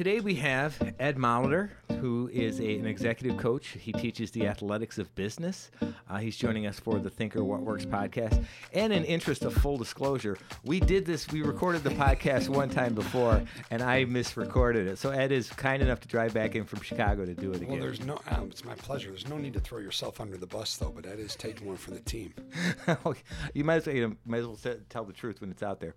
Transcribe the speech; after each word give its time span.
Today 0.00 0.20
we 0.20 0.34
have 0.36 0.80
Ed 0.98 1.18
Molitor, 1.18 1.68
who 2.00 2.30
is 2.32 2.58
a, 2.58 2.78
an 2.78 2.86
executive 2.86 3.36
coach. 3.36 3.76
He 3.78 3.92
teaches 3.92 4.30
the 4.30 4.46
athletics 4.46 4.96
of 4.96 5.14
business. 5.14 5.70
Uh, 6.08 6.16
he's 6.16 6.38
joining 6.38 6.66
us 6.66 6.80
for 6.80 6.98
the 6.98 7.10
Thinker 7.10 7.44
What 7.44 7.60
Works 7.60 7.84
podcast. 7.84 8.42
And 8.72 8.94
in 8.94 9.04
interest 9.04 9.44
of 9.44 9.52
full 9.52 9.76
disclosure, 9.76 10.38
we 10.64 10.80
did 10.80 11.04
this, 11.04 11.30
we 11.30 11.42
recorded 11.42 11.84
the 11.84 11.90
podcast 11.90 12.48
one 12.48 12.70
time 12.70 12.94
before, 12.94 13.42
and 13.70 13.82
I 13.82 14.06
misrecorded 14.06 14.86
it. 14.86 14.96
So 14.96 15.10
Ed 15.10 15.32
is 15.32 15.50
kind 15.50 15.82
enough 15.82 16.00
to 16.00 16.08
drive 16.08 16.32
back 16.32 16.54
in 16.54 16.64
from 16.64 16.80
Chicago 16.80 17.26
to 17.26 17.34
do 17.34 17.50
it 17.50 17.56
again. 17.56 17.68
Well, 17.68 17.80
there's 17.80 18.02
no, 18.02 18.18
um, 18.28 18.48
it's 18.50 18.64
my 18.64 18.76
pleasure. 18.76 19.10
There's 19.10 19.28
no 19.28 19.36
need 19.36 19.52
to 19.52 19.60
throw 19.60 19.80
yourself 19.80 20.18
under 20.18 20.38
the 20.38 20.46
bus, 20.46 20.78
though, 20.78 20.92
but 20.96 21.04
Ed 21.04 21.18
is 21.18 21.36
taking 21.36 21.66
one 21.66 21.76
for 21.76 21.90
the 21.90 22.00
team. 22.00 22.32
you 23.52 23.64
might 23.64 23.74
as, 23.74 23.86
well, 23.86 23.94
you 23.94 24.08
know, 24.08 24.16
might 24.24 24.38
as 24.38 24.46
well 24.46 24.76
tell 24.88 25.04
the 25.04 25.12
truth 25.12 25.42
when 25.42 25.50
it's 25.50 25.62
out 25.62 25.78
there. 25.78 25.94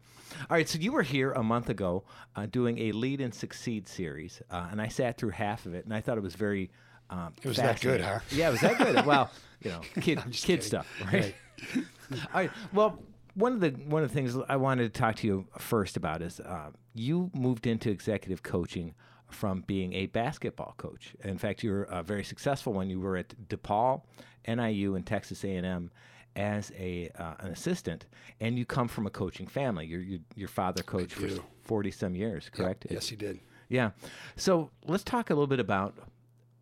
All 0.50 0.58
right, 0.58 0.68
so 0.68 0.78
you 0.78 0.92
were 0.92 1.04
here 1.04 1.32
a 1.32 1.44
month 1.44 1.70
ago 1.70 2.04
uh, 2.36 2.48
doing 2.48 2.78
a 2.80 2.92
Lead 2.92 3.22
and 3.22 3.34
Succeed 3.34 3.88
series, 3.94 4.42
uh, 4.52 4.68
and 4.72 4.82
I 4.82 4.88
sat 4.88 5.18
through 5.18 5.32
half 5.32 5.66
of 5.66 5.74
it, 5.74 5.86
and 5.86 5.94
I 5.94 6.02
thought 6.02 6.18
it 6.18 6.24
was 6.24 6.36
very. 6.36 6.72
Um, 7.10 7.34
it 7.42 7.48
was 7.48 7.58
that 7.58 7.82
good, 7.82 8.02
huh? 8.02 8.20
Yeah, 8.32 8.50
it 8.50 8.52
was 8.52 8.62
that 8.62 8.78
good. 8.78 9.06
well, 9.06 9.30
you 9.62 9.72
know, 9.72 9.82
kid 10.02 10.20
kid 10.20 10.34
kidding. 10.34 10.62
stuff, 10.62 10.88
right? 11.06 11.36
right. 11.76 11.86
All 12.12 12.18
right. 12.34 12.52
Well, 12.74 13.00
one 13.36 13.54
of 13.54 13.60
the 13.60 13.70
one 13.70 14.04
of 14.04 14.10
the 14.10 14.14
things 14.14 14.36
I 14.48 14.56
wanted 14.56 14.94
to 14.94 15.00
talk 15.00 15.16
to 15.18 15.28
you 15.28 15.46
first 15.58 15.98
about 15.98 16.22
is 16.22 16.40
uh, 16.40 16.72
you 16.94 17.32
moved 17.34 17.68
into 17.68 17.90
executive 17.90 18.44
coaching 18.44 18.94
from 19.30 19.64
being 19.66 19.94
a 19.94 20.06
basketball 20.08 20.76
coach. 20.78 21.16
In 21.24 21.38
fact, 21.38 21.64
you 21.64 21.72
were 21.72 21.86
uh, 21.86 22.04
very 22.04 22.24
successful 22.24 22.74
when 22.74 22.90
you 22.90 23.00
were 23.00 23.18
at 23.18 23.34
DePaul, 23.50 24.02
NIU, 24.48 24.96
and 24.96 25.06
Texas 25.06 25.44
A&M 25.44 25.90
as 26.36 26.72
a 26.78 27.10
uh, 27.18 27.34
an 27.40 27.52
assistant, 27.52 28.06
and 28.40 28.58
you 28.58 28.66
come 28.66 28.88
from 28.88 29.06
a 29.06 29.10
coaching 29.10 29.48
family. 29.48 29.86
Your 29.86 30.02
your, 30.02 30.20
your 30.36 30.48
father 30.48 30.84
coached 30.84 31.14
for 31.14 31.30
forty 31.62 31.92
some 31.92 32.16
years, 32.16 32.50
correct? 32.54 32.86
Yep. 32.86 32.94
Yes, 32.94 33.10
he 33.10 33.16
did. 33.16 33.40
Yeah. 33.70 33.92
So 34.36 34.70
let's 34.86 35.04
talk 35.04 35.30
a 35.30 35.34
little 35.34 35.48
bit 35.48 35.60
about 35.60 35.96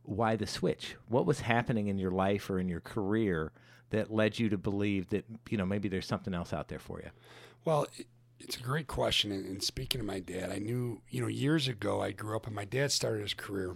why 0.03 0.35
the 0.35 0.47
switch. 0.47 0.95
What 1.07 1.25
was 1.25 1.41
happening 1.41 1.87
in 1.87 1.97
your 1.97 2.11
life 2.11 2.49
or 2.49 2.59
in 2.59 2.67
your 2.69 2.79
career 2.79 3.51
that 3.91 4.11
led 4.11 4.39
you 4.39 4.49
to 4.49 4.57
believe 4.57 5.09
that 5.09 5.25
you 5.49 5.57
know 5.57 5.65
maybe 5.65 5.89
there's 5.89 6.07
something 6.07 6.33
else 6.33 6.53
out 6.53 6.67
there 6.67 6.79
for 6.79 6.99
you? 6.99 7.09
Well. 7.65 7.87
it's 8.39 8.57
a 8.57 8.61
great 8.63 8.87
question. 8.87 9.31
And, 9.31 9.63
speaking 9.63 10.01
of 10.01 10.07
my 10.07 10.19
dad, 10.19 10.51
I 10.51 10.57
knew, 10.57 11.01
you 11.09 11.21
know, 11.21 11.27
years 11.27 11.67
ago 11.67 12.01
I 12.01 12.11
grew 12.11 12.35
up 12.35 12.47
and 12.47 12.55
my 12.55 12.65
dad 12.65 12.91
started 12.91 13.21
his 13.21 13.35
career 13.35 13.75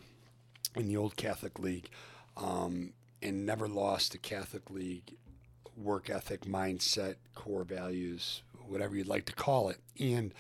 in 0.75 0.87
the 0.87 0.97
old 0.97 1.15
Catholic 1.15 1.59
League 1.59 1.89
um, 2.35 2.93
and 3.21 3.45
never 3.45 3.67
lost 3.67 4.11
the 4.11 4.17
Catholic 4.17 4.69
League 4.69 5.17
work 5.75 6.09
ethic, 6.09 6.41
mindset, 6.41 7.15
core 7.33 7.63
values, 7.63 8.43
whatever 8.67 8.95
you'd 8.95 9.07
like 9.07 9.25
to 9.25 9.33
call 9.33 9.69
it. 9.69 9.77
And 9.99 10.33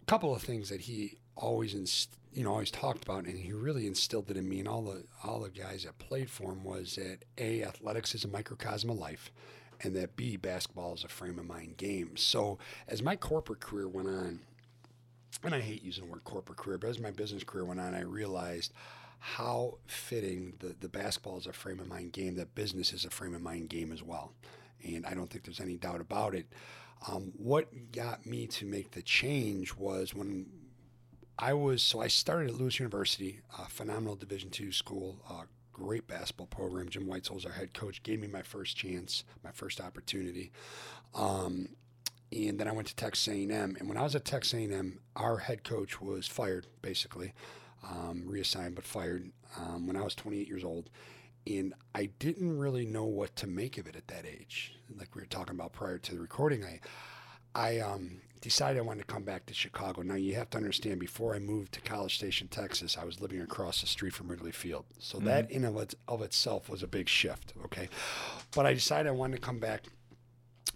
a 0.00 0.04
couple 0.06 0.34
of 0.34 0.42
things 0.42 0.68
that 0.68 0.82
he 0.82 1.18
always 1.36 1.74
inst- 1.74 2.16
you 2.32 2.44
know 2.44 2.52
always 2.52 2.70
talked 2.70 3.04
about 3.04 3.24
and 3.24 3.38
he 3.38 3.52
really 3.52 3.86
instilled 3.86 4.30
it 4.30 4.36
in 4.36 4.48
me 4.48 4.60
and 4.60 4.68
all 4.68 4.82
the 4.82 5.04
all 5.24 5.40
the 5.40 5.50
guys 5.50 5.84
that 5.84 5.98
played 5.98 6.30
for 6.30 6.52
him 6.52 6.64
was 6.64 6.96
that 6.96 7.18
a 7.38 7.62
athletics 7.62 8.14
is 8.14 8.24
a 8.24 8.28
microcosm 8.28 8.90
of 8.90 8.98
life 8.98 9.30
and 9.82 9.94
that 9.96 10.16
b 10.16 10.36
basketball 10.36 10.94
is 10.94 11.04
a 11.04 11.08
frame 11.08 11.38
of 11.38 11.46
mind 11.46 11.76
game 11.76 12.16
so 12.16 12.58
as 12.88 13.02
my 13.02 13.16
corporate 13.16 13.60
career 13.60 13.88
went 13.88 14.08
on 14.08 14.40
and 15.42 15.54
i 15.54 15.60
hate 15.60 15.82
using 15.82 16.04
the 16.04 16.10
word 16.10 16.24
corporate 16.24 16.58
career 16.58 16.78
but 16.78 16.88
as 16.88 16.98
my 16.98 17.10
business 17.10 17.44
career 17.44 17.64
went 17.64 17.80
on 17.80 17.94
i 17.94 18.00
realized 18.00 18.72
how 19.24 19.78
fitting 19.86 20.52
the, 20.58 20.74
the 20.80 20.88
basketball 20.88 21.38
is 21.38 21.46
a 21.46 21.52
frame 21.52 21.78
of 21.78 21.86
mind 21.86 22.12
game, 22.12 22.34
that 22.34 22.56
business 22.56 22.92
is 22.92 23.04
a 23.04 23.10
frame 23.10 23.36
of 23.36 23.40
mind 23.40 23.68
game 23.68 23.92
as 23.92 24.02
well. 24.02 24.32
And 24.84 25.06
I 25.06 25.14
don't 25.14 25.30
think 25.30 25.44
there's 25.44 25.60
any 25.60 25.76
doubt 25.76 26.00
about 26.00 26.34
it. 26.34 26.46
Um, 27.06 27.32
what 27.36 27.92
got 27.92 28.26
me 28.26 28.48
to 28.48 28.66
make 28.66 28.90
the 28.90 29.00
change 29.00 29.76
was 29.76 30.12
when 30.12 30.46
I 31.38 31.54
was, 31.54 31.82
so 31.82 32.00
I 32.00 32.08
started 32.08 32.50
at 32.50 32.56
Lewis 32.56 32.78
University, 32.78 33.40
a 33.58 33.68
phenomenal 33.68 34.16
Division 34.16 34.50
two 34.50 34.72
school, 34.72 35.18
great 35.72 36.06
basketball 36.06 36.46
program. 36.46 36.88
Jim 36.88 37.06
Whitesell's 37.06 37.46
our 37.46 37.52
head 37.52 37.74
coach, 37.74 38.02
gave 38.02 38.20
me 38.20 38.28
my 38.28 38.42
first 38.42 38.76
chance, 38.76 39.24
my 39.42 39.50
first 39.50 39.80
opportunity. 39.80 40.52
Um, 41.14 41.70
and 42.30 42.58
then 42.58 42.68
I 42.68 42.72
went 42.72 42.88
to 42.88 42.96
Texas 42.96 43.28
A&M. 43.28 43.76
And 43.78 43.88
when 43.88 43.98
I 43.98 44.02
was 44.02 44.14
at 44.14 44.24
Texas 44.24 44.54
A&M, 44.54 45.00
our 45.16 45.38
head 45.38 45.64
coach 45.64 46.00
was 46.00 46.26
fired, 46.26 46.66
basically 46.80 47.32
um, 47.88 48.24
reassigned 48.26 48.74
but 48.74 48.84
fired 48.84 49.30
um, 49.58 49.86
when 49.86 49.96
I 49.96 50.02
was 50.02 50.14
28 50.14 50.48
years 50.48 50.64
old. 50.64 50.88
And 51.46 51.74
I 51.94 52.06
didn't 52.18 52.56
really 52.56 52.86
know 52.86 53.04
what 53.04 53.34
to 53.36 53.46
make 53.46 53.76
of 53.76 53.86
it 53.86 53.96
at 53.96 54.08
that 54.08 54.24
age. 54.24 54.76
Like 54.96 55.14
we 55.14 55.22
were 55.22 55.26
talking 55.26 55.54
about 55.54 55.72
prior 55.72 55.98
to 55.98 56.14
the 56.14 56.20
recording, 56.20 56.64
I, 56.64 56.80
I 57.54 57.78
um, 57.78 58.20
decided 58.40 58.78
I 58.78 58.82
wanted 58.82 59.06
to 59.06 59.12
come 59.12 59.22
back 59.22 59.46
to 59.46 59.54
Chicago. 59.54 60.02
Now 60.02 60.14
you 60.14 60.34
have 60.34 60.50
to 60.50 60.58
understand, 60.58 61.00
before 61.00 61.34
I 61.34 61.38
moved 61.38 61.72
to 61.72 61.80
College 61.80 62.16
Station, 62.16 62.48
Texas, 62.48 62.98
I 62.98 63.04
was 63.04 63.20
living 63.20 63.40
across 63.40 63.80
the 63.80 63.86
street 63.86 64.14
from 64.14 64.28
Wrigley 64.28 64.52
Field. 64.52 64.84
So 64.98 65.18
mm-hmm. 65.18 65.26
that 65.26 65.50
in 65.50 65.64
of, 65.64 65.94
of 66.08 66.22
itself 66.22 66.68
was 66.68 66.82
a 66.82 66.88
big 66.88 67.08
shift. 67.08 67.54
Okay, 67.64 67.88
but 68.54 68.66
I 68.66 68.74
decided 68.74 69.08
I 69.08 69.12
wanted 69.12 69.36
to 69.36 69.42
come 69.42 69.58
back 69.58 69.84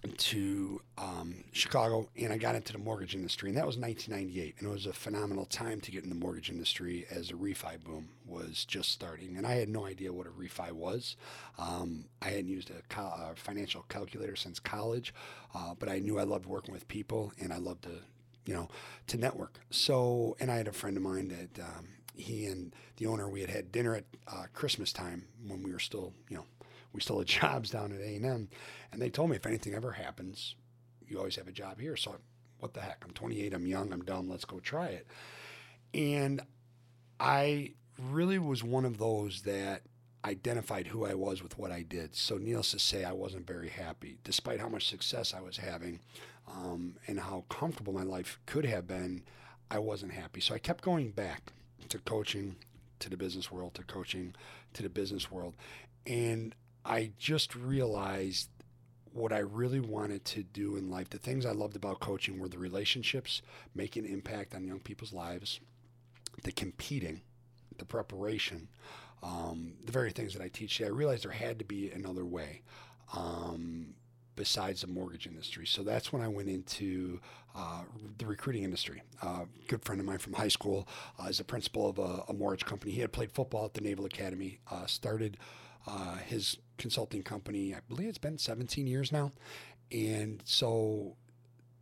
to 0.08 0.80
um, 0.98 1.44
Chicago 1.52 2.08
and 2.16 2.32
I 2.32 2.38
got 2.38 2.54
into 2.54 2.72
the 2.72 2.78
mortgage 2.78 3.14
industry. 3.14 3.48
And 3.48 3.58
that 3.58 3.66
was 3.66 3.76
1998. 3.76 4.56
And 4.58 4.68
it 4.68 4.72
was 4.72 4.86
a 4.86 4.92
phenomenal 4.92 5.44
time 5.44 5.80
to 5.82 5.90
get 5.90 6.04
in 6.04 6.08
the 6.08 6.16
mortgage 6.16 6.50
industry 6.50 7.06
as 7.10 7.30
a 7.30 7.34
refi 7.34 7.82
boom 7.82 8.08
was 8.26 8.64
just 8.64 8.92
starting. 8.92 9.36
And 9.36 9.46
I 9.46 9.54
had 9.54 9.68
no 9.68 9.84
idea 9.84 10.12
what 10.12 10.26
a 10.26 10.30
refi 10.30 10.72
was. 10.72 11.16
Um, 11.58 12.06
I 12.22 12.30
hadn't 12.30 12.48
used 12.48 12.70
a, 12.70 12.82
cal- 12.88 13.30
a, 13.32 13.34
financial 13.36 13.82
calculator 13.88 14.36
since 14.36 14.58
college, 14.58 15.14
uh, 15.54 15.74
but 15.78 15.88
I 15.88 15.98
knew 15.98 16.18
I 16.18 16.24
loved 16.24 16.46
working 16.46 16.72
with 16.72 16.88
people 16.88 17.32
and 17.40 17.52
I 17.52 17.58
loved 17.58 17.82
to, 17.84 18.02
you 18.44 18.54
know, 18.54 18.68
to 19.08 19.16
network. 19.16 19.60
So, 19.70 20.36
and 20.40 20.50
I 20.50 20.56
had 20.56 20.68
a 20.68 20.72
friend 20.72 20.96
of 20.96 21.02
mine 21.02 21.28
that 21.28 21.62
um, 21.62 21.88
he 22.14 22.46
and 22.46 22.74
the 22.96 23.06
owner, 23.06 23.28
we 23.28 23.40
had 23.40 23.50
had 23.50 23.72
dinner 23.72 23.94
at 23.94 24.04
uh, 24.26 24.44
Christmas 24.52 24.92
time 24.92 25.26
when 25.46 25.62
we 25.62 25.72
were 25.72 25.78
still, 25.78 26.12
you 26.28 26.36
know, 26.36 26.44
we 26.96 27.02
still 27.02 27.18
had 27.18 27.26
jobs 27.40 27.70
down 27.70 27.92
at 27.92 28.00
A&M. 28.00 28.48
And 28.90 29.02
they 29.02 29.10
told 29.10 29.30
me 29.30 29.36
if 29.36 29.46
anything 29.46 29.74
ever 29.74 29.92
happens, 29.92 30.56
you 31.06 31.18
always 31.18 31.36
have 31.36 31.46
a 31.46 31.52
job 31.52 31.78
here. 31.78 31.96
So 31.96 32.16
what 32.58 32.74
the 32.74 32.80
heck? 32.80 33.04
I'm 33.04 33.12
28, 33.12 33.54
I'm 33.54 33.66
young, 33.66 33.92
I'm 33.92 34.02
dumb, 34.02 34.28
let's 34.28 34.44
go 34.44 34.58
try 34.58 34.86
it. 34.86 35.06
And 35.94 36.40
I 37.20 37.72
really 38.10 38.38
was 38.38 38.64
one 38.64 38.84
of 38.84 38.98
those 38.98 39.42
that 39.42 39.82
identified 40.24 40.88
who 40.88 41.04
I 41.06 41.14
was 41.14 41.42
with 41.42 41.58
what 41.58 41.70
I 41.70 41.82
did. 41.82 42.16
So 42.16 42.36
needless 42.36 42.72
to 42.72 42.78
say, 42.78 43.04
I 43.04 43.12
wasn't 43.12 43.46
very 43.46 43.68
happy, 43.68 44.18
despite 44.24 44.58
how 44.60 44.68
much 44.68 44.88
success 44.88 45.32
I 45.32 45.40
was 45.40 45.58
having 45.58 46.00
um, 46.48 46.96
and 47.06 47.20
how 47.20 47.44
comfortable 47.48 47.92
my 47.92 48.02
life 48.02 48.38
could 48.46 48.64
have 48.64 48.86
been. 48.86 49.22
I 49.70 49.78
wasn't 49.78 50.12
happy. 50.12 50.40
So 50.40 50.54
I 50.54 50.58
kept 50.58 50.82
going 50.82 51.10
back 51.10 51.52
to 51.88 51.98
coaching, 51.98 52.56
to 52.98 53.10
the 53.10 53.16
business 53.16 53.52
world, 53.52 53.74
to 53.74 53.82
coaching, 53.84 54.34
to 54.74 54.82
the 54.82 54.88
business 54.88 55.30
world. 55.30 55.54
And 56.06 56.54
I 56.86 57.10
just 57.18 57.54
realized 57.54 58.48
what 59.12 59.32
I 59.32 59.38
really 59.38 59.80
wanted 59.80 60.24
to 60.26 60.42
do 60.42 60.76
in 60.76 60.90
life. 60.90 61.10
The 61.10 61.18
things 61.18 61.46
I 61.46 61.52
loved 61.52 61.74
about 61.74 62.00
coaching 62.00 62.38
were 62.38 62.48
the 62.48 62.58
relationships, 62.58 63.42
making 63.74 64.06
impact 64.06 64.54
on 64.54 64.64
young 64.64 64.80
people's 64.80 65.12
lives, 65.12 65.58
the 66.44 66.52
competing, 66.52 67.22
the 67.78 67.84
preparation, 67.84 68.68
um, 69.22 69.72
the 69.84 69.92
very 69.92 70.12
things 70.12 70.34
that 70.34 70.42
I 70.42 70.48
teach. 70.48 70.80
I 70.82 70.86
realized 70.86 71.24
there 71.24 71.32
had 71.32 71.58
to 71.58 71.64
be 71.64 71.90
another 71.90 72.24
way. 72.24 72.62
Um, 73.16 73.94
besides 74.36 74.82
the 74.82 74.86
mortgage 74.86 75.26
industry. 75.26 75.66
So 75.66 75.82
that's 75.82 76.12
when 76.12 76.20
I 76.20 76.28
went 76.28 76.50
into 76.50 77.20
uh, 77.54 77.84
the 78.18 78.26
recruiting 78.26 78.64
industry. 78.64 79.02
Uh, 79.22 79.46
a 79.46 79.66
good 79.66 79.82
friend 79.82 79.98
of 79.98 80.06
mine 80.06 80.18
from 80.18 80.34
high 80.34 80.48
school 80.48 80.86
uh, 81.18 81.28
is 81.28 81.38
the 81.38 81.44
principal 81.44 81.88
of 81.88 81.98
a, 81.98 82.24
a, 82.28 82.34
mortgage 82.34 82.66
company. 82.66 82.92
He 82.92 83.00
had 83.00 83.12
played 83.12 83.32
football 83.32 83.64
at 83.64 83.72
the 83.72 83.80
Naval 83.80 84.04
Academy, 84.04 84.58
uh, 84.70 84.84
started 84.84 85.38
uh, 85.86 86.16
his 86.16 86.58
consulting 86.78 87.22
company. 87.22 87.74
I 87.74 87.80
believe 87.88 88.08
it's 88.08 88.18
been 88.18 88.38
17 88.38 88.86
years 88.86 89.12
now. 89.12 89.32
And 89.90 90.42
so 90.44 91.16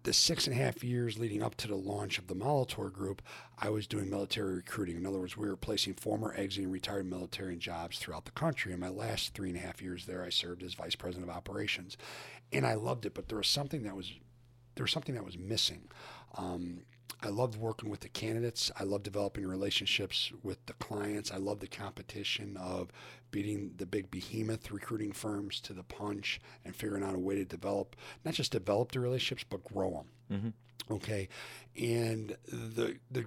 the 0.05 0.13
six 0.13 0.47
and 0.47 0.55
a 0.55 0.63
half 0.63 0.85
years 0.85 1.19
leading 1.19 1.43
up 1.43 1.55
to 1.57 1.67
the 1.67 1.75
launch 1.75 2.19
of 2.19 2.27
the 2.27 2.35
Molitor 2.35 2.93
Group, 2.93 3.23
I 3.59 3.71
was 3.71 3.87
doing 3.87 4.11
military 4.11 4.57
recruiting. 4.57 4.97
In 4.97 5.07
other 5.07 5.19
words, 5.19 5.37
we 5.37 5.49
were 5.49 5.57
placing 5.57 5.95
former 5.95 6.35
exiting 6.37 6.71
retired 6.71 7.07
military 7.07 7.55
in 7.55 7.61
jobs 7.61 7.99
throughout 7.99 8.27
the 8.27 8.31
country. 8.33 8.73
In 8.73 8.81
my 8.81 8.91
last 8.91 9.33
three 9.33 9.49
and 9.49 9.59
a 9.59 9.63
half 9.63 9.81
years 9.81 10.05
there, 10.05 10.23
I 10.23 10.29
served 10.29 10.63
as 10.63 10.75
vice 10.75 10.95
president 10.95 11.31
of 11.31 11.37
operations, 11.37 11.97
and 12.53 12.67
I 12.67 12.75
loved 12.75 13.07
it. 13.07 13.15
But 13.15 13.29
there 13.29 13.39
was 13.39 13.49
something 13.49 13.83
that 13.85 13.97
was 13.97 14.13
there 14.75 14.85
was 14.85 14.93
something 14.93 15.15
that 15.15 15.25
was 15.25 15.39
missing. 15.39 15.89
Um, 16.37 16.83
I 17.23 17.29
loved 17.29 17.57
working 17.57 17.91
with 17.91 18.01
the 18.01 18.09
candidates. 18.09 18.71
I 18.79 18.85
love 18.85 19.03
developing 19.03 19.47
relationships 19.47 20.33
with 20.43 20.65
the 20.67 20.75
clients. 20.75 21.31
I 21.31 21.37
love 21.37 21.61
the 21.61 21.67
competition 21.67 22.57
of 22.57 22.91
beating 23.31 23.73
the 23.77 23.87
big 23.87 24.11
behemoth 24.11 24.71
recruiting 24.71 25.13
firms 25.13 25.61
to 25.63 25.73
the 25.73 25.83
punch 25.83 26.41
and 26.65 26.75
figuring 26.75 27.03
out 27.03 27.15
a 27.15 27.19
way 27.19 27.35
to 27.35 27.45
develop, 27.45 27.97
not 28.25 28.35
just 28.35 28.53
develop 28.53 28.93
the 28.93 29.01
relationships, 29.01 29.45
but 29.49 29.65
grow 29.65 29.91
them. 29.91 30.07
Mm-hmm. 30.39 30.95
Okay. 30.95 31.29
And 31.77 32.37
the, 32.47 32.99
the, 33.11 33.27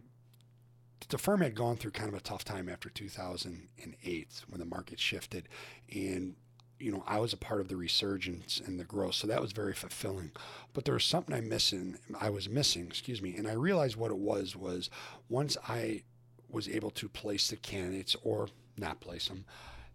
the 1.10 1.18
firm 1.18 1.42
had 1.42 1.56
gone 1.56 1.78
through 1.78 1.92
kind 1.92 2.10
of 2.10 2.16
a 2.16 2.22
tough 2.22 2.44
time 2.44 2.70
after 2.70 2.90
2008 2.90 4.42
when 4.48 4.60
the 4.60 4.66
market 4.66 5.00
shifted 5.00 5.50
and 5.94 6.36
you 6.80 6.92
know, 6.92 7.04
I 7.08 7.20
was 7.20 7.34
a 7.34 7.38
part 7.38 7.62
of 7.62 7.68
the 7.68 7.76
resurgence 7.76 8.62
and 8.64 8.80
the 8.80 8.84
growth. 8.84 9.16
So 9.16 9.28
that 9.28 9.42
was 9.42 9.52
very 9.52 9.74
fulfilling. 9.74 10.32
But 10.74 10.86
there 10.86 10.94
was 10.94 11.06
something 11.06 11.36
I 11.36 11.42
missing. 11.42 11.98
I 12.20 12.30
was 12.30 12.50
missing, 12.50 12.86
excuse 12.88 13.22
me. 13.22 13.36
And 13.36 13.48
I 13.48 13.54
realized 13.54 13.96
what 13.96 14.12
it 14.12 14.18
was 14.18 14.56
was 14.56 14.90
once 15.30 15.58
I 15.68 16.04
was 16.50 16.70
able 16.70 16.92
to 16.92 17.10
place 17.10 17.50
the 17.50 17.58
candidates 17.58 18.16
or 18.24 18.50
not 18.78 19.02
place 19.02 19.28
them, 19.28 19.46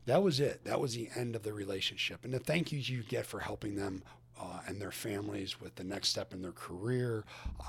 that 0.07 0.23
was 0.23 0.41
it. 0.41 0.65
That 0.65 0.81
was 0.81 0.95
the 0.95 1.09
end 1.15 1.37
of 1.37 1.43
the 1.43 1.53
relationship. 1.53 2.25
And 2.25 2.35
the 2.35 2.41
thank 2.41 2.73
yous 2.73 2.89
you 2.89 3.03
get 3.03 3.27
for 3.27 3.41
helping 3.41 3.77
them 3.77 4.03
uh, 4.41 4.61
and 4.67 4.81
their 4.81 4.91
families 4.91 5.61
with 5.61 5.77
the 5.77 5.85
next 5.85 6.09
step 6.09 6.33
in 6.33 6.43
their 6.43 6.53
career 6.53 7.25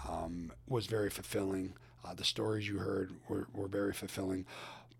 um, 0.09 0.51
was 0.67 0.87
very 0.87 1.09
fulfilling. 1.09 1.73
Uh, 2.03 2.13
the 2.13 2.23
stories 2.23 2.67
you 2.67 2.79
heard 2.79 3.13
were, 3.27 3.47
were 3.53 3.67
very 3.67 3.93
fulfilling. 3.93 4.45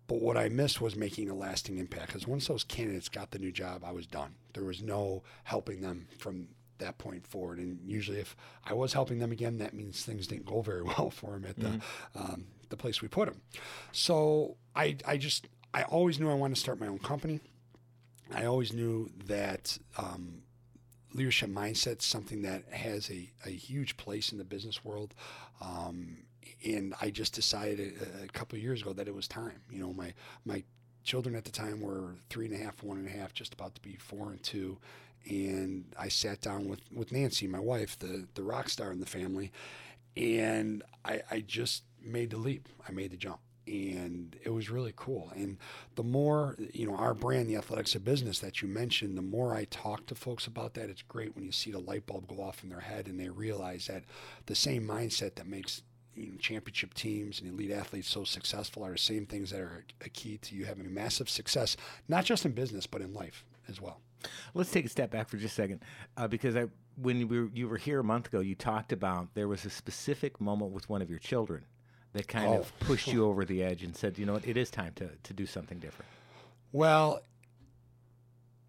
But 0.06 0.20
what 0.20 0.36
I 0.36 0.48
missed 0.48 0.80
was 0.80 0.96
making 0.96 1.30
a 1.30 1.34
lasting 1.34 1.78
impact 1.78 2.08
because 2.08 2.26
once 2.26 2.46
those 2.46 2.64
candidates 2.64 3.08
got 3.08 3.30
the 3.30 3.38
new 3.38 3.52
job, 3.52 3.82
I 3.84 3.92
was 3.92 4.06
done. 4.06 4.34
There 4.52 4.64
was 4.64 4.82
no 4.82 5.22
helping 5.44 5.80
them 5.80 6.08
from 6.18 6.48
that 6.78 6.98
point 6.98 7.26
forward. 7.26 7.58
And 7.58 7.78
usually, 7.86 8.18
if 8.18 8.36
I 8.64 8.74
was 8.74 8.92
helping 8.92 9.18
them 9.18 9.32
again, 9.32 9.58
that 9.58 9.72
means 9.72 10.04
things 10.04 10.26
didn't 10.26 10.46
go 10.46 10.60
very 10.60 10.82
well 10.98 11.10
for 11.10 11.32
them 11.32 11.44
at 11.46 11.58
mm-hmm. 11.58 11.78
the 12.12 12.20
um, 12.20 12.46
the 12.68 12.76
place 12.76 13.00
we 13.00 13.08
put 13.08 13.28
them. 13.28 13.40
So 13.92 14.56
I 14.74 14.96
I 15.06 15.16
just 15.16 15.48
I 15.72 15.82
always 15.84 16.20
knew 16.20 16.30
I 16.30 16.34
wanted 16.34 16.54
to 16.54 16.60
start 16.60 16.80
my 16.80 16.86
own 16.86 16.98
company. 16.98 17.40
I 18.32 18.44
always 18.46 18.72
knew 18.72 19.10
that 19.26 19.78
um, 19.98 20.42
leadership 21.12 21.50
mindset 21.50 22.00
is 22.00 22.04
something 22.04 22.42
that 22.42 22.64
has 22.70 23.10
a, 23.10 23.30
a 23.44 23.50
huge 23.50 23.96
place 23.96 24.32
in 24.32 24.38
the 24.38 24.44
business 24.44 24.84
world. 24.84 25.14
Um, 25.60 26.24
and 26.64 26.94
I 27.00 27.10
just 27.10 27.34
decided 27.34 27.94
a, 28.22 28.26
couple 28.28 28.58
years 28.58 28.82
ago 28.82 28.92
that 28.92 29.08
it 29.08 29.14
was 29.14 29.28
time. 29.28 29.60
You 29.70 29.80
know, 29.80 29.92
my 29.92 30.14
my 30.44 30.64
children 31.02 31.34
at 31.34 31.44
the 31.44 31.50
time 31.50 31.80
were 31.80 32.16
three 32.30 32.46
and 32.46 32.54
a 32.54 32.58
half, 32.58 32.82
one 32.82 32.98
and 32.98 33.06
a 33.06 33.10
half, 33.10 33.34
just 33.34 33.52
about 33.52 33.74
to 33.74 33.80
be 33.82 33.96
four 33.96 34.30
and 34.30 34.42
two. 34.42 34.78
And 35.28 35.84
I 35.98 36.08
sat 36.08 36.40
down 36.40 36.68
with, 36.68 36.80
with 36.92 37.12
Nancy, 37.12 37.46
my 37.46 37.60
wife, 37.60 37.98
the, 37.98 38.26
the 38.34 38.42
rock 38.42 38.68
star 38.68 38.90
in 38.90 39.00
the 39.00 39.06
family, 39.06 39.52
and 40.16 40.82
I, 41.04 41.22
I 41.30 41.40
just 41.40 41.82
made 42.02 42.30
the 42.30 42.36
leap. 42.36 42.68
I 42.86 42.92
made 42.92 43.10
the 43.10 43.16
jump 43.16 43.40
and 43.66 44.36
it 44.42 44.50
was 44.50 44.70
really 44.70 44.92
cool. 44.94 45.32
And 45.34 45.58
the 45.94 46.02
more, 46.02 46.56
you 46.72 46.86
know, 46.86 46.96
our 46.96 47.14
brand, 47.14 47.48
the 47.48 47.56
Athletics 47.56 47.94
of 47.94 48.04
Business 48.04 48.38
that 48.40 48.60
you 48.60 48.68
mentioned, 48.68 49.16
the 49.16 49.22
more 49.22 49.54
I 49.54 49.64
talk 49.64 50.06
to 50.06 50.14
folks 50.14 50.46
about 50.46 50.74
that, 50.74 50.90
it's 50.90 51.02
great 51.02 51.34
when 51.34 51.44
you 51.44 51.52
see 51.52 51.70
the 51.70 51.78
light 51.78 52.06
bulb 52.06 52.28
go 52.28 52.42
off 52.42 52.62
in 52.62 52.68
their 52.68 52.80
head 52.80 53.06
and 53.06 53.18
they 53.18 53.28
realize 53.28 53.86
that 53.86 54.04
the 54.46 54.54
same 54.54 54.86
mindset 54.86 55.36
that 55.36 55.46
makes 55.46 55.82
you 56.14 56.32
know, 56.32 56.38
championship 56.38 56.94
teams 56.94 57.40
and 57.40 57.48
elite 57.48 57.70
athletes 57.70 58.08
so 58.08 58.24
successful 58.24 58.84
are 58.84 58.92
the 58.92 58.98
same 58.98 59.26
things 59.26 59.50
that 59.50 59.60
are 59.60 59.84
a 60.00 60.08
key 60.08 60.38
to 60.38 60.54
you 60.54 60.64
having 60.64 60.92
massive 60.92 61.28
success, 61.28 61.76
not 62.08 62.24
just 62.24 62.44
in 62.44 62.52
business, 62.52 62.86
but 62.86 63.00
in 63.00 63.12
life 63.12 63.44
as 63.68 63.80
well. 63.80 64.00
Let's 64.54 64.70
take 64.70 64.86
a 64.86 64.88
step 64.88 65.10
back 65.10 65.28
for 65.28 65.36
just 65.36 65.52
a 65.52 65.62
second, 65.62 65.80
uh, 66.16 66.28
because 66.28 66.56
I, 66.56 66.66
when 66.96 67.18
you 67.18 67.26
were, 67.26 67.50
you 67.52 67.68
were 67.68 67.76
here 67.76 68.00
a 68.00 68.04
month 68.04 68.28
ago, 68.28 68.40
you 68.40 68.54
talked 68.54 68.92
about 68.92 69.34
there 69.34 69.48
was 69.48 69.64
a 69.64 69.70
specific 69.70 70.40
moment 70.40 70.72
with 70.72 70.88
one 70.88 71.02
of 71.02 71.10
your 71.10 71.18
children 71.18 71.64
that 72.14 72.28
kind 72.28 72.48
oh. 72.48 72.60
of 72.60 72.78
pushed 72.80 73.08
you 73.08 73.24
over 73.28 73.44
the 73.44 73.62
edge 73.62 73.82
and 73.82 73.94
said, 73.94 74.18
you 74.18 74.24
know 74.24 74.34
what, 74.34 74.46
it 74.46 74.56
is 74.56 74.70
time 74.70 74.92
to, 74.96 75.10
to 75.22 75.32
do 75.32 75.46
something 75.46 75.78
different? 75.78 76.10
Well, 76.72 77.22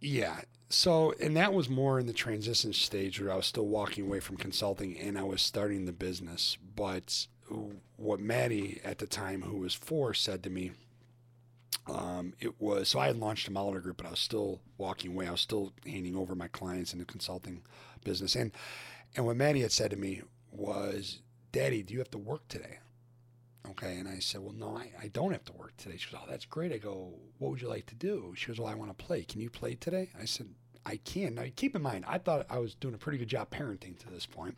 yeah. 0.02 0.42
So, 0.70 1.14
and 1.22 1.38
that 1.38 1.54
was 1.54 1.70
more 1.70 2.00
in 2.00 2.08
the 2.08 2.14
transition 2.14 2.74
stage 2.74 3.22
where 3.22 3.32
I 3.32 3.36
was 3.36 3.46
still 3.46 3.68
walking 3.68 4.06
away 4.06 4.20
from 4.20 4.38
consulting 4.38 5.00
and 5.00 5.18
I 5.18 5.24
was 5.24 5.42
starting 5.42 5.86
the 5.86 5.94
business. 5.94 6.58
But 6.76 7.28
what 7.98 8.20
Maddie 8.20 8.82
at 8.84 8.98
the 8.98 9.08
time, 9.08 9.44
who 9.44 9.58
was 9.58 9.74
four, 9.74 10.14
said 10.14 10.44
to 10.44 10.50
me, 10.50 10.72
um, 11.88 12.34
it 12.40 12.60
was 12.60 12.90
so 12.90 13.00
I 13.00 13.08
had 13.08 13.18
launched 13.18 13.48
a 13.48 13.52
Molitor 13.52 13.82
Group, 13.82 13.98
but 13.98 14.08
I 14.08 14.12
was 14.12 14.20
still 14.20 14.60
walking 14.78 15.12
away. 15.12 15.28
I 15.28 15.32
was 15.32 15.42
still 15.42 15.74
handing 15.86 16.16
over 16.16 16.34
my 16.34 16.48
clients 16.48 16.94
in 16.94 17.00
the 17.00 17.06
consulting 17.06 17.62
business. 18.04 18.36
And 18.36 18.52
and 19.16 19.26
what 19.26 19.38
Maddie 19.38 19.62
had 19.62 19.72
said 19.72 19.92
to 19.92 19.98
me 19.98 20.22
was, 20.52 21.20
Daddy, 21.52 21.84
do 21.84 21.94
you 21.94 22.00
have 22.00 22.12
to 22.12 22.18
work 22.18 22.48
today? 22.48 22.80
Okay. 23.70 23.98
And 23.98 24.08
I 24.08 24.20
said, 24.20 24.42
Well, 24.42 24.54
no, 24.54 24.78
I, 24.78 24.92
I 25.02 25.08
don't 25.08 25.32
have 25.32 25.46
to 25.46 25.54
work 25.54 25.76
today. 25.78 25.98
She 25.98 26.12
goes, 26.12 26.22
Oh, 26.24 26.30
that's 26.30 26.46
great. 26.46 26.74
I 26.74 26.78
go, 26.78 27.14
What 27.38 27.52
would 27.52 27.62
you 27.62 27.70
like 27.70 27.86
to 27.88 27.96
do? 27.96 28.34
She 28.36 28.48
goes, 28.48 28.60
Well, 28.60 28.70
I 28.70 28.76
want 28.76 28.98
to 28.98 29.06
play. 29.06 29.24
Can 29.24 29.42
you 29.42 29.50
play 29.50 29.76
today? 29.76 30.10
I 30.20 30.26
said, 30.26 30.48
I 30.86 30.98
can. 30.98 31.36
Now, 31.36 31.46
keep 31.56 31.76
in 31.76 31.82
mind, 31.82 32.06
I 32.08 32.18
thought 32.20 32.46
I 32.50 32.60
was 32.60 32.76
doing 32.76 32.94
a 32.94 32.98
pretty 33.00 33.18
good 33.18 33.28
job 33.28 33.50
parenting 33.50 33.98
to 34.00 34.10
this 34.10 34.26
point. 34.26 34.56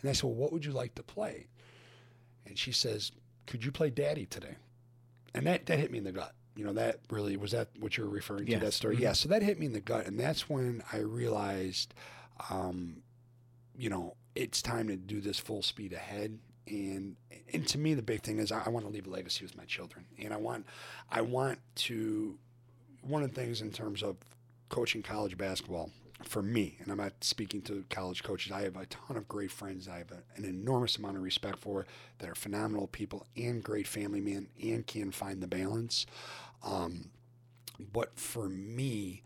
And 0.00 0.10
I 0.10 0.12
said, 0.12 0.24
Well, 0.24 0.34
what 0.34 0.52
would 0.52 0.64
you 0.64 0.72
like 0.72 0.94
to 0.96 1.02
play? 1.02 1.48
And 2.46 2.58
she 2.58 2.72
says, 2.72 3.12
Could 3.46 3.64
you 3.64 3.72
play 3.72 3.90
daddy 3.90 4.26
today? 4.26 4.56
And 5.34 5.46
that, 5.46 5.66
that 5.66 5.78
hit 5.78 5.90
me 5.90 5.98
in 5.98 6.04
the 6.04 6.12
gut. 6.12 6.34
You 6.56 6.64
know, 6.64 6.72
that 6.74 7.00
really 7.10 7.36
was 7.36 7.50
that 7.50 7.68
what 7.80 7.96
you're 7.96 8.08
referring 8.08 8.46
to, 8.46 8.52
yes. 8.52 8.62
that 8.62 8.72
story? 8.72 8.94
Mm-hmm. 8.94 9.02
Yeah. 9.02 9.12
So 9.12 9.28
that 9.28 9.42
hit 9.42 9.58
me 9.58 9.66
in 9.66 9.72
the 9.72 9.80
gut. 9.80 10.06
And 10.06 10.18
that's 10.18 10.48
when 10.48 10.82
I 10.92 10.98
realized, 10.98 11.94
um, 12.50 13.02
you 13.76 13.90
know, 13.90 14.14
it's 14.34 14.62
time 14.62 14.88
to 14.88 14.96
do 14.96 15.20
this 15.20 15.38
full 15.38 15.62
speed 15.62 15.92
ahead 15.92 16.38
and 16.66 17.16
and 17.52 17.66
to 17.68 17.78
me 17.78 17.94
the 17.94 18.02
big 18.02 18.22
thing 18.22 18.38
is 18.38 18.50
I, 18.50 18.62
I, 18.66 18.68
want 18.70 18.86
to 18.86 18.90
leave 18.90 19.06
a 19.06 19.10
legacy 19.10 19.44
with 19.44 19.56
my 19.56 19.64
children 19.64 20.06
and 20.18 20.32
I 20.32 20.36
want 20.36 20.66
I 21.10 21.20
want 21.20 21.58
to 21.76 22.38
one 23.02 23.22
of 23.22 23.34
the 23.34 23.40
things 23.40 23.60
in 23.60 23.70
terms 23.70 24.02
of 24.02 24.16
coaching 24.68 25.02
college 25.02 25.36
basketball 25.36 25.90
for 26.22 26.42
me 26.42 26.78
and 26.80 26.90
I'm 26.90 26.98
not 26.98 27.12
speaking 27.22 27.60
to 27.62 27.84
college 27.90 28.22
coaches 28.22 28.52
I 28.52 28.62
have 28.62 28.76
a 28.76 28.86
ton 28.86 29.16
of 29.16 29.28
great 29.28 29.50
friends 29.50 29.88
I 29.88 29.98
have 29.98 30.12
a, 30.12 30.22
an 30.36 30.44
enormous 30.44 30.96
amount 30.96 31.16
of 31.16 31.22
respect 31.22 31.58
for 31.58 31.86
that 32.18 32.28
are 32.28 32.34
phenomenal 32.34 32.86
people 32.86 33.26
and 33.36 33.62
great 33.62 33.86
family 33.86 34.20
men 34.20 34.48
and 34.62 34.86
can 34.86 35.10
find 35.10 35.42
the 35.42 35.48
balance 35.48 36.06
um, 36.62 37.10
but 37.92 38.18
for 38.18 38.48
me 38.48 39.22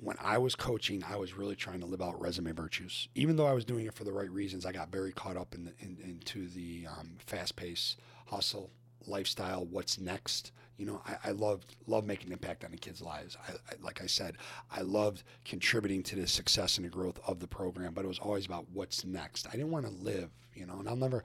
when 0.00 0.16
I 0.20 0.38
was 0.38 0.54
coaching, 0.54 1.02
I 1.02 1.16
was 1.16 1.34
really 1.34 1.56
trying 1.56 1.80
to 1.80 1.86
live 1.86 2.00
out 2.00 2.20
resume 2.20 2.52
virtues. 2.52 3.08
Even 3.14 3.36
though 3.36 3.46
I 3.46 3.52
was 3.52 3.64
doing 3.64 3.86
it 3.86 3.94
for 3.94 4.04
the 4.04 4.12
right 4.12 4.30
reasons, 4.30 4.64
I 4.64 4.72
got 4.72 4.92
very 4.92 5.12
caught 5.12 5.36
up 5.36 5.54
in, 5.54 5.64
the, 5.64 5.72
in 5.80 5.98
into 6.02 6.48
the 6.48 6.86
um, 6.86 7.16
fast 7.26 7.56
pace, 7.56 7.96
hustle, 8.26 8.70
lifestyle. 9.06 9.64
What's 9.64 9.98
next? 9.98 10.52
You 10.78 10.86
know, 10.86 11.02
I, 11.06 11.28
I 11.28 11.30
loved 11.32 11.76
love 11.86 12.04
making 12.04 12.28
an 12.28 12.32
impact 12.32 12.64
on 12.64 12.70
the 12.70 12.76
kids' 12.76 13.02
lives. 13.02 13.36
I, 13.46 13.52
I, 13.52 13.74
like 13.82 14.00
I 14.02 14.06
said, 14.06 14.36
I 14.70 14.80
loved 14.80 15.24
contributing 15.44 16.02
to 16.04 16.16
the 16.16 16.26
success 16.26 16.78
and 16.78 16.86
the 16.86 16.90
growth 16.90 17.20
of 17.26 17.40
the 17.40 17.48
program. 17.48 17.92
But 17.92 18.04
it 18.04 18.08
was 18.08 18.18
always 18.18 18.46
about 18.46 18.66
what's 18.72 19.04
next. 19.04 19.46
I 19.48 19.52
didn't 19.52 19.70
want 19.70 19.86
to 19.86 19.92
live. 19.92 20.30
You 20.54 20.66
know, 20.66 20.78
and 20.78 20.88
I'll 20.88 20.96
never, 20.96 21.22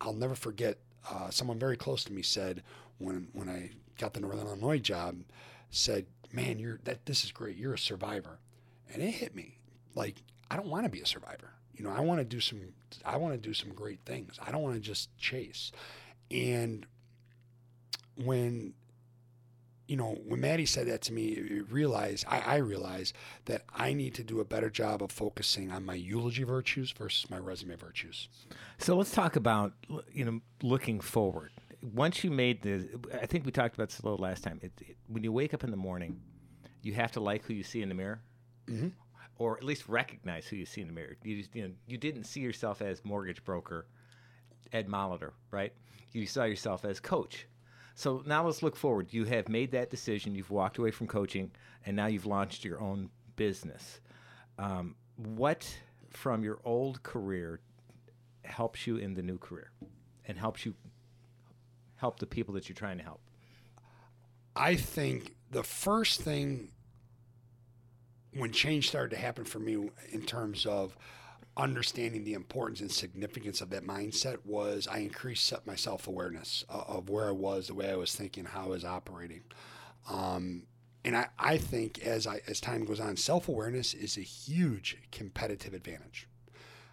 I'll 0.00 0.12
never 0.12 0.34
forget. 0.34 0.78
Uh, 1.08 1.30
someone 1.30 1.58
very 1.58 1.76
close 1.76 2.02
to 2.04 2.12
me 2.12 2.20
said 2.20 2.62
when 2.98 3.28
when 3.32 3.48
I 3.48 3.70
got 3.96 4.12
the 4.12 4.20
Northern 4.20 4.46
Illinois 4.46 4.78
job, 4.78 5.16
said 5.70 6.06
man, 6.32 6.58
you're 6.58 6.80
that 6.84 7.06
this 7.06 7.24
is 7.24 7.32
great. 7.32 7.56
You're 7.56 7.74
a 7.74 7.78
survivor. 7.78 8.38
And 8.92 9.02
it 9.02 9.10
hit 9.10 9.34
me. 9.34 9.58
Like, 9.94 10.22
I 10.50 10.56
don't 10.56 10.68
want 10.68 10.84
to 10.84 10.90
be 10.90 11.00
a 11.00 11.06
survivor. 11.06 11.52
You 11.74 11.84
know, 11.84 11.90
I 11.90 12.00
want 12.00 12.20
to 12.20 12.24
do 12.24 12.40
some 12.40 12.60
I 13.04 13.16
want 13.16 13.34
to 13.34 13.38
do 13.38 13.54
some 13.54 13.70
great 13.70 14.00
things. 14.04 14.38
I 14.44 14.50
don't 14.50 14.62
want 14.62 14.74
to 14.74 14.80
just 14.80 15.16
chase. 15.18 15.72
And 16.30 16.86
when 18.16 18.74
you 19.88 19.96
know, 19.96 20.18
when 20.26 20.40
Maddie 20.40 20.66
said 20.66 20.88
that 20.88 21.02
to 21.02 21.12
me, 21.12 21.28
it 21.28 21.70
realized 21.70 22.24
I, 22.28 22.40
I 22.40 22.56
realized 22.56 23.14
that 23.44 23.62
I 23.74 23.92
need 23.92 24.14
to 24.14 24.24
do 24.24 24.40
a 24.40 24.44
better 24.44 24.70
job 24.70 25.02
of 25.02 25.12
focusing 25.12 25.70
on 25.70 25.84
my 25.84 25.94
eulogy 25.94 26.42
virtues 26.42 26.90
versus 26.90 27.30
my 27.30 27.38
resume 27.38 27.76
virtues. 27.76 28.28
So 28.78 28.96
let's 28.96 29.12
talk 29.12 29.36
about 29.36 29.74
you 30.12 30.24
know 30.24 30.40
looking 30.62 31.00
forward 31.00 31.52
once 31.94 32.24
you 32.24 32.30
made 32.30 32.62
the, 32.62 32.88
I 33.20 33.26
think 33.26 33.44
we 33.44 33.52
talked 33.52 33.74
about 33.74 33.88
this 33.88 34.00
a 34.00 34.02
little 34.02 34.22
last 34.22 34.42
time. 34.42 34.58
It, 34.62 34.72
it, 34.80 34.96
when 35.08 35.22
you 35.22 35.32
wake 35.32 35.54
up 35.54 35.64
in 35.64 35.70
the 35.70 35.76
morning, 35.76 36.20
you 36.82 36.94
have 36.94 37.12
to 37.12 37.20
like 37.20 37.44
who 37.44 37.54
you 37.54 37.62
see 37.62 37.82
in 37.82 37.88
the 37.88 37.94
mirror, 37.94 38.20
mm-hmm. 38.66 38.88
or 39.38 39.56
at 39.56 39.64
least 39.64 39.88
recognize 39.88 40.46
who 40.46 40.56
you 40.56 40.66
see 40.66 40.80
in 40.80 40.86
the 40.88 40.92
mirror. 40.92 41.16
You, 41.22 41.44
you 41.52 41.62
know, 41.62 41.74
you 41.86 41.98
didn't 41.98 42.24
see 42.24 42.40
yourself 42.40 42.82
as 42.82 43.04
mortgage 43.04 43.44
broker, 43.44 43.86
Ed 44.72 44.88
Molitor, 44.88 45.32
right? 45.50 45.72
You 46.12 46.26
saw 46.26 46.44
yourself 46.44 46.84
as 46.84 47.00
coach. 47.00 47.46
So 47.96 48.22
now 48.26 48.44
let's 48.44 48.62
look 48.62 48.76
forward. 48.76 49.08
You 49.10 49.24
have 49.24 49.48
made 49.48 49.70
that 49.72 49.88
decision. 49.88 50.34
You've 50.34 50.50
walked 50.50 50.76
away 50.76 50.90
from 50.90 51.06
coaching, 51.06 51.50
and 51.86 51.96
now 51.96 52.06
you've 52.06 52.26
launched 52.26 52.62
your 52.62 52.78
own 52.78 53.08
business. 53.36 54.00
Um, 54.58 54.96
what 55.16 55.66
from 56.10 56.44
your 56.44 56.58
old 56.62 57.02
career 57.02 57.60
helps 58.44 58.86
you 58.86 58.98
in 58.98 59.14
the 59.14 59.22
new 59.22 59.38
career, 59.38 59.70
and 60.28 60.38
helps 60.38 60.66
you 60.66 60.74
help 61.96 62.18
the 62.18 62.26
people 62.26 62.52
that 62.54 62.68
you're 62.68 62.76
trying 62.76 62.98
to 62.98 63.02
help? 63.02 63.20
I 64.54 64.76
think 64.76 65.34
the 65.50 65.62
first 65.62 66.20
thing 66.20 66.72
when 68.34 68.52
change 68.52 68.88
started 68.88 69.16
to 69.16 69.20
happen 69.20 69.44
for 69.44 69.58
me 69.58 69.88
in 70.12 70.20
terms 70.20 70.66
of 70.66 70.98
understanding 71.56 72.24
the 72.24 72.34
importance 72.34 72.80
and 72.80 72.90
significance 72.90 73.60
of 73.60 73.70
that 73.70 73.86
mindset 73.86 74.38
was 74.44 74.86
I 74.86 74.98
increased 74.98 75.52
my 75.66 75.74
self 75.74 76.06
awareness 76.06 76.64
of 76.68 77.08
where 77.08 77.28
I 77.28 77.32
was, 77.32 77.68
the 77.68 77.74
way 77.74 77.90
I 77.90 77.96
was 77.96 78.14
thinking, 78.14 78.44
how 78.44 78.64
I 78.64 78.68
was 78.68 78.84
operating. 78.84 79.42
Um, 80.10 80.64
and 81.04 81.16
I, 81.16 81.28
I 81.38 81.56
think 81.56 82.00
as 82.00 82.26
I 82.26 82.40
as 82.46 82.60
time 82.60 82.84
goes 82.84 83.00
on, 83.00 83.16
self 83.16 83.48
awareness 83.48 83.94
is 83.94 84.16
a 84.16 84.22
huge 84.22 84.98
competitive 85.12 85.72
advantage. 85.72 86.28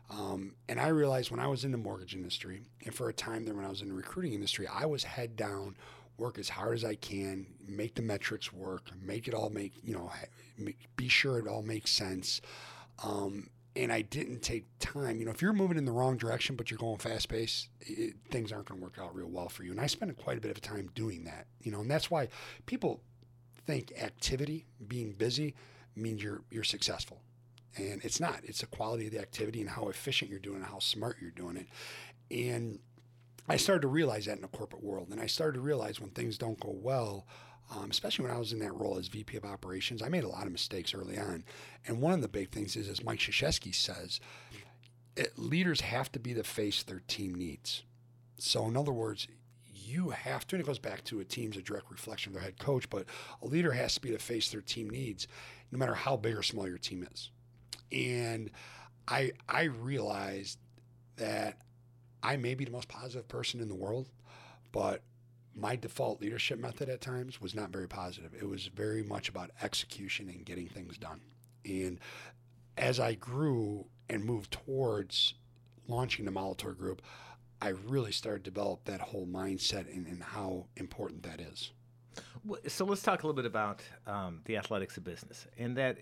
Um, 0.10 0.56
and 0.70 0.80
I 0.80 0.90
realized 0.90 1.32
when 1.32 1.40
I 1.40 1.48
was 1.48 1.66
in 1.66 1.72
the 1.72 1.78
mortgage 1.78 2.14
industry, 2.14 2.62
and 2.86 2.94
for 2.94 3.10
a 3.10 3.14
time 3.14 3.46
there 3.46 3.56
when 3.56 3.66
I 3.66 3.70
was 3.70 3.82
in 3.82 3.90
the 3.90 3.96
recruiting 3.96 4.34
industry, 4.34 4.68
I 4.68 4.86
was 4.86 5.04
head 5.04 5.36
down, 5.36 5.76
work 6.18 6.38
as 6.38 6.50
hard 6.50 6.76
as 6.76 6.86
I 6.86 6.96
can, 6.96 7.48
make 7.68 7.96
the 7.96 8.02
metrics 8.02 8.54
work, 8.54 8.92
make 9.02 9.28
it 9.28 9.34
all 9.34 9.50
make, 9.50 9.74
you 9.84 9.94
know, 9.94 10.12
be 10.96 11.08
sure 11.08 11.40
it 11.40 11.48
all 11.48 11.64
makes 11.64 11.92
sense. 11.92 12.42
Um, 13.04 13.50
and 13.76 13.92
I 13.92 14.02
didn't 14.02 14.42
take 14.42 14.66
time. 14.80 15.20
You 15.20 15.26
know, 15.26 15.32
if 15.32 15.42
you're 15.42 15.54
moving 15.54 15.78
in 15.78 15.86
the 15.86 15.92
wrong 15.92 16.18
direction, 16.18 16.56
but 16.56 16.70
you're 16.70 16.78
going 16.78 16.98
fast 16.98 17.30
pace, 17.30 17.70
it, 17.82 18.16
things 18.30 18.52
aren't 18.52 18.68
going 18.68 18.80
to 18.80 18.84
work 18.84 19.00
out 19.00 19.16
real 19.16 19.30
well 19.30 19.50
for 19.50 19.64
you. 19.64 19.72
And 19.72 19.82
I 19.82 19.88
spent 19.88 20.16
quite 20.18 20.38
a 20.38 20.42
bit 20.42 20.52
of 20.52 20.62
time 20.62 20.90
doing 20.94 21.24
that. 21.26 21.48
You 21.62 21.72
know, 21.72 21.82
and 21.82 21.90
that's 21.90 22.12
why 22.12 22.28
people 22.66 23.02
think 23.66 23.94
activity, 24.00 24.66
being 24.88 25.14
busy, 25.14 25.56
means 25.96 26.24
you're 26.24 26.42
you're 26.50 26.64
successful, 26.64 27.22
and 27.78 28.04
it's 28.04 28.20
not. 28.20 28.42
It's 28.44 28.62
the 28.62 28.68
quality 28.68 29.08
of 29.08 29.12
the 29.12 29.20
activity 29.20 29.62
and 29.62 29.70
how 29.70 29.90
efficient 29.90 30.30
you're 30.30 30.40
doing 30.40 30.62
it, 30.62 30.68
how 30.68 30.80
smart 30.80 31.18
you're 31.22 31.32
doing 31.32 31.58
it, 31.58 31.68
and 32.32 32.80
I 33.48 33.58
started 33.58 33.82
to 33.82 33.88
realize 33.88 34.26
that 34.26 34.38
in 34.38 34.42
the 34.42 34.48
corporate 34.48 34.84
world, 34.84 35.10
and 35.12 35.20
I 35.20 35.28
started 35.28 35.56
to 35.56 35.62
realize 35.62 36.00
when 36.00 36.12
things 36.12 36.38
don't 36.38 36.60
go 36.60 36.72
well. 36.72 37.28
Um, 37.72 37.90
especially 37.90 38.26
when 38.26 38.34
I 38.34 38.40
was 38.40 38.54
in 38.54 38.60
that 38.60 38.76
role 38.76 38.98
as 38.98 39.08
VP 39.08 39.38
of 39.38 39.46
operations, 39.46 40.02
I 40.02 40.10
made 40.10 40.24
a 40.24 40.30
lot 40.30 40.46
of 40.46 40.52
mistakes 40.52 40.94
early 40.94 41.18
on. 41.18 41.44
And 41.88 42.02
one 42.02 42.14
of 42.14 42.22
the 42.22 42.28
big 42.28 42.52
things 42.52 42.76
is, 42.76 42.88
as 42.88 43.04
Mike 43.04 43.20
Krzyzewski 43.20 43.74
says, 43.74 44.20
it, 45.16 45.38
leaders 45.38 45.82
have 45.82 46.12
to 46.12 46.20
be 46.20 46.34
the 46.34 46.44
face 46.44 46.84
their 46.84 47.02
team 47.08 47.34
needs. 47.34 47.84
So, 48.38 48.68
in 48.68 48.78
other 48.78 48.92
words, 48.92 49.28
you 49.74 50.10
have 50.10 50.48
to, 50.48 50.56
and 50.56 50.64
it 50.64 50.68
goes 50.68 50.80
back 50.80 51.04
to 51.06 51.20
a 51.20 51.24
team's 51.24 51.58
a 51.58 51.62
direct 51.62 51.92
reflection 51.92 52.32
of 52.32 52.36
their 52.36 52.44
head 52.44 52.60
coach, 52.60 52.90
but 52.90 53.06
a 53.42 53.48
leader 53.48 53.72
has 53.72 53.96
to 53.96 54.02
be 54.02 54.12
the 54.12 54.20
face 54.20 54.50
their 54.50 54.62
team 54.62 54.90
needs, 54.90 55.28
no 55.72 55.80
matter 55.80 55.94
how 55.94 56.18
big 56.18 56.36
or 56.36 56.44
small 56.44 56.68
your 56.68 56.78
team 56.78 57.08
is. 57.12 57.32
And 57.92 58.50
I 59.08 59.34
I 59.48 59.64
realized 59.64 60.58
that 61.18 61.58
I 62.22 62.38
may 62.38 62.56
be 62.56 62.66
the 62.66 62.72
most 62.72 62.88
positive 62.88 63.28
person 63.28 63.60
in 63.60 63.68
the 63.68 63.76
world, 63.76 64.08
but 64.72 65.02
my 65.56 65.76
default 65.76 66.22
leadership 66.22 66.60
method 66.60 66.90
at 66.90 67.02
times 67.02 67.40
was 67.40 67.54
not 67.54 67.70
very 67.70 67.88
positive. 67.88 68.34
It 68.34 68.48
was 68.48 68.68
very 68.68 69.04
much 69.04 69.30
about 69.30 69.52
execution 69.62 70.30
and 70.30 70.46
getting 70.46 70.68
things 70.68 70.98
done. 70.98 71.22
And 71.66 72.00
as 72.78 73.00
I 73.00 73.14
grew 73.14 73.86
and 74.10 74.24
moved 74.24 74.52
towards 74.52 75.36
launching 75.88 76.26
the 76.26 76.32
Molitor 76.32 76.76
Group, 76.76 77.02
I 77.62 77.70
really 77.70 78.12
started 78.12 78.44
to 78.44 78.52
develop 78.52 78.84
that 78.86 79.00
whole 79.00 79.28
mindset 79.28 79.94
and, 79.94 80.08
and 80.08 80.22
how 80.22 80.66
important 80.76 81.24
that 81.24 81.40
is. 81.40 81.72
So 82.68 82.84
let's 82.86 83.02
talk 83.02 83.24
a 83.24 83.28
little 83.28 83.36
bit 83.36 83.46
about 83.46 83.82
um, 84.06 84.42
the 84.46 84.58
athletics 84.58 84.98
of 84.98 85.04
business. 85.04 85.48
And 85.58 85.78
that, 85.78 86.00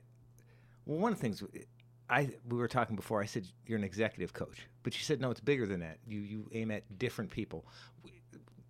well, 0.85 0.97
one 0.97 1.11
of 1.11 1.19
the 1.19 1.21
things 1.21 1.43
I 2.09 2.29
we 2.47 2.57
were 2.57 2.67
talking 2.67 2.95
before. 2.95 3.21
I 3.21 3.25
said 3.25 3.47
you're 3.65 3.77
an 3.77 3.85
executive 3.85 4.33
coach, 4.33 4.67
but 4.83 4.93
you 4.97 5.03
said 5.03 5.21
no, 5.21 5.31
it's 5.31 5.39
bigger 5.39 5.65
than 5.65 5.79
that. 5.79 5.97
You 6.05 6.19
you 6.19 6.49
aim 6.51 6.69
at 6.69 6.99
different 6.99 7.31
people 7.31 7.65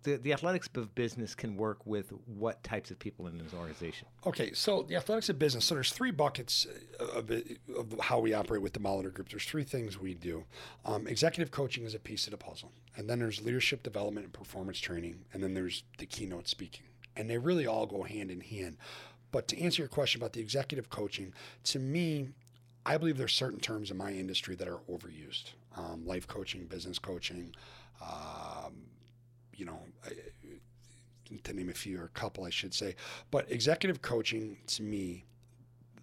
the, 0.02 0.16
the 0.16 0.32
athletics 0.32 0.68
of 0.74 0.94
business 0.94 1.34
can 1.34 1.56
work 1.56 1.84
with 1.86 2.12
what 2.26 2.62
types 2.62 2.90
of 2.90 2.98
people 2.98 3.26
in 3.26 3.38
this 3.38 3.54
organization? 3.54 4.06
Okay, 4.26 4.52
so 4.52 4.82
the 4.82 4.96
athletics 4.96 5.28
of 5.28 5.38
business. 5.38 5.64
So 5.64 5.74
there's 5.74 5.92
three 5.92 6.10
buckets 6.10 6.66
of, 6.98 7.30
of 7.30 8.00
how 8.00 8.18
we 8.18 8.34
operate 8.34 8.62
with 8.62 8.72
the 8.72 8.80
Molitor 8.80 9.12
Group. 9.12 9.28
There's 9.28 9.44
three 9.44 9.64
things 9.64 9.98
we 9.98 10.14
do. 10.14 10.44
Um, 10.84 11.06
executive 11.06 11.50
coaching 11.50 11.84
is 11.84 11.94
a 11.94 11.98
piece 11.98 12.26
of 12.26 12.32
the 12.32 12.36
puzzle, 12.36 12.72
and 12.96 13.08
then 13.08 13.18
there's 13.18 13.42
leadership 13.42 13.82
development 13.82 14.24
and 14.24 14.32
performance 14.32 14.78
training, 14.78 15.24
and 15.32 15.42
then 15.42 15.54
there's 15.54 15.84
the 15.98 16.06
keynote 16.06 16.48
speaking, 16.48 16.86
and 17.16 17.28
they 17.28 17.38
really 17.38 17.66
all 17.66 17.86
go 17.86 18.02
hand 18.02 18.30
in 18.30 18.40
hand. 18.40 18.76
But 19.30 19.48
to 19.48 19.60
answer 19.60 19.82
your 19.82 19.88
question 19.88 20.20
about 20.20 20.34
the 20.34 20.40
executive 20.40 20.90
coaching, 20.90 21.32
to 21.64 21.78
me, 21.78 22.28
I 22.84 22.98
believe 22.98 23.16
there's 23.16 23.32
certain 23.32 23.60
terms 23.60 23.90
in 23.90 23.96
my 23.96 24.10
industry 24.10 24.54
that 24.56 24.68
are 24.68 24.80
overused. 24.90 25.52
Um, 25.76 26.04
life 26.04 26.26
coaching, 26.26 26.66
business 26.66 26.98
coaching. 26.98 27.54
Um, 28.02 28.74
you 29.54 29.64
know, 29.64 29.80
to 31.44 31.52
name 31.52 31.70
a 31.70 31.74
few 31.74 32.00
or 32.00 32.04
a 32.04 32.08
couple, 32.08 32.44
I 32.44 32.50
should 32.50 32.74
say. 32.74 32.94
But 33.30 33.50
executive 33.50 34.02
coaching 34.02 34.58
to 34.68 34.82
me, 34.82 35.24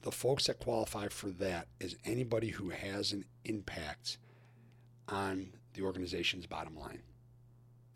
the 0.01 0.11
folks 0.11 0.47
that 0.47 0.59
qualify 0.59 1.07
for 1.07 1.29
that 1.31 1.67
is 1.79 1.95
anybody 2.05 2.49
who 2.49 2.69
has 2.69 3.11
an 3.11 3.25
impact 3.45 4.17
on 5.07 5.51
the 5.73 5.81
organization's 5.83 6.45
bottom 6.45 6.77
line. 6.77 7.01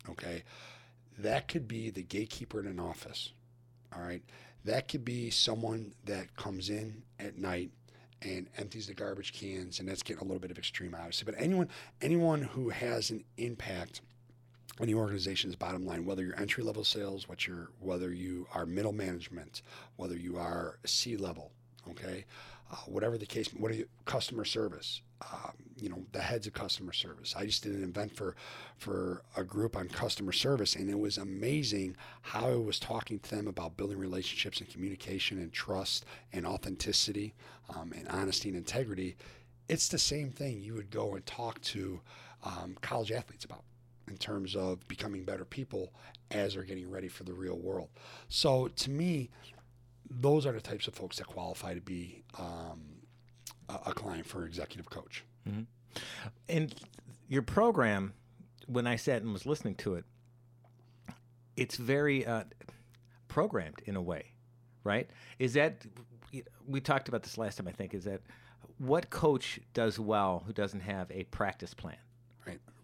Okay. 0.08 0.42
That 1.18 1.48
could 1.48 1.66
be 1.66 1.90
the 1.90 2.02
gatekeeper 2.02 2.60
in 2.60 2.66
an 2.66 2.80
office. 2.80 3.32
All 3.94 4.02
right. 4.02 4.22
That 4.64 4.88
could 4.88 5.04
be 5.04 5.30
someone 5.30 5.92
that 6.04 6.36
comes 6.36 6.70
in 6.70 7.02
at 7.18 7.38
night 7.38 7.70
and 8.22 8.48
empties 8.56 8.86
the 8.86 8.94
garbage 8.94 9.32
cans, 9.32 9.80
and 9.80 9.88
that's 9.88 10.02
getting 10.02 10.22
a 10.22 10.24
little 10.24 10.40
bit 10.40 10.50
of 10.50 10.58
extreme, 10.58 10.94
obviously. 10.94 11.30
But 11.30 11.40
anyone, 11.40 11.68
anyone 12.00 12.42
who 12.42 12.70
has 12.70 13.10
an 13.10 13.24
impact 13.36 14.00
any 14.80 14.94
organization's 14.94 15.56
bottom 15.56 15.86
line, 15.86 16.04
whether 16.04 16.24
you're 16.24 16.38
entry 16.40 16.64
level 16.64 16.84
sales, 16.84 17.28
what 17.28 17.46
you're, 17.46 17.70
whether 17.80 18.12
you 18.12 18.46
are 18.52 18.66
middle 18.66 18.92
management, 18.92 19.62
whether 19.96 20.16
you 20.16 20.36
are 20.36 20.78
C 20.84 21.16
level, 21.16 21.52
okay, 21.90 22.24
uh, 22.72 22.76
whatever 22.86 23.16
the 23.16 23.26
case, 23.26 23.48
what 23.54 23.70
are 23.70 23.74
you, 23.74 23.88
customer 24.04 24.44
service, 24.44 25.02
um, 25.32 25.52
you 25.76 25.88
know, 25.88 26.04
the 26.12 26.20
heads 26.20 26.46
of 26.46 26.54
customer 26.54 26.92
service. 26.92 27.34
I 27.36 27.46
just 27.46 27.62
did 27.62 27.72
an 27.72 27.84
event 27.84 28.16
for 28.16 28.34
for 28.76 29.22
a 29.36 29.44
group 29.44 29.76
on 29.76 29.88
customer 29.88 30.32
service, 30.32 30.74
and 30.74 30.90
it 30.90 30.98
was 30.98 31.18
amazing 31.18 31.96
how 32.22 32.48
I 32.48 32.56
was 32.56 32.78
talking 32.78 33.18
to 33.20 33.30
them 33.30 33.46
about 33.46 33.76
building 33.76 33.98
relationships 33.98 34.60
and 34.60 34.68
communication 34.68 35.38
and 35.38 35.52
trust 35.52 36.04
and 36.32 36.46
authenticity 36.46 37.34
um, 37.74 37.92
and 37.96 38.08
honesty 38.08 38.48
and 38.48 38.58
integrity. 38.58 39.16
It's 39.68 39.88
the 39.88 39.98
same 39.98 40.30
thing 40.30 40.60
you 40.60 40.74
would 40.74 40.90
go 40.90 41.14
and 41.14 41.24
talk 41.24 41.60
to 41.62 42.00
um, 42.44 42.76
college 42.82 43.12
athletes 43.12 43.44
about 43.44 43.62
in 44.08 44.16
terms 44.16 44.54
of 44.54 44.86
becoming 44.88 45.24
better 45.24 45.44
people 45.44 45.92
as 46.30 46.54
they're 46.54 46.62
getting 46.62 46.90
ready 46.90 47.08
for 47.08 47.24
the 47.24 47.32
real 47.32 47.58
world. 47.58 47.88
So 48.28 48.68
to 48.68 48.90
me, 48.90 49.30
those 50.08 50.46
are 50.46 50.52
the 50.52 50.60
types 50.60 50.86
of 50.86 50.94
folks 50.94 51.18
that 51.18 51.26
qualify 51.26 51.74
to 51.74 51.80
be 51.80 52.22
um, 52.38 52.82
a, 53.68 53.78
a, 53.86 53.92
client 53.94 54.26
for 54.26 54.44
executive 54.44 54.90
coach. 54.90 55.24
Mm-hmm. 55.48 55.62
And 56.48 56.74
your 57.28 57.42
program, 57.42 58.12
when 58.66 58.86
I 58.86 58.96
sat 58.96 59.22
and 59.22 59.32
was 59.32 59.46
listening 59.46 59.76
to 59.76 59.94
it, 59.94 60.04
it's 61.56 61.76
very 61.76 62.26
uh, 62.26 62.44
programmed 63.28 63.80
in 63.86 63.96
a 63.96 64.02
way, 64.02 64.32
right? 64.82 65.08
Is 65.38 65.54
that 65.54 65.86
we 66.66 66.80
talked 66.80 67.08
about 67.08 67.22
this 67.22 67.38
last 67.38 67.56
time? 67.56 67.68
I 67.68 67.72
think 67.72 67.94
is 67.94 68.04
that 68.04 68.20
what 68.78 69.10
coach 69.10 69.60
does 69.72 69.98
well 69.98 70.42
who 70.46 70.52
doesn't 70.52 70.80
have 70.80 71.10
a 71.10 71.24
practice 71.24 71.74
plan? 71.74 71.96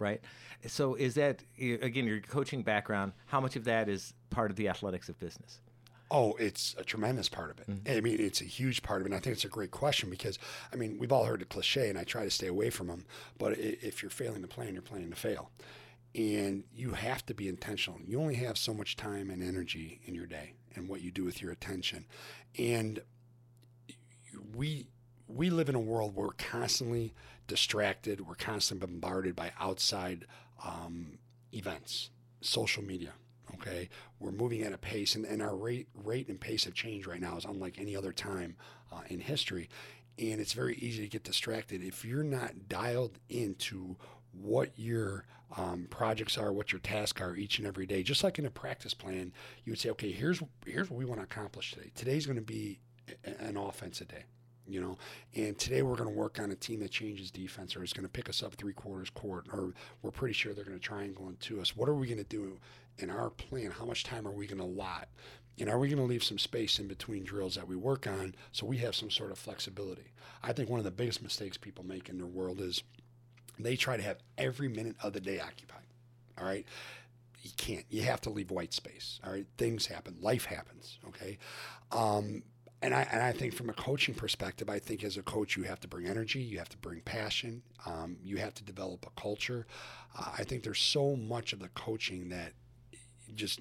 Right. 0.01 0.21
So 0.67 0.97
is 0.97 1.15
that 1.15 1.45
again 1.61 2.07
your 2.07 2.21
coaching 2.21 2.63
background? 2.63 3.13
How 3.27 3.41
much 3.41 3.55
of 3.55 3.65
that 3.65 3.89
is 3.89 4.15
part 4.31 4.51
of 4.51 4.57
the 4.57 4.69
athletics 4.69 5.09
of 5.09 5.19
business? 5.21 5.61
Oh, 6.11 6.35
it's 6.41 6.75
a 6.77 6.83
tremendous 6.83 7.29
part 7.29 7.53
of 7.53 7.61
it. 7.61 7.71
Mm-hmm. 7.71 7.99
I 7.99 8.01
mean, 8.01 8.19
it's 8.19 8.41
a 8.41 8.45
huge 8.45 8.83
part 8.83 9.01
of 9.01 9.07
it. 9.07 9.11
And 9.11 9.15
I 9.15 9.21
think 9.21 9.35
it's 9.35 9.45
a 9.45 9.49
great 9.49 9.71
question 9.71 10.11
because, 10.11 10.41
I 10.73 10.77
mean, 10.77 10.99
we've 10.99 11.13
all 11.13 11.25
heard 11.25 11.41
the 11.41 11.45
cliche, 11.45 11.89
and 11.89 11.97
I 11.97 12.03
try 12.03 12.25
to 12.25 12.31
stay 12.31 12.49
away 12.49 12.71
from 12.71 12.89
them. 12.89 13.07
But 13.39 13.59
if 13.59 14.03
you're 14.03 14.11
failing 14.11 14.43
to 14.43 14.49
plan, 14.49 14.73
you're 14.73 14.83
planning 14.83 15.11
to 15.11 15.17
fail. 15.17 15.53
And 16.17 16.65
you 16.75 16.91
have 16.95 17.25
to 17.27 17.35
be 17.35 17.49
intentional. 17.49 18.01
You 18.05 18.21
only 18.21 18.35
have 18.35 18.59
so 18.59 18.75
much 18.75 18.97
time 18.97 19.31
and 19.31 19.41
energy 19.41 20.01
in 20.05 20.17
your 20.17 20.27
day 20.27 20.55
and 20.75 20.89
what 20.89 21.01
you 21.01 21.13
do 21.13 21.23
with 21.23 21.41
your 21.41 21.53
attention. 21.53 22.07
And 22.59 23.01
we 24.57 24.89
we 25.29 25.51
live 25.51 25.69
in 25.69 25.77
a 25.77 25.81
world 25.81 26.17
where 26.17 26.27
we're 26.27 26.33
constantly 26.33 27.15
distracted. 27.51 28.29
We're 28.29 28.37
constantly 28.37 28.87
bombarded 28.87 29.35
by 29.35 29.51
outside 29.59 30.25
um, 30.65 31.19
events, 31.53 32.11
social 32.41 32.85
media. 32.85 33.11
Okay, 33.55 33.89
we're 34.21 34.31
moving 34.31 34.63
at 34.63 34.73
a 34.73 34.79
pace, 34.79 35.17
and, 35.17 35.25
and 35.25 35.43
our 35.43 35.57
rate, 35.57 35.89
rate 36.05 36.29
and 36.29 36.41
pace 36.41 36.65
of 36.67 36.75
change 36.75 37.09
right 37.09 37.21
now 37.21 37.37
is 37.37 37.45
unlike 37.45 37.81
any 37.81 37.97
other 37.97 38.13
time 38.13 38.55
uh, 38.93 39.01
in 39.09 39.19
history. 39.19 39.69
And 40.17 40.41
it's 40.41 40.53
very 40.53 40.77
easy 40.77 41.03
to 41.03 41.09
get 41.09 41.25
distracted 41.25 41.83
if 41.83 42.05
you're 42.05 42.23
not 42.23 42.69
dialed 42.69 43.19
into 43.29 43.97
what 44.31 44.71
your 44.77 45.27
um, 45.57 45.89
projects 45.91 46.39
are, 46.39 46.53
what 46.53 46.71
your 46.71 46.79
tasks 46.79 47.21
are 47.21 47.35
each 47.35 47.59
and 47.59 47.67
every 47.67 47.85
day. 47.85 48.05
Just 48.05 48.23
like 48.23 48.39
in 48.39 48.47
a 48.47 48.51
practice 48.51 48.95
plan, 48.95 49.33
you 49.65 49.73
would 49.73 49.81
say, 49.81 49.91
okay, 49.91 50.13
here's 50.13 50.41
here's 50.65 50.89
what 50.89 50.99
we 50.99 51.05
want 51.05 51.19
to 51.19 51.25
accomplish 51.25 51.73
today. 51.73 51.91
Today's 51.97 52.27
going 52.27 52.37
to 52.37 52.43
be 52.43 52.79
an 53.25 53.57
offensive 53.57 54.07
day 54.07 54.23
you 54.71 54.81
know. 54.81 54.99
And 55.35 55.59
today 55.59 55.83
we're 55.83 55.97
going 55.97 56.09
to 56.09 56.15
work 56.15 56.39
on 56.41 56.51
a 56.51 56.55
team 56.55 56.81
that 56.81 56.91
changes 56.91 57.31
defense 57.31 57.77
or 57.77 57.83
is 57.83 57.93
going 57.93 58.07
to 58.07 58.13
pick 58.13 58.29
us 58.29 58.43
up 58.43 58.55
three 58.55 58.73
quarters 58.73 59.11
court, 59.11 59.47
or 59.53 59.75
we're 60.03 60.11
pretty 60.11 60.35
sure 60.35 60.53
they're 60.53 60.65
going 60.65 60.79
to 60.79 60.83
triangle 60.83 61.29
into 61.29 61.61
us. 61.61 61.77
What 61.77 61.89
are 61.89 61.95
we 61.95 62.07
going 62.07 62.19
to 62.19 62.25
do 62.25 62.59
in 62.99 63.11
our 63.11 63.31
plan? 63.31 63.71
How 63.71 63.85
much 63.85 64.05
time 64.05 64.27
are 64.27 64.33
we 64.33 64.47
going 64.47 64.59
to 64.59 64.65
allot? 64.65 65.09
And 65.59 65.69
are 65.69 65.79
we 65.79 65.89
going 65.89 65.99
to 65.99 66.05
leave 66.05 66.25
some 66.25 66.39
space 66.39 66.79
in 66.79 66.89
between 66.89 67.25
drills 67.25 67.57
that 67.57 67.69
we 67.69 67.77
work 67.77 68.07
on 68.07 68.35
so 68.51 68.65
we 68.65 68.79
have 68.79 68.95
some 68.95 69.11
sort 69.11 69.31
of 69.31 69.39
flexibility? 69.39 70.13
I 70.43 70.53
think 70.53 70.71
one 70.71 70.81
of 70.81 70.85
the 70.85 70.91
biggest 70.91 71.23
mistakes 71.23 71.59
people 71.59 71.85
make 71.85 72.09
in 72.09 72.17
their 72.17 72.27
world 72.27 72.61
is 72.61 72.83
they 73.59 73.77
try 73.77 73.99
to 73.99 74.03
have 74.03 74.19
every 74.39 74.69
minute 74.69 74.97
of 75.03 75.13
the 75.13 75.21
day 75.21 75.39
occupied. 75.39 75.85
All 76.39 76.47
right 76.47 76.67
you 77.43 77.51
can't. 77.57 77.85
You 77.89 78.03
have 78.03 78.21
to 78.23 78.31
leave 78.31 78.51
white 78.51 78.73
space. 78.73 79.21
All 79.25 79.33
right, 79.33 79.47
things 79.57 79.87
happen. 79.87 80.17
Life 80.21 80.45
happens. 80.45 80.99
Okay, 81.09 81.39
um, 81.93 82.43
and 82.83 82.95
I 82.95 83.07
and 83.13 83.23
I 83.23 83.33
think 83.33 83.55
from 83.55 83.69
a 83.69 83.75
coaching 83.75 84.15
perspective, 84.15 84.71
I 84.71 84.79
think 84.79 85.05
as 85.05 85.17
a 85.17 85.23
coach 85.23 85.57
you 85.57 85.65
have 85.65 85.81
to 85.81 85.89
bring 85.89 86.07
energy, 86.07 86.41
you 86.41 86.59
have 86.59 86.69
to 86.71 86.79
bring 86.79 87.01
passion, 87.01 87.63
um, 87.87 88.17
you 88.25 88.39
have 88.39 88.55
to 88.55 88.65
develop 88.65 89.07
a 89.07 89.21
culture. 89.21 89.67
Uh, 90.19 90.31
I 90.39 90.45
think 90.45 90.63
there's 90.63 90.81
so 90.81 91.17
much 91.17 91.53
of 91.53 91.61
the 91.61 91.69
coaching 91.69 92.31
that 92.31 92.53
just 93.35 93.61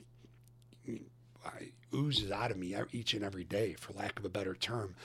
oozes 1.93 2.31
out 2.31 2.51
of 2.51 2.57
me 2.57 2.75
each 2.91 3.13
and 3.13 3.23
every 3.23 3.43
day, 3.43 3.73
for 3.73 3.93
lack 3.93 4.17
of 4.19 4.25
a 4.25 4.29
better 4.29 4.55
term, 4.55 4.95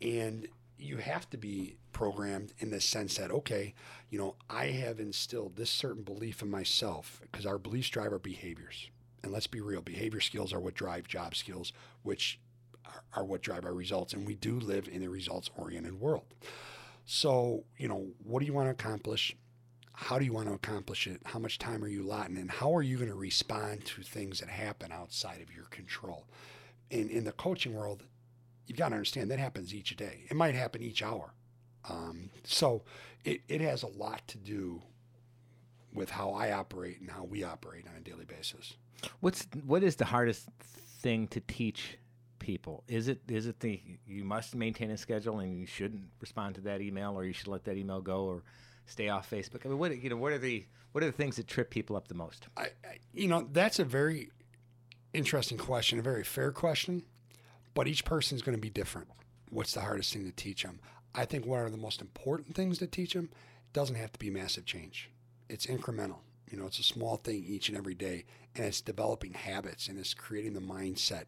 and 0.00 0.48
you 0.78 0.98
have 0.98 1.28
to 1.30 1.36
be 1.36 1.76
programmed 1.92 2.52
in 2.58 2.70
the 2.70 2.80
sense 2.80 3.16
that 3.16 3.30
okay, 3.30 3.74
you 4.10 4.18
know, 4.18 4.36
I 4.48 4.66
have 4.66 5.00
instilled 5.00 5.56
this 5.56 5.70
certain 5.70 6.02
belief 6.02 6.42
in 6.42 6.50
myself 6.50 7.20
because 7.22 7.46
our 7.46 7.58
beliefs 7.58 7.88
drive 7.88 8.12
our 8.12 8.18
behaviors. 8.18 8.88
And 9.22 9.32
let's 9.32 9.46
be 9.46 9.62
real, 9.62 9.80
behavior 9.80 10.20
skills 10.20 10.52
are 10.52 10.60
what 10.60 10.74
drive 10.74 11.08
job 11.08 11.34
skills, 11.34 11.72
which 12.02 12.38
are, 12.86 13.02
are 13.14 13.24
what 13.24 13.42
drive 13.42 13.64
our 13.64 13.74
results. 13.74 14.12
And 14.12 14.26
we 14.26 14.34
do 14.34 14.58
live 14.60 14.88
in 14.88 15.02
a 15.02 15.10
results 15.10 15.50
oriented 15.56 16.00
world. 16.00 16.24
So, 17.04 17.64
you 17.76 17.88
know, 17.88 18.06
what 18.22 18.40
do 18.40 18.46
you 18.46 18.52
want 18.52 18.66
to 18.66 18.70
accomplish? 18.70 19.36
How 19.92 20.18
do 20.18 20.24
you 20.24 20.32
want 20.32 20.48
to 20.48 20.54
accomplish 20.54 21.06
it? 21.06 21.20
How 21.24 21.38
much 21.38 21.58
time 21.58 21.84
are 21.84 21.88
you 21.88 22.04
allotting? 22.04 22.36
And 22.36 22.50
how 22.50 22.74
are 22.74 22.82
you 22.82 22.96
going 22.96 23.10
to 23.10 23.14
respond 23.14 23.84
to 23.86 24.02
things 24.02 24.40
that 24.40 24.48
happen 24.48 24.90
outside 24.90 25.40
of 25.40 25.54
your 25.54 25.66
control? 25.66 26.26
In, 26.90 27.08
in 27.10 27.24
the 27.24 27.32
coaching 27.32 27.74
world, 27.74 28.02
you've 28.66 28.78
got 28.78 28.88
to 28.88 28.94
understand 28.96 29.30
that 29.30 29.38
happens 29.38 29.74
each 29.74 29.94
day. 29.96 30.24
It 30.28 30.36
might 30.36 30.54
happen 30.54 30.82
each 30.82 31.02
hour. 31.02 31.34
Um, 31.88 32.30
so 32.44 32.82
it, 33.24 33.42
it 33.48 33.60
has 33.60 33.82
a 33.82 33.88
lot 33.88 34.26
to 34.28 34.38
do 34.38 34.82
with 35.92 36.10
how 36.10 36.30
I 36.30 36.52
operate 36.52 37.00
and 37.00 37.10
how 37.10 37.24
we 37.24 37.44
operate 37.44 37.84
on 37.86 37.96
a 37.96 38.00
daily 38.00 38.24
basis. 38.24 38.74
What's 39.20 39.46
what 39.64 39.82
is 39.82 39.96
the 39.96 40.06
hardest 40.06 40.48
thing 41.00 41.28
to 41.28 41.40
teach 41.40 41.98
people? 42.44 42.84
Is 42.86 43.08
it 43.08 43.20
is 43.28 43.46
it 43.46 43.60
the 43.60 43.80
you 44.06 44.22
must 44.22 44.54
maintain 44.54 44.90
a 44.90 44.98
schedule 44.98 45.38
and 45.38 45.58
you 45.58 45.66
shouldn't 45.66 46.02
respond 46.20 46.54
to 46.56 46.60
that 46.62 46.82
email 46.82 47.18
or 47.18 47.24
you 47.24 47.32
should 47.32 47.48
let 47.48 47.64
that 47.64 47.76
email 47.78 48.02
go 48.02 48.24
or 48.24 48.42
stay 48.86 49.08
off 49.08 49.30
Facebook? 49.30 49.64
I 49.64 49.70
mean, 49.70 49.78
what 49.78 49.96
you 49.96 50.10
know, 50.10 50.16
what 50.16 50.32
are 50.32 50.38
the 50.38 50.66
what 50.92 51.02
are 51.02 51.06
the 51.06 51.12
things 51.12 51.36
that 51.36 51.48
trip 51.48 51.70
people 51.70 51.96
up 51.96 52.08
the 52.08 52.14
most? 52.14 52.46
I, 52.56 52.64
I 52.84 52.98
you 53.14 53.28
know, 53.28 53.48
that's 53.50 53.78
a 53.78 53.84
very 53.84 54.30
interesting 55.14 55.56
question, 55.56 55.98
a 55.98 56.02
very 56.02 56.22
fair 56.22 56.52
question, 56.52 57.02
but 57.72 57.88
each 57.88 58.04
person 58.04 58.36
is 58.36 58.42
going 58.42 58.56
to 58.56 58.60
be 58.60 58.70
different. 58.70 59.08
What's 59.48 59.72
the 59.72 59.80
hardest 59.80 60.12
thing 60.12 60.24
to 60.26 60.32
teach 60.32 60.64
them? 60.64 60.80
I 61.14 61.24
think 61.24 61.46
what 61.46 61.60
are 61.60 61.70
the 61.70 61.76
most 61.76 62.02
important 62.02 62.54
things 62.54 62.78
to 62.78 62.86
teach 62.86 63.14
them 63.14 63.30
doesn't 63.72 63.96
have 63.96 64.12
to 64.12 64.18
be 64.18 64.30
massive 64.30 64.66
change. 64.66 65.10
It's 65.48 65.66
incremental. 65.66 66.18
You 66.50 66.58
know, 66.58 66.66
it's 66.66 66.78
a 66.78 66.84
small 66.84 67.16
thing 67.16 67.44
each 67.46 67.68
and 67.68 67.78
every 67.78 67.94
day, 67.94 68.24
and 68.54 68.64
it's 68.66 68.80
developing 68.80 69.32
habits 69.32 69.88
and 69.88 69.98
it's 69.98 70.14
creating 70.14 70.54
the 70.54 70.60
mindset. 70.60 71.24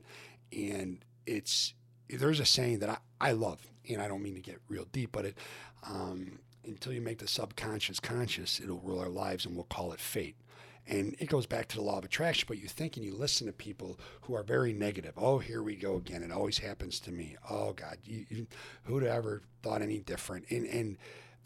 And 0.53 1.05
it's 1.27 1.75
there's 2.09 2.41
a 2.41 2.45
saying 2.45 2.79
that 2.81 2.89
I, 2.89 2.99
I 3.21 3.33
love, 3.33 3.67
and 3.89 4.01
I 4.01 4.09
don't 4.09 4.23
mean 4.23 4.35
to 4.35 4.41
get 4.41 4.61
real 4.69 4.87
deep, 4.93 5.11
but 5.13 5.25
it 5.27 5.39
um, 5.89 6.39
until 6.65 6.93
you 6.93 7.01
make 7.01 7.19
the 7.19 7.29
subconscious 7.29 8.01
conscious, 8.01 8.61
it'll 8.61 8.81
rule 8.81 8.99
our 8.99 9.09
lives, 9.09 9.47
and 9.47 9.55
we'll 9.55 9.65
call 9.65 9.93
it 9.93 10.01
fate. 10.01 10.37
And 10.89 11.17
it 11.19 11.29
goes 11.29 11.47
back 11.47 11.67
to 11.69 11.77
the 11.77 11.83
law 11.83 11.99
of 11.99 12.05
attraction, 12.05 12.47
but 12.47 12.59
you 12.59 12.69
think 12.69 12.97
and 12.97 13.05
you 13.05 13.15
listen 13.15 13.49
to 13.49 13.53
people 13.53 13.99
who 14.23 14.35
are 14.35 14.45
very 14.45 14.73
negative. 14.73 15.15
Oh, 15.17 15.39
here 15.39 15.63
we 15.63 15.75
go 15.75 15.97
again. 15.97 16.23
It 16.23 16.31
always 16.31 16.59
happens 16.59 17.01
to 17.01 17.11
me. 17.11 17.37
Oh, 17.51 17.73
God, 17.73 17.99
you, 18.05 18.25
you, 18.29 18.47
who'd 18.85 19.03
ever 19.03 19.43
thought 19.63 19.83
any 19.83 19.99
different? 19.99 20.45
And, 20.49 20.65
and 20.67 20.97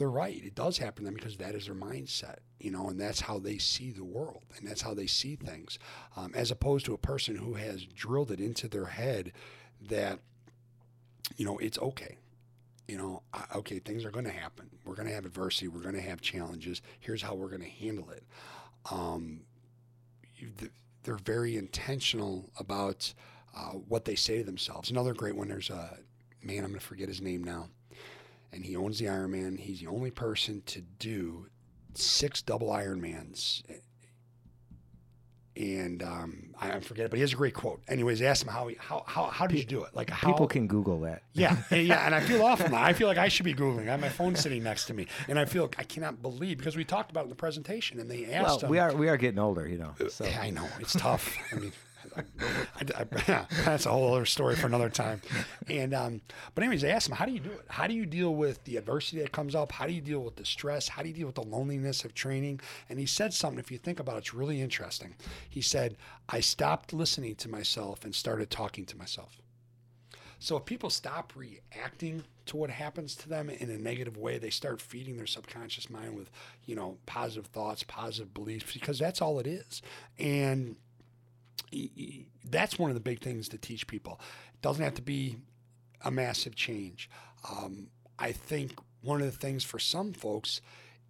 they're 0.00 0.08
right. 0.08 0.42
It 0.42 0.54
does 0.54 0.78
happen 0.78 1.04
to 1.04 1.10
them 1.10 1.14
because 1.14 1.36
that 1.36 1.54
is 1.54 1.66
their 1.66 1.74
mindset, 1.74 2.38
you 2.58 2.70
know, 2.70 2.88
and 2.88 2.98
that's 2.98 3.20
how 3.20 3.38
they 3.38 3.58
see 3.58 3.90
the 3.90 4.02
world 4.02 4.44
and 4.56 4.66
that's 4.66 4.80
how 4.80 4.94
they 4.94 5.06
see 5.06 5.36
things, 5.36 5.78
um, 6.16 6.32
as 6.34 6.50
opposed 6.50 6.86
to 6.86 6.94
a 6.94 6.98
person 6.98 7.36
who 7.36 7.52
has 7.52 7.84
drilled 7.84 8.30
it 8.30 8.40
into 8.40 8.66
their 8.66 8.86
head 8.86 9.32
that, 9.88 10.18
you 11.36 11.44
know, 11.44 11.58
it's 11.58 11.78
okay. 11.78 12.16
You 12.88 12.96
know, 12.96 13.22
okay, 13.54 13.78
things 13.78 14.06
are 14.06 14.10
going 14.10 14.24
to 14.24 14.32
happen. 14.32 14.70
We're 14.86 14.94
going 14.94 15.06
to 15.06 15.14
have 15.14 15.26
adversity. 15.26 15.68
We're 15.68 15.82
going 15.82 15.94
to 15.94 16.00
have 16.00 16.22
challenges. 16.22 16.80
Here's 16.98 17.20
how 17.20 17.34
we're 17.34 17.50
going 17.50 17.62
to 17.62 17.68
handle 17.68 18.08
it 18.08 18.24
um, 18.90 19.40
they're 21.02 21.16
very 21.16 21.58
intentional 21.58 22.48
about 22.58 23.12
uh, 23.54 23.72
what 23.72 24.06
they 24.06 24.14
say 24.14 24.38
to 24.38 24.44
themselves. 24.44 24.90
Another 24.90 25.12
great 25.12 25.36
one, 25.36 25.48
there's 25.48 25.68
a 25.68 25.98
man, 26.42 26.64
I'm 26.64 26.70
going 26.70 26.80
to 26.80 26.80
forget 26.80 27.08
his 27.08 27.20
name 27.20 27.44
now, 27.44 27.68
and 28.52 28.64
he 28.64 28.76
owns 28.76 28.98
the 28.98 29.06
Ironman. 29.06 29.58
He's 29.58 29.80
the 29.80 29.86
only 29.86 30.10
person 30.10 30.62
to 30.66 30.80
do 30.80 31.46
six 31.94 32.42
double 32.42 32.68
Ironmans 32.68 33.62
and 35.60 36.02
um, 36.02 36.54
I, 36.58 36.72
I 36.72 36.80
forget 36.80 37.06
it, 37.06 37.10
but 37.10 37.16
he 37.16 37.20
has 37.20 37.32
a 37.32 37.36
great 37.36 37.54
quote. 37.54 37.82
Anyways, 37.88 38.22
asked 38.22 38.44
him 38.44 38.48
how 38.48 38.68
he, 38.68 38.76
how 38.78 39.04
how 39.06 39.24
how 39.24 39.46
did 39.46 39.58
you 39.58 39.64
do 39.64 39.84
it? 39.84 39.94
Like 39.94 40.08
how, 40.08 40.28
people 40.28 40.46
can 40.46 40.66
Google 40.66 41.00
that. 41.00 41.22
Yeah, 41.32 41.56
yeah, 41.70 42.06
and 42.06 42.14
I 42.14 42.20
feel 42.20 42.42
awful 42.42 42.70
now. 42.70 42.82
I 42.82 42.92
feel 42.92 43.08
like 43.08 43.18
I 43.18 43.28
should 43.28 43.44
be 43.44 43.54
googling. 43.54 43.88
I 43.88 43.92
have 43.92 44.00
my 44.00 44.08
phone 44.08 44.36
sitting 44.36 44.62
next 44.62 44.86
to 44.86 44.94
me, 44.94 45.06
and 45.28 45.38
I 45.38 45.44
feel 45.44 45.70
I 45.76 45.82
cannot 45.82 46.22
believe 46.22 46.58
because 46.58 46.76
we 46.76 46.84
talked 46.84 47.10
about 47.10 47.20
it 47.20 47.24
in 47.24 47.30
the 47.30 47.36
presentation, 47.36 48.00
and 48.00 48.10
they 48.10 48.32
asked. 48.32 48.46
Well, 48.46 48.58
him, 48.60 48.70
we 48.70 48.78
are 48.78 48.94
we 48.94 49.08
are 49.08 49.16
getting 49.16 49.38
older, 49.38 49.68
you 49.68 49.78
know. 49.78 49.94
So. 50.08 50.24
Yeah, 50.24 50.40
I 50.40 50.50
know 50.50 50.66
it's 50.78 50.94
tough. 50.94 51.36
I 51.52 51.56
mean. 51.56 51.72
I, 52.16 52.84
I, 52.98 53.04
that's 53.64 53.86
a 53.86 53.90
whole 53.90 54.14
other 54.14 54.26
story 54.26 54.56
for 54.56 54.66
another 54.66 54.88
time. 54.88 55.20
And 55.68 55.94
um, 55.94 56.20
but 56.54 56.64
anyways, 56.64 56.82
they 56.82 56.90
asked 56.90 57.08
him, 57.08 57.16
how 57.16 57.26
do 57.26 57.32
you 57.32 57.40
do 57.40 57.50
it? 57.50 57.64
How 57.68 57.86
do 57.86 57.94
you 57.94 58.06
deal 58.06 58.34
with 58.34 58.62
the 58.64 58.76
adversity 58.76 59.20
that 59.22 59.32
comes 59.32 59.54
up? 59.54 59.72
How 59.72 59.86
do 59.86 59.92
you 59.92 60.00
deal 60.00 60.20
with 60.20 60.36
the 60.36 60.44
stress? 60.44 60.88
How 60.88 61.02
do 61.02 61.08
you 61.08 61.14
deal 61.14 61.26
with 61.26 61.36
the 61.36 61.42
loneliness 61.42 62.04
of 62.04 62.14
training? 62.14 62.60
And 62.88 62.98
he 62.98 63.06
said 63.06 63.32
something. 63.32 63.58
If 63.58 63.70
you 63.70 63.78
think 63.78 64.00
about 64.00 64.16
it, 64.16 64.18
it's 64.18 64.34
really 64.34 64.60
interesting. 64.60 65.14
He 65.48 65.60
said, 65.60 65.96
I 66.28 66.40
stopped 66.40 66.92
listening 66.92 67.34
to 67.36 67.48
myself 67.48 68.04
and 68.04 68.14
started 68.14 68.50
talking 68.50 68.86
to 68.86 68.96
myself. 68.96 69.40
So 70.42 70.56
if 70.56 70.64
people 70.64 70.88
stop 70.88 71.34
reacting 71.36 72.24
to 72.46 72.56
what 72.56 72.70
happens 72.70 73.14
to 73.16 73.28
them 73.28 73.50
in 73.50 73.70
a 73.70 73.76
negative 73.76 74.16
way, 74.16 74.38
they 74.38 74.48
start 74.48 74.80
feeding 74.80 75.18
their 75.18 75.26
subconscious 75.26 75.90
mind 75.90 76.16
with, 76.16 76.30
you 76.64 76.74
know, 76.74 76.96
positive 77.04 77.46
thoughts, 77.46 77.82
positive 77.82 78.32
beliefs, 78.32 78.72
because 78.72 78.98
that's 78.98 79.20
all 79.20 79.38
it 79.38 79.46
is. 79.46 79.82
And 80.18 80.76
that's 82.44 82.78
one 82.78 82.90
of 82.90 82.94
the 82.94 83.00
big 83.00 83.20
things 83.20 83.48
to 83.50 83.58
teach 83.58 83.86
people. 83.86 84.20
It 84.54 84.62
doesn't 84.62 84.82
have 84.82 84.94
to 84.94 85.02
be 85.02 85.36
a 86.02 86.10
massive 86.10 86.54
change. 86.54 87.08
Um, 87.48 87.88
I 88.18 88.32
think 88.32 88.78
one 89.02 89.20
of 89.20 89.26
the 89.26 89.38
things 89.38 89.64
for 89.64 89.78
some 89.78 90.12
folks 90.12 90.60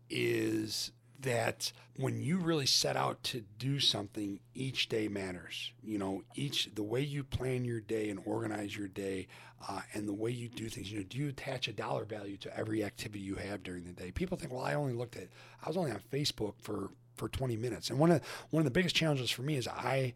is 0.08 0.92
that 1.20 1.72
when 1.96 2.20
you 2.20 2.38
really 2.38 2.66
set 2.66 2.96
out 2.96 3.22
to 3.22 3.42
do 3.58 3.78
something, 3.78 4.40
each 4.54 4.88
day 4.88 5.06
matters. 5.08 5.72
You 5.82 5.98
know, 5.98 6.22
each 6.34 6.70
the 6.74 6.82
way 6.82 7.02
you 7.02 7.24
plan 7.24 7.64
your 7.64 7.80
day 7.80 8.08
and 8.08 8.20
organize 8.24 8.76
your 8.76 8.88
day, 8.88 9.28
uh, 9.68 9.80
and 9.92 10.08
the 10.08 10.14
way 10.14 10.30
you 10.30 10.48
do 10.48 10.68
things. 10.68 10.90
You 10.90 11.00
know, 11.00 11.04
do 11.08 11.18
you 11.18 11.28
attach 11.28 11.68
a 11.68 11.72
dollar 11.72 12.04
value 12.04 12.36
to 12.38 12.56
every 12.56 12.82
activity 12.82 13.20
you 13.20 13.34
have 13.36 13.62
during 13.62 13.84
the 13.84 13.92
day? 13.92 14.10
People 14.10 14.38
think, 14.38 14.52
well, 14.52 14.64
I 14.64 14.74
only 14.74 14.94
looked 14.94 15.16
at, 15.16 15.28
I 15.62 15.68
was 15.68 15.76
only 15.76 15.90
on 15.90 16.00
Facebook 16.12 16.54
for 16.60 16.90
for 17.16 17.28
20 17.28 17.54
minutes, 17.56 17.90
and 17.90 17.98
one 17.98 18.10
of 18.10 18.22
one 18.50 18.60
of 18.60 18.64
the 18.64 18.70
biggest 18.70 18.96
challenges 18.96 19.30
for 19.30 19.42
me 19.42 19.56
is 19.56 19.68
I 19.68 20.14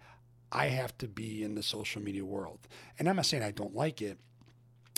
I 0.55 0.69
have 0.69 0.97
to 0.99 1.09
be 1.09 1.43
in 1.43 1.57
the 1.57 1.63
social 1.63 2.01
media 2.01 2.25
world. 2.25 2.61
And 2.99 3.09
I'm 3.09 3.17
not 3.17 3.27
saying 3.27 3.43
I 3.43 3.51
don't 3.51 3.75
like 3.75 4.01
it. 4.01 4.19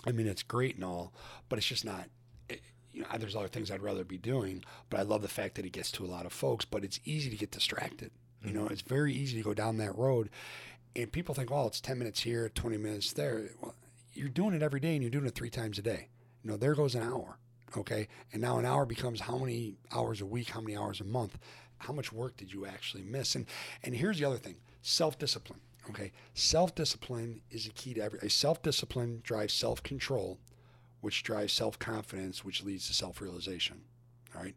I 0.06 0.12
mean, 0.12 0.26
it's 0.26 0.42
great 0.42 0.76
and 0.76 0.84
all, 0.84 1.14
but 1.48 1.58
it's 1.58 1.66
just 1.66 1.84
not. 1.84 2.08
It, 2.48 2.60
you 2.92 3.00
know, 3.00 3.08
there's 3.18 3.34
other 3.34 3.48
things 3.48 3.70
I'd 3.70 3.82
rather 3.82 4.04
be 4.04 4.18
doing, 4.18 4.62
but 4.90 5.00
I 5.00 5.02
love 5.02 5.22
the 5.22 5.28
fact 5.28 5.56
that 5.56 5.64
it 5.64 5.72
gets 5.72 5.90
to 5.92 6.04
a 6.04 6.06
lot 6.06 6.26
of 6.26 6.32
folks. 6.32 6.66
But 6.66 6.84
it's 6.84 7.00
easy 7.04 7.30
to 7.30 7.36
get 7.36 7.50
distracted. 7.50 8.10
You 8.44 8.52
know, 8.52 8.64
mm-hmm. 8.64 8.72
it's 8.72 8.82
very 8.82 9.12
easy 9.12 9.38
to 9.38 9.42
go 9.42 9.54
down 9.54 9.78
that 9.78 9.96
road, 9.96 10.28
and 10.94 11.10
people 11.10 11.34
think, 11.34 11.50
"Oh, 11.50 11.66
it's 11.66 11.80
10 11.80 11.98
minutes 11.98 12.20
here, 12.20 12.48
20 12.48 12.76
minutes 12.76 13.12
there." 13.14 13.50
Well, 13.60 13.74
you're 14.12 14.28
doing 14.28 14.54
it 14.54 14.62
every 14.62 14.78
day, 14.78 14.92
and 14.92 15.02
you're 15.02 15.10
doing 15.10 15.26
it 15.26 15.34
three 15.34 15.50
times 15.50 15.78
a 15.78 15.82
day. 15.82 16.10
You 16.44 16.50
know, 16.50 16.56
there 16.56 16.74
goes 16.74 16.94
an 16.94 17.02
hour. 17.02 17.38
Okay, 17.76 18.06
and 18.32 18.40
now 18.40 18.58
an 18.58 18.64
hour 18.64 18.86
becomes 18.86 19.20
how 19.20 19.38
many 19.38 19.74
hours 19.90 20.20
a 20.20 20.26
week, 20.26 20.50
how 20.50 20.60
many 20.60 20.76
hours 20.76 21.00
a 21.00 21.04
month, 21.04 21.36
how 21.78 21.92
much 21.92 22.12
work 22.12 22.36
did 22.36 22.52
you 22.52 22.66
actually 22.66 23.02
miss? 23.02 23.34
And 23.34 23.46
and 23.82 23.96
here's 23.96 24.18
the 24.18 24.26
other 24.26 24.38
thing 24.38 24.56
self 24.86 25.18
discipline. 25.18 25.60
Okay, 25.90 26.12
self 26.34 26.74
discipline 26.74 27.42
is 27.50 27.66
a 27.66 27.70
key 27.70 27.94
to 27.94 28.00
every. 28.00 28.20
A 28.20 28.30
self 28.30 28.62
discipline 28.62 29.20
drives 29.22 29.52
self 29.52 29.82
control, 29.82 30.38
which 31.00 31.22
drives 31.22 31.52
self 31.52 31.78
confidence, 31.78 32.44
which 32.44 32.62
leads 32.62 32.86
to 32.86 32.94
self 32.94 33.20
realization. 33.20 33.82
All 34.34 34.42
right. 34.42 34.54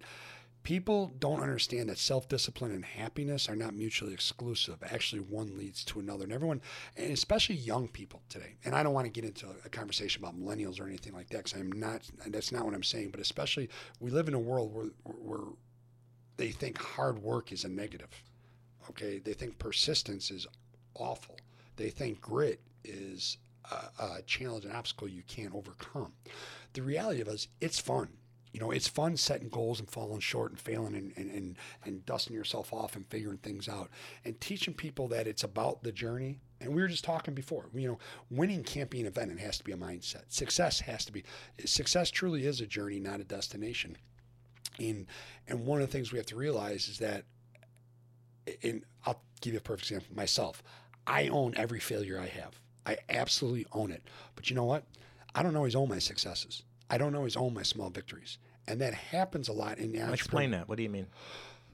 People 0.62 1.14
don't 1.20 1.42
understand 1.42 1.90
that 1.90 1.98
self 1.98 2.28
discipline 2.28 2.72
and 2.72 2.84
happiness 2.86 3.50
are 3.50 3.56
not 3.56 3.74
mutually 3.74 4.14
exclusive. 4.14 4.76
Actually, 4.84 5.22
one 5.22 5.58
leads 5.58 5.84
to 5.86 6.00
another. 6.00 6.26
And 6.26 6.34
everyone, 6.34 6.62
and 6.98 7.12
especially 7.12 7.56
young 7.56 7.88
people 7.88 8.22
today, 8.30 8.56
and 8.66 8.76
I 8.76 8.84
don't 8.84 8.94
want 8.94 9.06
to 9.06 9.12
get 9.12 9.24
into 9.24 9.48
a 9.66 9.70
conversation 9.70 10.22
about 10.22 10.40
millennials 10.40 10.80
or 10.80 10.86
anything 10.86 11.14
like 11.14 11.30
that 11.30 11.46
because 11.46 11.60
I'm 11.60 11.72
not, 11.72 12.02
that's 12.28 12.52
not 12.52 12.66
what 12.66 12.74
I'm 12.74 12.84
saying, 12.84 13.12
but 13.12 13.20
especially 13.20 13.70
we 14.00 14.12
live 14.12 14.28
in 14.28 14.34
a 14.34 14.40
world 14.40 14.74
where, 14.74 14.90
where 15.04 15.48
they 16.38 16.50
think 16.50 16.78
hard 16.78 17.20
work 17.20 17.52
is 17.52 17.64
a 17.64 17.70
negative. 17.70 18.10
Okay, 18.90 19.20
they 19.20 19.34
think 19.34 19.60
persistence 19.60 20.32
is 20.32 20.48
awful. 20.96 21.38
They 21.76 21.90
think 21.90 22.22
grit 22.22 22.60
is 22.84 23.38
a, 23.72 24.04
a 24.04 24.22
challenge, 24.24 24.66
an 24.66 24.72
obstacle 24.72 25.08
you 25.08 25.24
can't 25.28 25.54
overcome. 25.54 26.14
The 26.74 26.82
reality 26.82 27.22
of 27.22 27.28
it 27.28 27.34
is, 27.34 27.48
it's 27.62 27.80
fun. 27.80 28.10
You 28.52 28.60
know, 28.60 28.72
it's 28.72 28.88
fun 28.88 29.16
setting 29.16 29.50
goals 29.50 29.80
and 29.80 29.90
falling 29.90 30.22
short 30.22 30.50
and 30.52 30.60
failing 30.60 30.96
and, 30.96 31.14
and, 31.16 31.30
and, 31.30 31.58
and 31.86 32.06
dusting 32.06 32.36
yourself 32.36 32.74
off 32.74 32.96
and 32.96 33.06
figuring 33.08 33.38
things 33.38 33.70
out 33.70 33.90
and 34.26 34.40
teaching 34.42 34.74
people 34.74 35.08
that 35.10 35.28
it's 35.28 35.44
about 35.44 35.84
the 35.84 35.92
journey. 35.92 36.40
And 36.60 36.74
we 36.74 36.82
were 36.82 36.88
just 36.88 37.04
talking 37.04 37.36
before, 37.36 37.68
you 37.74 37.88
know, 37.88 38.00
winning 38.32 38.64
can't 38.64 38.90
be 38.90 39.02
an 39.02 39.06
event. 39.06 39.32
It 39.32 39.40
has 39.40 39.60
to 39.60 39.64
be 39.64 39.72
a 39.72 39.78
mindset. 39.78 40.24
Success 40.30 40.80
has 40.82 41.06
to 41.06 41.12
be, 41.12 41.24
success 41.64 42.10
truly 42.10 42.46
is 42.48 42.60
a 42.60 42.66
journey, 42.66 43.00
not 43.00 43.20
a 43.20 43.24
destination. 43.24 43.96
And, 44.80 45.06
and 45.48 45.66
one 45.66 45.82
of 45.82 45.88
the 45.88 45.92
things 45.92 46.12
we 46.12 46.18
have 46.18 46.26
to 46.28 46.36
realize 46.36 46.88
is 46.88 46.98
that 47.00 47.26
and 48.64 48.84
I'll 49.06 49.22
give 49.42 49.54
you 49.54 49.60
a 49.60 49.62
perfect 49.62 49.92
example 49.92 50.16
myself. 50.16 50.64
I 51.08 51.28
own 51.28 51.54
every 51.56 51.80
failure 51.80 52.20
I 52.20 52.28
have. 52.28 52.60
I 52.86 52.98
absolutely 53.10 53.66
own 53.72 53.92
it. 53.92 54.04
But 54.36 54.50
you 54.50 54.56
know 54.56 54.66
what? 54.66 54.84
I 55.36 55.44
don't 55.44 55.56
always 55.56 55.76
own 55.76 55.90
my 55.90 56.00
successes. 56.00 56.64
I 56.90 56.98
don't 56.98 57.16
always 57.16 57.36
own 57.36 57.54
my 57.54 57.64
small 57.64 57.90
victories. 57.90 58.38
And 58.68 58.82
that 58.82 58.94
happens 58.94 59.48
a 59.48 59.54
lot 59.54 59.78
in 59.78 59.92
the 59.92 60.14
Explain 60.14 60.52
that. 60.52 60.68
What 60.68 60.78
do 60.78 60.84
you 60.84 60.90
mean? 60.90 61.08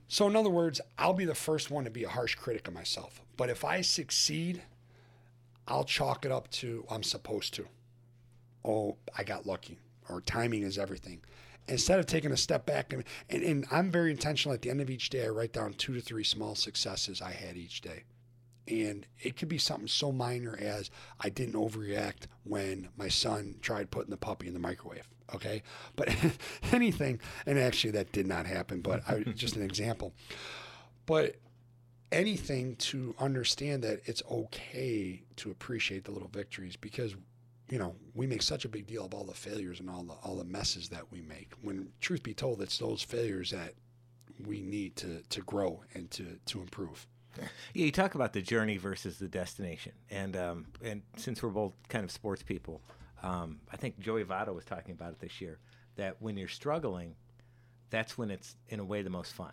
So, 0.07 0.27
in 0.27 0.35
other 0.35 0.49
words, 0.49 0.81
I'll 0.97 1.13
be 1.13 1.25
the 1.25 1.35
first 1.35 1.71
one 1.71 1.83
to 1.85 1.89
be 1.89 2.03
a 2.03 2.09
harsh 2.09 2.35
critic 2.35 2.67
of 2.67 2.73
myself. 2.73 3.21
But 3.37 3.49
if 3.49 3.65
I 3.65 3.81
succeed, 3.81 4.61
I'll 5.67 5.83
chalk 5.83 6.25
it 6.25 6.31
up 6.31 6.49
to 6.51 6.85
I'm 6.89 7.03
supposed 7.03 7.53
to. 7.55 7.67
Oh, 8.63 8.97
I 9.17 9.23
got 9.23 9.45
lucky, 9.45 9.79
or 10.09 10.21
timing 10.21 10.63
is 10.63 10.77
everything. 10.77 11.21
Instead 11.67 11.99
of 11.99 12.05
taking 12.05 12.31
a 12.31 12.37
step 12.37 12.65
back, 12.65 12.93
and, 12.93 13.03
and, 13.29 13.43
and 13.43 13.65
I'm 13.71 13.89
very 13.91 14.11
intentional 14.11 14.53
at 14.53 14.61
the 14.61 14.69
end 14.69 14.81
of 14.81 14.89
each 14.89 15.09
day, 15.09 15.25
I 15.25 15.29
write 15.29 15.53
down 15.53 15.73
two 15.73 15.95
to 15.95 16.01
three 16.01 16.23
small 16.23 16.55
successes 16.55 17.21
I 17.21 17.31
had 17.31 17.57
each 17.57 17.81
day. 17.81 18.03
And 18.67 19.05
it 19.19 19.37
could 19.37 19.47
be 19.47 19.57
something 19.57 19.87
so 19.87 20.11
minor 20.11 20.57
as 20.59 20.89
I 21.19 21.29
didn't 21.29 21.55
overreact 21.55 22.27
when 22.43 22.89
my 22.97 23.09
son 23.09 23.55
tried 23.61 23.91
putting 23.91 24.11
the 24.11 24.17
puppy 24.17 24.47
in 24.47 24.53
the 24.53 24.59
microwave. 24.59 25.07
Okay. 25.33 25.63
But 25.95 26.15
anything, 26.71 27.19
and 27.45 27.57
actually 27.57 27.91
that 27.91 28.11
did 28.11 28.27
not 28.27 28.45
happen, 28.45 28.81
but 28.81 29.01
I, 29.07 29.19
just 29.35 29.55
an 29.55 29.63
example. 29.63 30.13
But 31.05 31.35
anything 32.11 32.75
to 32.77 33.15
understand 33.19 33.83
that 33.83 34.01
it's 34.05 34.23
okay 34.29 35.23
to 35.35 35.51
appreciate 35.51 36.05
the 36.05 36.11
little 36.11 36.29
victories 36.29 36.75
because 36.75 37.15
you 37.69 37.79
know 37.79 37.95
we 38.13 38.27
make 38.27 38.41
such 38.41 38.65
a 38.65 38.69
big 38.69 38.87
deal 38.87 39.05
of 39.05 39.13
all 39.13 39.23
the 39.23 39.33
failures 39.33 39.79
and 39.79 39.89
all 39.89 40.03
the 40.03 40.13
all 40.23 40.35
the 40.35 40.43
messes 40.43 40.89
that 40.89 41.11
we 41.11 41.21
make. 41.21 41.53
When 41.61 41.89
truth 41.99 42.23
be 42.23 42.33
told 42.33 42.61
it's 42.61 42.77
those 42.77 43.01
failures 43.01 43.51
that 43.51 43.73
we 44.45 44.61
need 44.61 44.95
to 44.97 45.21
to 45.29 45.41
grow 45.41 45.83
and 45.93 46.09
to 46.11 46.37
to 46.45 46.61
improve. 46.61 47.07
Yeah, 47.73 47.85
you 47.85 47.91
talk 47.91 48.15
about 48.15 48.31
the 48.31 48.41
journey 48.41 48.77
versus 48.77 49.17
the 49.17 49.27
destination, 49.27 49.91
and 50.09 50.37
um, 50.37 50.67
and 50.81 51.01
since 51.17 51.43
we're 51.43 51.49
both 51.49 51.73
kind 51.89 52.05
of 52.05 52.11
sports 52.11 52.43
people, 52.43 52.81
um, 53.23 53.59
I 53.71 53.77
think 53.77 53.99
Joey 53.99 54.23
Votto 54.23 54.55
was 54.55 54.63
talking 54.63 54.93
about 54.93 55.11
it 55.11 55.19
this 55.19 55.41
year. 55.41 55.59
That 55.97 56.17
when 56.21 56.37
you're 56.37 56.47
struggling, 56.47 57.15
that's 57.89 58.17
when 58.17 58.31
it's 58.31 58.55
in 58.69 58.79
a 58.79 58.85
way 58.85 59.01
the 59.01 59.09
most 59.09 59.33
fun, 59.33 59.51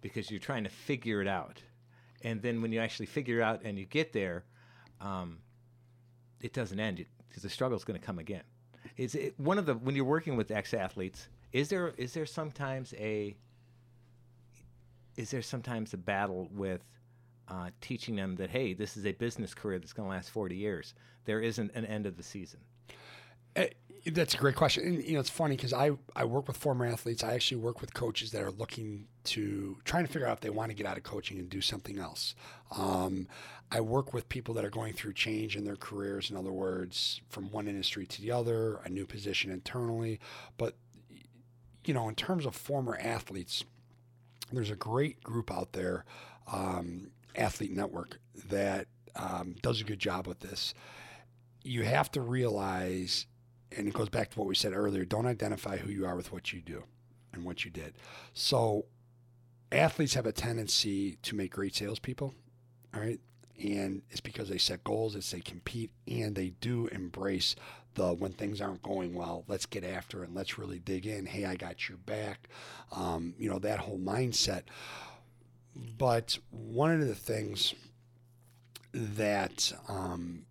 because 0.00 0.30
you're 0.30 0.40
trying 0.40 0.64
to 0.64 0.70
figure 0.70 1.20
it 1.20 1.28
out, 1.28 1.60
and 2.22 2.40
then 2.40 2.62
when 2.62 2.70
you 2.72 2.78
actually 2.78 3.06
figure 3.06 3.40
it 3.40 3.42
out 3.42 3.62
and 3.64 3.78
you 3.78 3.86
get 3.86 4.12
there, 4.12 4.44
um, 5.00 5.38
it 6.40 6.52
doesn't 6.52 6.78
end 6.78 7.04
because 7.28 7.42
the 7.42 7.48
struggle 7.48 7.76
is 7.76 7.84
going 7.84 7.98
to 7.98 8.04
come 8.04 8.18
again. 8.18 8.42
Is 8.96 9.14
it 9.14 9.34
one 9.38 9.58
of 9.58 9.66
the 9.66 9.74
when 9.74 9.94
you're 9.94 10.04
working 10.04 10.36
with 10.36 10.50
ex 10.50 10.72
athletes? 10.74 11.28
Is 11.52 11.68
there 11.68 11.92
is 11.96 12.14
there 12.14 12.26
sometimes 12.26 12.94
a 12.98 13.34
is 15.16 15.30
there 15.30 15.42
sometimes 15.42 15.94
a 15.94 15.96
battle 15.96 16.48
with 16.52 16.82
uh, 17.48 17.70
teaching 17.80 18.16
them 18.16 18.36
that 18.36 18.50
hey, 18.50 18.74
this 18.74 18.96
is 18.96 19.06
a 19.06 19.12
business 19.12 19.54
career 19.54 19.78
that's 19.78 19.92
going 19.92 20.08
to 20.08 20.14
last 20.14 20.30
40 20.30 20.56
years? 20.56 20.94
There 21.24 21.40
isn't 21.40 21.72
an 21.74 21.84
end 21.86 22.06
of 22.06 22.16
the 22.16 22.22
season. 22.22 22.60
Uh, 23.56 23.64
that's 24.12 24.34
a 24.34 24.36
great 24.36 24.54
question. 24.54 24.84
And, 24.84 25.04
you 25.04 25.14
know, 25.14 25.20
it's 25.20 25.30
funny 25.30 25.56
because 25.56 25.72
I, 25.72 25.90
I 26.14 26.24
work 26.24 26.46
with 26.46 26.56
former 26.56 26.86
athletes. 26.86 27.24
I 27.24 27.34
actually 27.34 27.56
work 27.56 27.80
with 27.80 27.92
coaches 27.92 28.30
that 28.30 28.42
are 28.42 28.52
looking 28.52 29.08
to 29.24 29.78
trying 29.84 30.06
to 30.06 30.12
figure 30.12 30.28
out 30.28 30.34
if 30.34 30.40
they 30.40 30.50
want 30.50 30.70
to 30.70 30.76
get 30.76 30.86
out 30.86 30.96
of 30.96 31.02
coaching 31.02 31.38
and 31.40 31.50
do 31.50 31.60
something 31.60 31.98
else. 31.98 32.36
Um, 32.70 33.26
I 33.72 33.80
work 33.80 34.14
with 34.14 34.28
people 34.28 34.54
that 34.54 34.64
are 34.64 34.70
going 34.70 34.92
through 34.92 35.14
change 35.14 35.56
in 35.56 35.64
their 35.64 35.74
careers. 35.74 36.30
In 36.30 36.36
other 36.36 36.52
words, 36.52 37.20
from 37.28 37.50
one 37.50 37.66
industry 37.66 38.06
to 38.06 38.22
the 38.22 38.30
other, 38.30 38.76
a 38.84 38.88
new 38.88 39.06
position 39.06 39.50
internally. 39.50 40.20
But, 40.56 40.76
you 41.84 41.92
know, 41.92 42.08
in 42.08 42.14
terms 42.14 42.46
of 42.46 42.54
former 42.54 42.96
athletes, 43.02 43.64
there's 44.52 44.70
a 44.70 44.76
great 44.76 45.20
group 45.24 45.50
out 45.50 45.72
there, 45.72 46.04
um, 46.52 47.10
Athlete 47.34 47.72
Network, 47.72 48.20
that 48.48 48.86
um, 49.16 49.56
does 49.62 49.80
a 49.80 49.84
good 49.84 49.98
job 49.98 50.28
with 50.28 50.38
this. 50.38 50.74
You 51.64 51.82
have 51.82 52.12
to 52.12 52.20
realize, 52.20 53.26
and 53.72 53.88
it 53.88 53.94
goes 53.94 54.08
back 54.08 54.30
to 54.30 54.38
what 54.38 54.48
we 54.48 54.54
said 54.54 54.72
earlier 54.72 55.04
don't 55.04 55.26
identify 55.26 55.76
who 55.76 55.90
you 55.90 56.06
are 56.06 56.16
with 56.16 56.32
what 56.32 56.52
you 56.52 56.60
do 56.60 56.84
and 57.32 57.44
what 57.44 57.64
you 57.64 57.70
did. 57.70 57.94
So, 58.32 58.86
athletes 59.72 60.14
have 60.14 60.26
a 60.26 60.32
tendency 60.32 61.16
to 61.22 61.34
make 61.34 61.52
great 61.52 61.74
salespeople, 61.74 62.34
all 62.94 63.00
right? 63.00 63.20
And 63.62 64.02
it's 64.10 64.20
because 64.20 64.48
they 64.48 64.58
set 64.58 64.84
goals, 64.84 65.16
it's 65.16 65.30
they 65.30 65.40
compete, 65.40 65.90
and 66.06 66.34
they 66.34 66.50
do 66.60 66.88
embrace 66.88 67.56
the 67.94 68.12
when 68.12 68.32
things 68.32 68.60
aren't 68.60 68.82
going 68.82 69.14
well, 69.14 69.44
let's 69.48 69.66
get 69.66 69.82
after 69.82 70.22
it 70.22 70.28
and 70.28 70.36
let's 70.36 70.58
really 70.58 70.78
dig 70.78 71.06
in. 71.06 71.26
Hey, 71.26 71.44
I 71.44 71.56
got 71.56 71.88
your 71.88 71.98
back. 71.98 72.48
Um, 72.92 73.34
you 73.38 73.50
know, 73.50 73.58
that 73.58 73.80
whole 73.80 73.98
mindset. 73.98 74.62
But 75.98 76.38
one 76.50 77.00
of 77.00 77.06
the 77.06 77.14
things 77.14 77.74
that, 78.92 79.72
um, 79.88 80.46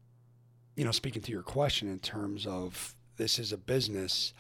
you 0.76 0.84
know, 0.84 0.92
speaking 0.92 1.22
to 1.24 1.32
your 1.32 1.44
question 1.44 1.88
in 1.88 2.00
terms 2.00 2.46
of 2.46 2.96
this 3.18 3.40
is 3.40 3.52
a 3.52 3.58
business, 3.58 4.34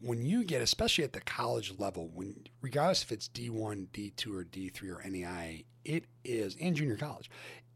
when 0.00 0.24
you 0.24 0.44
get, 0.44 0.62
especially 0.62 1.04
at 1.04 1.12
the 1.12 1.20
college 1.20 1.74
level, 1.78 2.10
when 2.14 2.46
regardless 2.60 3.02
if 3.02 3.12
it's 3.12 3.28
D1, 3.28 3.88
D2, 3.88 4.34
or 4.34 4.44
D3 4.44 4.82
or 4.90 5.02
NAIA, 5.06 5.64
it 5.84 6.04
is, 6.24 6.56
and 6.60 6.76
junior 6.76 6.96
college, 6.96 7.30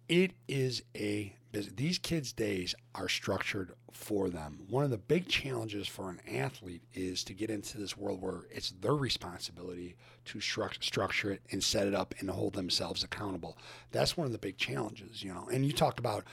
it 0.09 0.33
is 0.49 0.83
a 0.95 1.35
business. 1.53 1.75
These 1.77 1.99
kids' 1.99 2.33
days 2.33 2.75
are 2.95 3.09
structured 3.09 3.73
for 3.93 4.29
them. 4.29 4.67
One 4.69 4.85
of 4.85 4.91
the 4.91 4.99
big 4.99 5.29
challenges 5.29 5.87
for 5.87 6.11
an 6.11 6.21
athlete 6.29 6.83
is 6.93 7.25
to 7.25 7.33
get 7.33 7.51
into 7.51 7.79
this 7.79 7.97
world 7.97 8.21
where 8.21 8.43
it's 8.51 8.71
their 8.71 8.95
responsibility 8.95 9.97
to 10.27 10.39
stru- 10.39 10.83
structure 10.83 11.31
it 11.31 11.43
and 11.51 11.63
set 11.63 11.87
it 11.87 11.95
up 11.95 12.15
and 12.19 12.29
hold 12.29 12.55
themselves 12.55 13.05
accountable. 13.05 13.57
That's 13.93 14.17
one 14.17 14.27
of 14.27 14.33
the 14.33 14.39
big 14.39 14.59
challenges, 14.59 15.23
you 15.23 15.33
know. 15.33 15.49
And 15.53 15.65
you 15.65 15.73
talk 15.73 15.99
about 15.99 16.25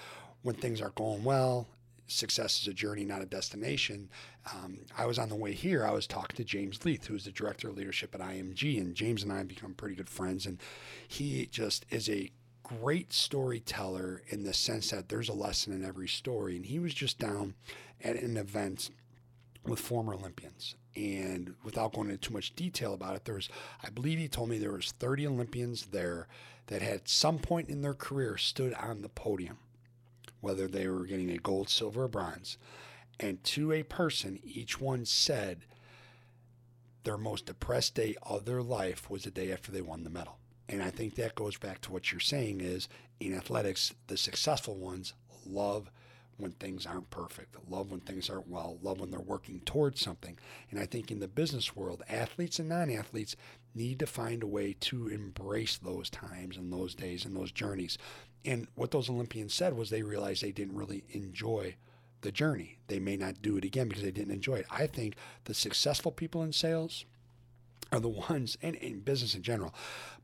when 0.41 0.56
things 0.56 0.82
are 0.82 0.89
going 0.91 1.24
well. 1.24 1.67
Success 2.12 2.62
is 2.62 2.67
a 2.67 2.74
journey, 2.74 3.06
not 3.06 3.21
a 3.21 3.26
destination. 3.26 4.10
Um, 4.54 4.80
I 4.97 5.06
was 5.06 5.19
on 5.19 5.30
the 5.30 5.36
way 5.36 5.54
here. 5.54 5.86
I 5.86 5.91
was 5.91 6.08
talking 6.08 6.36
to 6.36 6.43
James 6.43 6.84
Leith, 6.86 7.08
who's 7.08 7.26
the 7.26 7.32
director 7.32 7.69
of 7.69 7.78
leadership 7.78 8.13
at 8.13 8.21
IMG, 8.21 8.80
and 8.80 8.95
James 8.95 9.24
and 9.24 9.32
I 9.32 9.39
have 9.39 9.47
become 9.47 9.74
pretty 9.74 9.95
good 9.95 10.10
friends. 10.10 10.45
And 10.45 10.60
he 11.08 11.47
just 11.47 11.86
is 11.89 12.10
a 12.10 12.32
great 12.63 13.12
storyteller 13.12 14.21
in 14.30 14.43
the 14.43 14.54
sense 14.54 14.91
that 14.91 15.10
there's 15.10 15.30
a 15.30 15.34
lesson 15.34 15.74
in 15.74 15.84
every 15.84 16.08
story. 16.08 16.56
And 16.56 16.65
he 16.65 16.80
was 16.80 16.93
just 16.93 17.19
down 17.19 17.56
at 18.04 18.15
an 18.15 18.38
event 18.38 18.89
with 19.65 19.80
former 19.80 20.13
Olympians. 20.13 20.76
And 20.95 21.56
without 21.63 21.93
going 21.93 22.10
into 22.10 22.30
too 22.30 22.34
much 22.34 22.56
detail 22.56 22.93
about 22.93 23.15
it, 23.15 23.26
there 23.26 23.36
was, 23.36 23.50
I 23.84 23.89
believe 23.89 24.17
he 24.17 24.28
told 24.28 24.50
me 24.50 24.58
there 24.58 24.74
was 24.74 24.91
30 25.00 25.28
Olympians 25.28 25.88
there 25.88 26.28
that 26.67 26.82
had 26.82 27.08
some 27.08 27.39
point 27.39 27.69
in 27.69 27.82
their 27.82 27.93
career 27.93 28.38
stood 28.38 28.74
on 28.76 29.02
the 29.02 29.10
podium, 29.10 29.58
whether 30.41 30.67
they 30.67 30.88
were 30.88 31.06
getting 31.06 31.30
a 31.32 31.38
gold, 31.38 31.69
silver, 31.69 32.04
or 32.04 32.08
bronze. 32.08 32.58
And 33.19 33.43
to 33.45 33.71
a 33.71 33.84
person, 33.84 34.39
each 34.43 34.82
one 34.82 35.06
said 35.06 35.65
their 37.04 37.17
most 37.17 37.45
depressed 37.45 37.95
day 37.95 38.15
of 38.23 38.45
their 38.45 38.62
life 38.62 39.10
was 39.10 39.23
the 39.23 39.32
day 39.32 39.51
after 39.51 39.71
they 39.71 39.82
won 39.82 40.04
the 40.04 40.10
medal. 40.10 40.38
And 40.67 40.82
I 40.82 40.89
think 40.89 41.15
that 41.15 41.36
goes 41.36 41.58
back 41.58 41.82
to 41.82 41.91
what 41.91 42.12
you're 42.12 42.19
saying 42.19 42.62
is 42.62 42.88
in 43.19 43.36
athletics, 43.36 43.93
the 44.08 44.17
successful 44.17 44.75
ones 44.75 45.13
love 45.45 45.91
when 46.38 46.51
things 46.54 46.86
aren't 46.86 47.10
perfect, 47.10 47.56
love 47.69 47.91
when 47.91 47.99
things 47.99 48.30
aren't 48.30 48.47
well, 48.47 48.80
love 48.82 48.99
when 48.99 49.12
they're 49.12 49.19
working 49.19 49.62
towards 49.62 50.01
something. 50.01 50.39
And 50.71 50.80
I 50.80 50.86
think 50.86 51.12
in 51.12 51.19
the 51.19 51.27
business 51.27 51.75
world, 51.75 52.04
athletes 52.10 52.58
and 52.60 52.69
non 52.69 52.89
athletes 52.89 53.36
need 53.75 53.99
to 53.99 54.08
find 54.08 54.43
a 54.43 54.47
way 54.47 54.75
to 54.80 55.08
embrace 55.08 55.77
those 55.77 56.10
times 56.10 56.58
and 56.58 56.71
those 56.71 56.95
days 56.95 57.25
and 57.25 57.36
those 57.36 57.51
journeys. 57.51 57.97
And 58.43 58.67
what 58.75 58.91
those 58.91 59.10
Olympians 59.10 59.54
said 59.54 59.75
was 59.75 59.89
they 59.89 60.04
realized 60.04 60.41
they 60.41 60.51
didn't 60.51 60.77
really 60.77 61.04
enjoy 61.10 61.75
the 62.21 62.32
journey. 62.32 62.77
They 62.88 62.99
may 62.99 63.17
not 63.17 63.41
do 63.41 63.58
it 63.58 63.65
again 63.65 63.88
because 63.88 64.04
they 64.04 64.12
didn't 64.12 64.34
enjoy 64.34 64.56
it. 64.56 64.65
I 64.69 64.88
think 64.88 65.15
the 65.45 65.54
successful 65.54 66.12
people 66.12 66.43
in 66.43 66.54
sales, 66.54 67.06
are 67.91 67.99
the 67.99 68.10
ones, 68.30 68.58
and 68.62 68.75
in 68.75 68.99
business 68.99 69.36
in 69.36 69.41
general, 69.41 69.73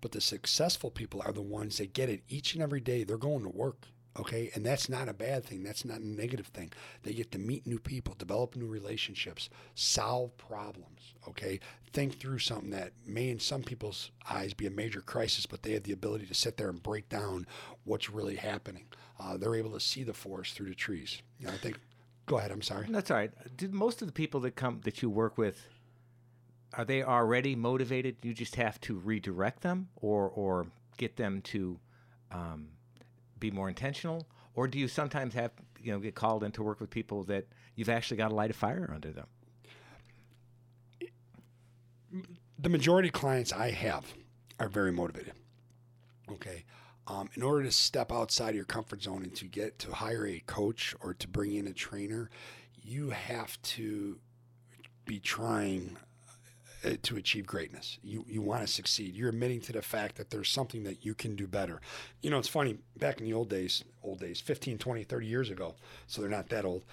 but 0.02 0.12
the 0.12 0.22
successful 0.22 0.90
people 0.90 1.22
are 1.26 1.34
the 1.34 1.42
ones 1.42 1.78
that 1.78 1.94
get 1.94 2.10
it 2.10 2.24
each 2.30 2.54
and 2.54 2.64
every 2.64 2.80
day. 2.80 3.04
They're 3.04 3.18
going 3.18 3.44
to 3.44 3.50
work. 3.50 3.88
Okay. 4.20 4.52
And 4.56 4.66
that's 4.66 4.90
not 4.90 5.10
a 5.10 5.14
bad 5.14 5.46
thing. 5.46 5.64
That's 5.64 5.86
not 5.86 6.00
a 6.00 6.08
negative 6.08 6.48
thing. 6.48 6.72
They 7.04 7.14
get 7.14 7.32
to 7.32 7.40
meet 7.40 7.68
new 7.68 7.80
people, 7.80 8.16
develop 8.18 8.56
new 8.56 8.68
relationships, 8.68 9.50
solve 9.76 10.36
problems. 10.38 11.14
Okay. 11.28 11.60
Think 11.94 12.20
through 12.20 12.40
something 12.40 12.72
that 12.72 12.94
may, 13.06 13.30
in 13.30 13.40
some 13.40 13.64
people's 13.64 14.12
eyes, 14.30 14.54
be 14.54 14.68
a 14.68 14.72
major 14.72 15.02
crisis, 15.02 15.46
but 15.46 15.64
they 15.64 15.74
have 15.74 15.84
the 15.84 15.94
ability 15.94 16.26
to 16.28 16.34
sit 16.34 16.58
there 16.58 16.70
and 16.70 16.82
break 16.82 17.10
down 17.10 17.46
what's 17.84 18.10
really 18.10 18.36
happening. 18.36 18.86
Uh, 19.20 19.38
they're 19.38 19.56
able 19.56 19.72
to 19.72 19.80
see 19.80 20.04
the 20.04 20.14
forest 20.14 20.54
through 20.54 20.70
the 20.70 20.76
trees. 20.76 21.22
You 21.40 21.48
know, 21.48 21.54
I 21.54 21.58
think, 21.58 21.80
go 22.26 22.38
ahead. 22.38 22.52
I'm 22.52 22.62
sorry. 22.62 22.88
That's 22.90 23.10
all 23.12 23.18
right. 23.18 23.32
Did 23.58 23.74
most 23.74 24.02
of 24.02 24.08
the 24.08 24.14
people 24.14 24.40
that 24.42 24.56
come, 24.56 24.82
that 24.84 25.02
you 25.02 25.10
work 25.10 25.38
with, 25.38 25.68
are 26.74 26.86
they 26.86 27.02
already 27.02 27.56
motivated? 27.56 28.18
You 28.22 28.34
just 28.34 28.56
have 28.56 28.80
to 28.82 28.96
redirect 28.96 29.62
them, 29.62 29.88
or 29.96 30.30
or 30.30 30.68
get 30.98 31.16
them 31.16 31.42
to 31.44 31.80
um, 32.32 32.68
be 33.40 33.52
more 33.52 33.70
intentional, 33.70 34.28
or 34.56 34.68
do 34.68 34.80
you 34.80 34.88
sometimes 34.88 35.34
have 35.34 35.52
you 35.82 35.92
know 35.92 36.00
get 36.00 36.16
called 36.16 36.44
in 36.44 36.52
to 36.54 36.64
work 36.64 36.80
with 36.80 36.90
people 36.90 37.24
that 37.26 37.46
you've 37.76 37.90
actually 37.90 38.18
got 38.18 38.30
to 38.30 38.36
light 38.36 38.52
a 38.52 38.54
fire 38.54 38.90
under 38.94 39.12
them? 39.12 39.28
The 42.60 42.70
majority 42.70 43.10
of 43.10 43.14
clients 43.14 43.54
I 43.54 43.72
have 43.72 44.14
are 44.60 44.70
very 44.70 44.92
motivated. 44.92 45.34
Okay. 46.32 46.66
Um, 47.06 47.30
in 47.36 47.44
order 47.44 47.64
to 47.64 47.72
step 47.72 48.12
outside 48.12 48.50
of 48.50 48.56
your 48.56 48.66
comfort 48.66 49.04
zone 49.04 49.24
and 49.24 49.34
to 49.36 49.46
get 49.46 49.80
to 49.80 49.94
hire 49.94 50.28
a 50.28 50.40
coach 50.46 50.94
or 51.00 51.14
to 51.14 51.28
bring 51.28 51.54
in 51.54 51.68
a 51.68 51.74
trainer, 51.74 52.30
you 52.82 53.12
have 53.12 53.62
to 53.62 54.20
be 55.06 55.20
trying 55.20 55.98
to 56.96 57.18
achieve 57.18 57.46
greatness. 57.46 57.98
You 58.04 58.24
you 58.28 58.42
want 58.42 58.62
to 58.62 58.68
succeed. 58.68 59.16
You're 59.16 59.30
admitting 59.30 59.62
to 59.62 59.74
the 59.74 59.82
fact 59.82 60.16
that 60.16 60.30
there's 60.30 60.50
something 60.50 60.84
that 60.84 61.06
you 61.06 61.14
can 61.14 61.36
do 61.36 61.48
better. 61.48 61.82
You 62.22 62.30
know, 62.30 62.38
it's 62.40 62.48
funny, 62.48 62.78
back 62.98 63.20
in 63.20 63.26
the 63.26 63.34
old 63.34 63.50
days, 63.50 63.84
old 64.04 64.20
days, 64.20 64.40
15, 64.40 64.78
20, 64.78 65.04
30 65.04 65.26
years 65.28 65.50
ago, 65.50 65.76
so 66.08 66.22
they're 66.22 66.30
not 66.30 66.50
that 66.50 66.66
old. 66.66 66.86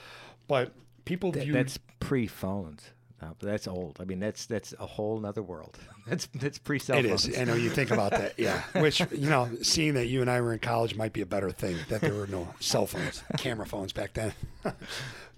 But 0.48 0.72
people 1.04 1.33
Th- 1.33 1.44
view 1.44 1.54
that's 1.54 1.78
pre-phones. 2.00 2.83
Uh, 3.22 3.28
that's 3.40 3.66
old. 3.66 3.96
I 4.00 4.04
mean, 4.04 4.18
that's 4.20 4.44
that's 4.44 4.74
a 4.78 4.87
whole 4.87 5.18
nother 5.20 5.42
world. 5.42 5.78
That's 6.07 6.26
that's 6.35 6.59
pre-cell 6.59 6.98
It 6.98 7.07
phones. 7.09 7.26
is. 7.26 7.38
I 7.38 7.44
know 7.44 7.54
you 7.54 7.70
think 7.70 7.90
about 7.90 8.11
that. 8.11 8.35
Yeah. 8.38 8.61
Which, 8.83 9.00
you 9.11 9.30
know, 9.30 9.48
seeing 9.62 9.94
that 9.94 10.04
you 10.09 10.20
and 10.20 10.28
I 10.30 10.38
were 10.42 10.52
in 10.52 10.59
college 10.59 10.94
might 10.94 11.14
be 11.14 11.22
a 11.22 11.26
better 11.26 11.50
thing 11.50 11.78
that 11.88 12.02
there 12.02 12.12
were 12.12 12.26
no 12.26 12.46
cell 12.61 12.87
phones, 12.87 13.22
camera 13.38 13.64
phones 13.64 13.94
back 13.94 14.12
then. 14.12 14.35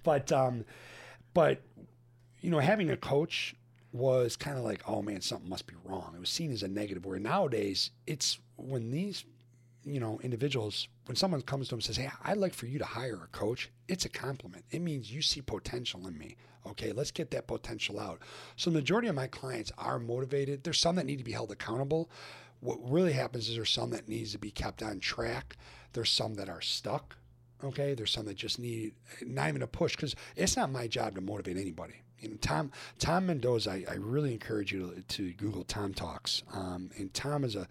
but, 0.03 0.29
um, 0.33 0.65
but, 1.33 1.61
you 2.41 2.49
know, 2.49 2.59
having 2.59 2.89
a 2.89 2.97
coach 2.97 3.55
was 3.97 4.35
kind 4.35 4.57
of 4.57 4.63
like, 4.63 4.81
oh 4.87 5.01
man, 5.01 5.21
something 5.21 5.49
must 5.49 5.67
be 5.67 5.75
wrong. 5.83 6.13
It 6.15 6.19
was 6.19 6.29
seen 6.29 6.51
as 6.51 6.63
a 6.63 6.67
negative. 6.67 7.05
Where 7.05 7.19
nowadays, 7.19 7.91
it's 8.05 8.39
when 8.55 8.91
these, 8.91 9.25
you 9.83 9.99
know, 9.99 10.19
individuals, 10.23 10.87
when 11.05 11.15
someone 11.15 11.41
comes 11.41 11.67
to 11.67 11.71
them 11.71 11.77
and 11.77 11.83
says, 11.83 11.97
hey, 11.97 12.09
I'd 12.23 12.37
like 12.37 12.53
for 12.53 12.65
you 12.65 12.79
to 12.79 12.85
hire 12.85 13.21
a 13.23 13.37
coach, 13.37 13.69
it's 13.87 14.05
a 14.05 14.09
compliment. 14.09 14.65
It 14.71 14.81
means 14.81 15.11
you 15.11 15.21
see 15.21 15.41
potential 15.41 16.07
in 16.07 16.17
me. 16.17 16.35
Okay, 16.65 16.91
let's 16.91 17.11
get 17.11 17.31
that 17.31 17.47
potential 17.47 17.99
out. 17.99 18.21
So, 18.57 18.69
the 18.69 18.79
majority 18.79 19.07
of 19.07 19.15
my 19.15 19.27
clients 19.27 19.71
are 19.77 19.99
motivated. 19.99 20.63
There's 20.63 20.79
some 20.79 20.95
that 20.97 21.05
need 21.05 21.17
to 21.17 21.23
be 21.23 21.31
held 21.31 21.51
accountable. 21.51 22.09
What 22.59 22.79
really 22.89 23.13
happens 23.13 23.47
is 23.47 23.55
there's 23.55 23.69
some 23.69 23.91
that 23.91 24.09
needs 24.09 24.33
to 24.33 24.39
be 24.39 24.51
kept 24.51 24.83
on 24.83 24.99
track. 24.99 25.57
There's 25.93 26.09
some 26.09 26.33
that 26.35 26.49
are 26.49 26.61
stuck. 26.61 27.15
Okay, 27.63 27.93
there's 27.93 28.11
some 28.11 28.25
that 28.25 28.35
just 28.35 28.59
need 28.59 28.93
not 29.25 29.49
even 29.49 29.61
a 29.61 29.67
push 29.67 29.95
because 29.95 30.15
it's 30.35 30.57
not 30.57 30.71
my 30.71 30.87
job 30.87 31.15
to 31.15 31.21
motivate 31.21 31.57
anybody. 31.57 32.01
Tom 32.41 32.71
Tom 32.99 33.27
Mendoza. 33.27 33.71
I, 33.71 33.85
I 33.89 33.93
really 33.95 34.33
encourage 34.33 34.71
you 34.71 34.93
to, 34.93 35.01
to 35.01 35.33
Google 35.33 35.63
Tom 35.63 35.93
Talks. 35.93 36.43
Um, 36.53 36.89
and 36.97 37.13
Tom 37.13 37.43
is 37.43 37.55
a 37.55 37.67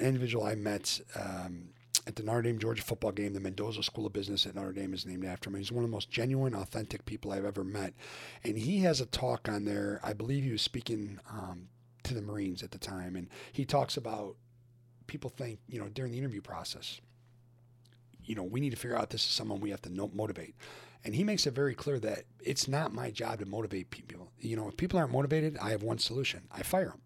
individual 0.00 0.44
I 0.44 0.54
met. 0.54 1.00
Um, 1.14 1.68
at 2.06 2.16
the 2.16 2.22
Notre 2.22 2.42
Dame 2.42 2.58
Georgia 2.58 2.82
football 2.82 3.12
game. 3.12 3.32
The 3.32 3.40
Mendoza 3.40 3.82
School 3.82 4.06
of 4.06 4.12
Business 4.12 4.46
at 4.46 4.54
Notre 4.54 4.72
Dame 4.72 4.92
is 4.92 5.06
named 5.06 5.24
after 5.24 5.48
him. 5.48 5.56
He's 5.56 5.72
one 5.72 5.84
of 5.84 5.90
the 5.90 5.94
most 5.94 6.10
genuine, 6.10 6.54
authentic 6.54 7.04
people 7.06 7.32
I've 7.32 7.44
ever 7.44 7.64
met. 7.64 7.94
And 8.42 8.58
he 8.58 8.80
has 8.80 9.00
a 9.00 9.06
talk 9.06 9.48
on 9.48 9.64
there. 9.64 10.00
I 10.02 10.12
believe 10.12 10.44
he 10.44 10.52
was 10.52 10.62
speaking 10.62 11.18
um, 11.30 11.68
to 12.02 12.14
the 12.14 12.22
Marines 12.22 12.62
at 12.62 12.72
the 12.72 12.78
time. 12.78 13.16
And 13.16 13.28
he 13.52 13.64
talks 13.64 13.96
about 13.96 14.36
people 15.06 15.30
think, 15.30 15.60
you 15.68 15.80
know, 15.80 15.88
during 15.88 16.12
the 16.12 16.18
interview 16.18 16.42
process, 16.42 17.00
you 18.22 18.34
know, 18.34 18.42
we 18.42 18.60
need 18.60 18.70
to 18.70 18.76
figure 18.76 18.96
out 18.96 19.10
this 19.10 19.24
is 19.24 19.30
someone 19.30 19.60
we 19.60 19.70
have 19.70 19.82
to 19.82 19.90
motivate. 19.90 20.54
And 21.04 21.14
he 21.14 21.22
makes 21.22 21.46
it 21.46 21.54
very 21.54 21.74
clear 21.74 21.98
that 22.00 22.24
it's 22.42 22.66
not 22.66 22.94
my 22.94 23.10
job 23.10 23.40
to 23.40 23.46
motivate 23.46 23.90
people. 23.90 24.32
You 24.38 24.56
know, 24.56 24.68
if 24.68 24.76
people 24.76 24.98
aren't 24.98 25.12
motivated, 25.12 25.58
I 25.58 25.70
have 25.70 25.82
one 25.82 25.98
solution 25.98 26.42
I 26.50 26.62
fire 26.62 26.86
them. 26.88 27.00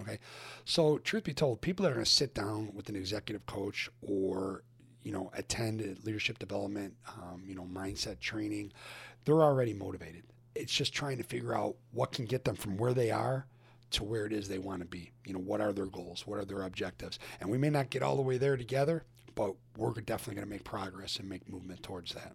Okay. 0.00 0.18
So, 0.64 0.98
truth 0.98 1.24
be 1.24 1.34
told, 1.34 1.60
people 1.60 1.82
that 1.82 1.90
are 1.90 1.94
going 1.94 2.04
to 2.04 2.10
sit 2.10 2.32
down 2.32 2.72
with 2.74 2.88
an 2.88 2.96
executive 2.96 3.44
coach 3.46 3.90
or, 4.00 4.62
you 5.02 5.12
know, 5.12 5.30
attend 5.34 5.98
leadership 6.04 6.38
development, 6.38 6.94
um, 7.08 7.42
you 7.46 7.54
know, 7.54 7.64
mindset 7.70 8.18
training, 8.20 8.72
they're 9.24 9.42
already 9.42 9.74
motivated. 9.74 10.22
It's 10.54 10.72
just 10.72 10.94
trying 10.94 11.18
to 11.18 11.22
figure 11.22 11.54
out 11.54 11.76
what 11.92 12.12
can 12.12 12.24
get 12.24 12.44
them 12.44 12.56
from 12.56 12.76
where 12.76 12.94
they 12.94 13.10
are 13.10 13.46
to 13.90 14.04
where 14.04 14.24
it 14.24 14.32
is 14.32 14.48
they 14.48 14.58
want 14.58 14.80
to 14.80 14.86
be. 14.86 15.12
You 15.26 15.34
know, 15.34 15.40
what 15.40 15.60
are 15.60 15.72
their 15.72 15.86
goals? 15.86 16.26
What 16.26 16.38
are 16.38 16.44
their 16.44 16.62
objectives? 16.62 17.18
And 17.40 17.50
we 17.50 17.58
may 17.58 17.70
not 17.70 17.90
get 17.90 18.02
all 18.02 18.16
the 18.16 18.22
way 18.22 18.38
there 18.38 18.56
together, 18.56 19.04
but 19.34 19.54
we're 19.76 19.92
definitely 19.92 20.36
going 20.36 20.46
to 20.46 20.50
make 20.50 20.64
progress 20.64 21.18
and 21.18 21.28
make 21.28 21.48
movement 21.48 21.82
towards 21.82 22.14
that. 22.14 22.34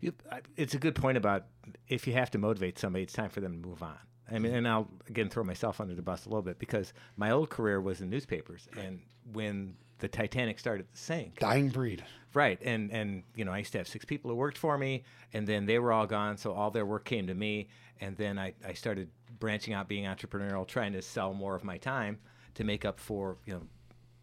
You, 0.00 0.12
I- 0.30 0.40
it's 0.56 0.74
a 0.74 0.78
good 0.78 0.94
point 0.94 1.18
about 1.18 1.46
if 1.88 2.06
you 2.06 2.12
have 2.14 2.30
to 2.32 2.38
motivate 2.38 2.78
somebody, 2.78 3.04
it's 3.04 3.12
time 3.12 3.30
for 3.30 3.40
them 3.40 3.60
to 3.60 3.68
move 3.68 3.82
on. 3.82 3.98
I 4.30 4.34
mean, 4.38 4.44
mm-hmm. 4.52 4.58
and 4.58 4.68
I'll 4.68 4.88
again 5.08 5.28
throw 5.28 5.42
myself 5.44 5.80
under 5.80 5.94
the 5.94 6.02
bus 6.02 6.26
a 6.26 6.28
little 6.28 6.42
bit 6.42 6.58
because 6.58 6.92
my 7.16 7.30
old 7.32 7.50
career 7.50 7.80
was 7.80 8.00
in 8.00 8.10
newspapers, 8.10 8.68
and 8.76 9.00
when 9.32 9.74
the 9.98 10.08
Titanic 10.08 10.58
started 10.58 10.86
to 10.90 10.96
sink, 10.96 11.38
Dying 11.40 11.68
breed. 11.68 12.04
right, 12.32 12.58
and 12.62 12.92
and 12.92 13.24
you 13.34 13.44
know 13.44 13.52
I 13.52 13.58
used 13.58 13.72
to 13.72 13.78
have 13.78 13.88
six 13.88 14.04
people 14.04 14.30
who 14.30 14.36
worked 14.36 14.56
for 14.58 14.78
me, 14.78 15.02
and 15.32 15.46
then 15.46 15.66
they 15.66 15.78
were 15.78 15.92
all 15.92 16.06
gone, 16.06 16.36
so 16.36 16.52
all 16.52 16.70
their 16.70 16.86
work 16.86 17.04
came 17.04 17.26
to 17.26 17.34
me, 17.34 17.68
and 18.00 18.16
then 18.16 18.38
I 18.38 18.54
I 18.64 18.72
started 18.74 19.10
branching 19.40 19.74
out, 19.74 19.88
being 19.88 20.04
entrepreneurial, 20.04 20.66
trying 20.66 20.92
to 20.92 21.02
sell 21.02 21.34
more 21.34 21.54
of 21.56 21.64
my 21.64 21.78
time 21.78 22.18
to 22.54 22.62
make 22.64 22.84
up 22.84 23.00
for 23.00 23.36
you 23.46 23.54
know, 23.54 23.62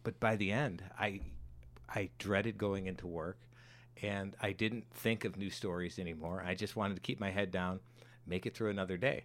but 0.04 0.18
by 0.20 0.36
the 0.36 0.50
end, 0.50 0.82
I 0.98 1.20
I 1.94 2.08
dreaded 2.18 2.56
going 2.56 2.86
into 2.86 3.06
work 3.06 3.38
and 4.02 4.36
I 4.40 4.52
didn't 4.52 4.84
think 4.92 5.24
of 5.24 5.36
new 5.36 5.50
stories 5.50 5.98
anymore. 5.98 6.42
I 6.46 6.54
just 6.54 6.76
wanted 6.76 6.94
to 6.94 7.00
keep 7.00 7.20
my 7.20 7.30
head 7.30 7.50
down, 7.50 7.80
make 8.26 8.46
it 8.46 8.54
through 8.54 8.70
another 8.70 8.96
day. 8.96 9.24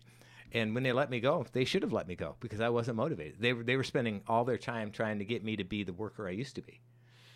And 0.52 0.74
when 0.74 0.84
they 0.84 0.92
let 0.92 1.10
me 1.10 1.20
go, 1.20 1.46
they 1.52 1.66
should 1.66 1.82
have 1.82 1.94
let 1.94 2.08
me 2.08 2.16
go 2.16 2.36
because 2.40 2.62
I 2.62 2.70
wasn't 2.70 2.98
motivated. 2.98 3.38
They 3.40 3.54
were 3.54 3.64
they 3.64 3.76
were 3.76 3.84
spending 3.84 4.22
all 4.28 4.46
their 4.46 4.58
time 4.58 4.92
trying 4.92 5.20
to 5.20 5.26
get 5.26 5.44
me 5.44 5.56
to 5.56 5.64
be 5.64 5.84
the 5.84 5.94
worker 5.94 6.28
I 6.28 6.32
used 6.32 6.56
to 6.56 6.62
be. 6.62 6.80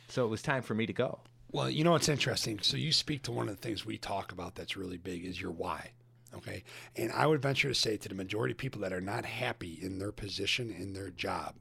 So 0.07 0.23
it 0.23 0.29
was 0.29 0.41
time 0.41 0.61
for 0.61 0.75
me 0.75 0.85
to 0.85 0.93
go. 0.93 1.19
Well, 1.51 1.69
you 1.69 1.83
know 1.83 1.91
what's 1.91 2.09
interesting? 2.09 2.59
So 2.61 2.77
you 2.77 2.91
speak 2.91 3.23
to 3.23 3.31
one 3.31 3.49
of 3.49 3.55
the 3.55 3.61
things 3.61 3.85
we 3.85 3.97
talk 3.97 4.31
about 4.31 4.55
that's 4.55 4.77
really 4.77 4.97
big 4.97 5.25
is 5.25 5.41
your 5.41 5.51
why. 5.51 5.91
Okay. 6.35 6.63
And 6.95 7.11
I 7.11 7.25
would 7.25 7.41
venture 7.41 7.69
to 7.69 7.75
say 7.75 7.97
to 7.97 8.09
the 8.09 8.15
majority 8.15 8.51
of 8.51 8.57
people 8.57 8.81
that 8.81 8.93
are 8.93 9.01
not 9.01 9.25
happy 9.25 9.79
in 9.81 9.97
their 9.97 10.11
position, 10.11 10.69
in 10.69 10.93
their 10.93 11.09
job, 11.09 11.55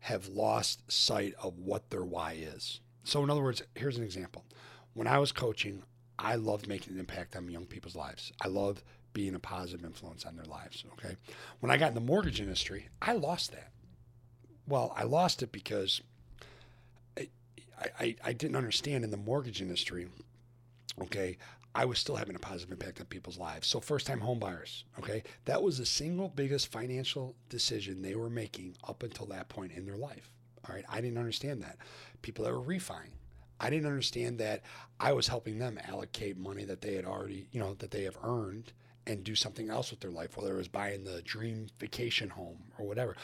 have 0.00 0.28
lost 0.28 0.90
sight 0.92 1.34
of 1.42 1.58
what 1.58 1.90
their 1.90 2.04
why 2.04 2.32
is. 2.32 2.80
So, 3.04 3.22
in 3.22 3.30
other 3.30 3.42
words, 3.42 3.62
here's 3.74 3.96
an 3.96 4.04
example. 4.04 4.44
When 4.94 5.06
I 5.06 5.18
was 5.18 5.32
coaching, 5.32 5.82
I 6.18 6.36
loved 6.36 6.68
making 6.68 6.94
an 6.94 7.00
impact 7.00 7.36
on 7.36 7.48
young 7.50 7.66
people's 7.66 7.96
lives. 7.96 8.32
I 8.40 8.48
loved 8.48 8.82
being 9.12 9.34
a 9.34 9.40
positive 9.40 9.84
influence 9.84 10.24
on 10.24 10.36
their 10.36 10.44
lives. 10.46 10.84
Okay. 10.92 11.16
When 11.60 11.70
I 11.70 11.76
got 11.76 11.88
in 11.88 11.94
the 11.94 12.00
mortgage 12.00 12.40
industry, 12.40 12.88
I 13.02 13.12
lost 13.12 13.52
that. 13.52 13.70
Well, 14.66 14.92
I 14.96 15.04
lost 15.04 15.42
it 15.42 15.52
because 15.52 16.00
I, 17.18 17.28
I, 17.98 18.16
I 18.24 18.32
didn't 18.32 18.56
understand 18.56 19.04
in 19.04 19.10
the 19.10 19.16
mortgage 19.16 19.60
industry, 19.60 20.08
okay, 21.02 21.36
I 21.74 21.84
was 21.84 21.98
still 21.98 22.16
having 22.16 22.36
a 22.36 22.40
positive 22.40 22.70
impact 22.70 23.00
on 23.00 23.06
people's 23.06 23.38
lives. 23.38 23.66
So 23.66 23.80
first 23.80 24.06
time 24.06 24.20
homebuyers, 24.20 24.84
okay, 24.98 25.24
that 25.44 25.62
was 25.62 25.78
the 25.78 25.86
single 25.86 26.28
biggest 26.28 26.70
financial 26.70 27.34
decision 27.48 28.00
they 28.00 28.14
were 28.14 28.30
making 28.30 28.76
up 28.86 29.02
until 29.02 29.26
that 29.26 29.48
point 29.48 29.72
in 29.72 29.84
their 29.84 29.96
life. 29.96 30.30
All 30.68 30.74
right. 30.74 30.84
I 30.88 31.00
didn't 31.00 31.18
understand 31.18 31.62
that. 31.62 31.76
People 32.22 32.44
that 32.44 32.52
were 32.52 32.60
refining. 32.60 33.12
I 33.60 33.70
didn't 33.70 33.86
understand 33.86 34.38
that 34.38 34.62
I 35.00 35.12
was 35.12 35.28
helping 35.28 35.58
them 35.58 35.78
allocate 35.88 36.36
money 36.36 36.64
that 36.64 36.80
they 36.80 36.94
had 36.94 37.04
already, 37.04 37.46
you 37.52 37.60
know, 37.60 37.74
that 37.74 37.90
they 37.90 38.04
have 38.04 38.18
earned 38.22 38.72
and 39.06 39.22
do 39.22 39.34
something 39.34 39.68
else 39.68 39.90
with 39.90 40.00
their 40.00 40.10
life, 40.10 40.36
whether 40.36 40.54
it 40.54 40.58
was 40.58 40.68
buying 40.68 41.04
the 41.04 41.22
dream 41.22 41.66
vacation 41.78 42.30
home 42.30 42.58
or 42.78 42.86
whatever. 42.86 43.16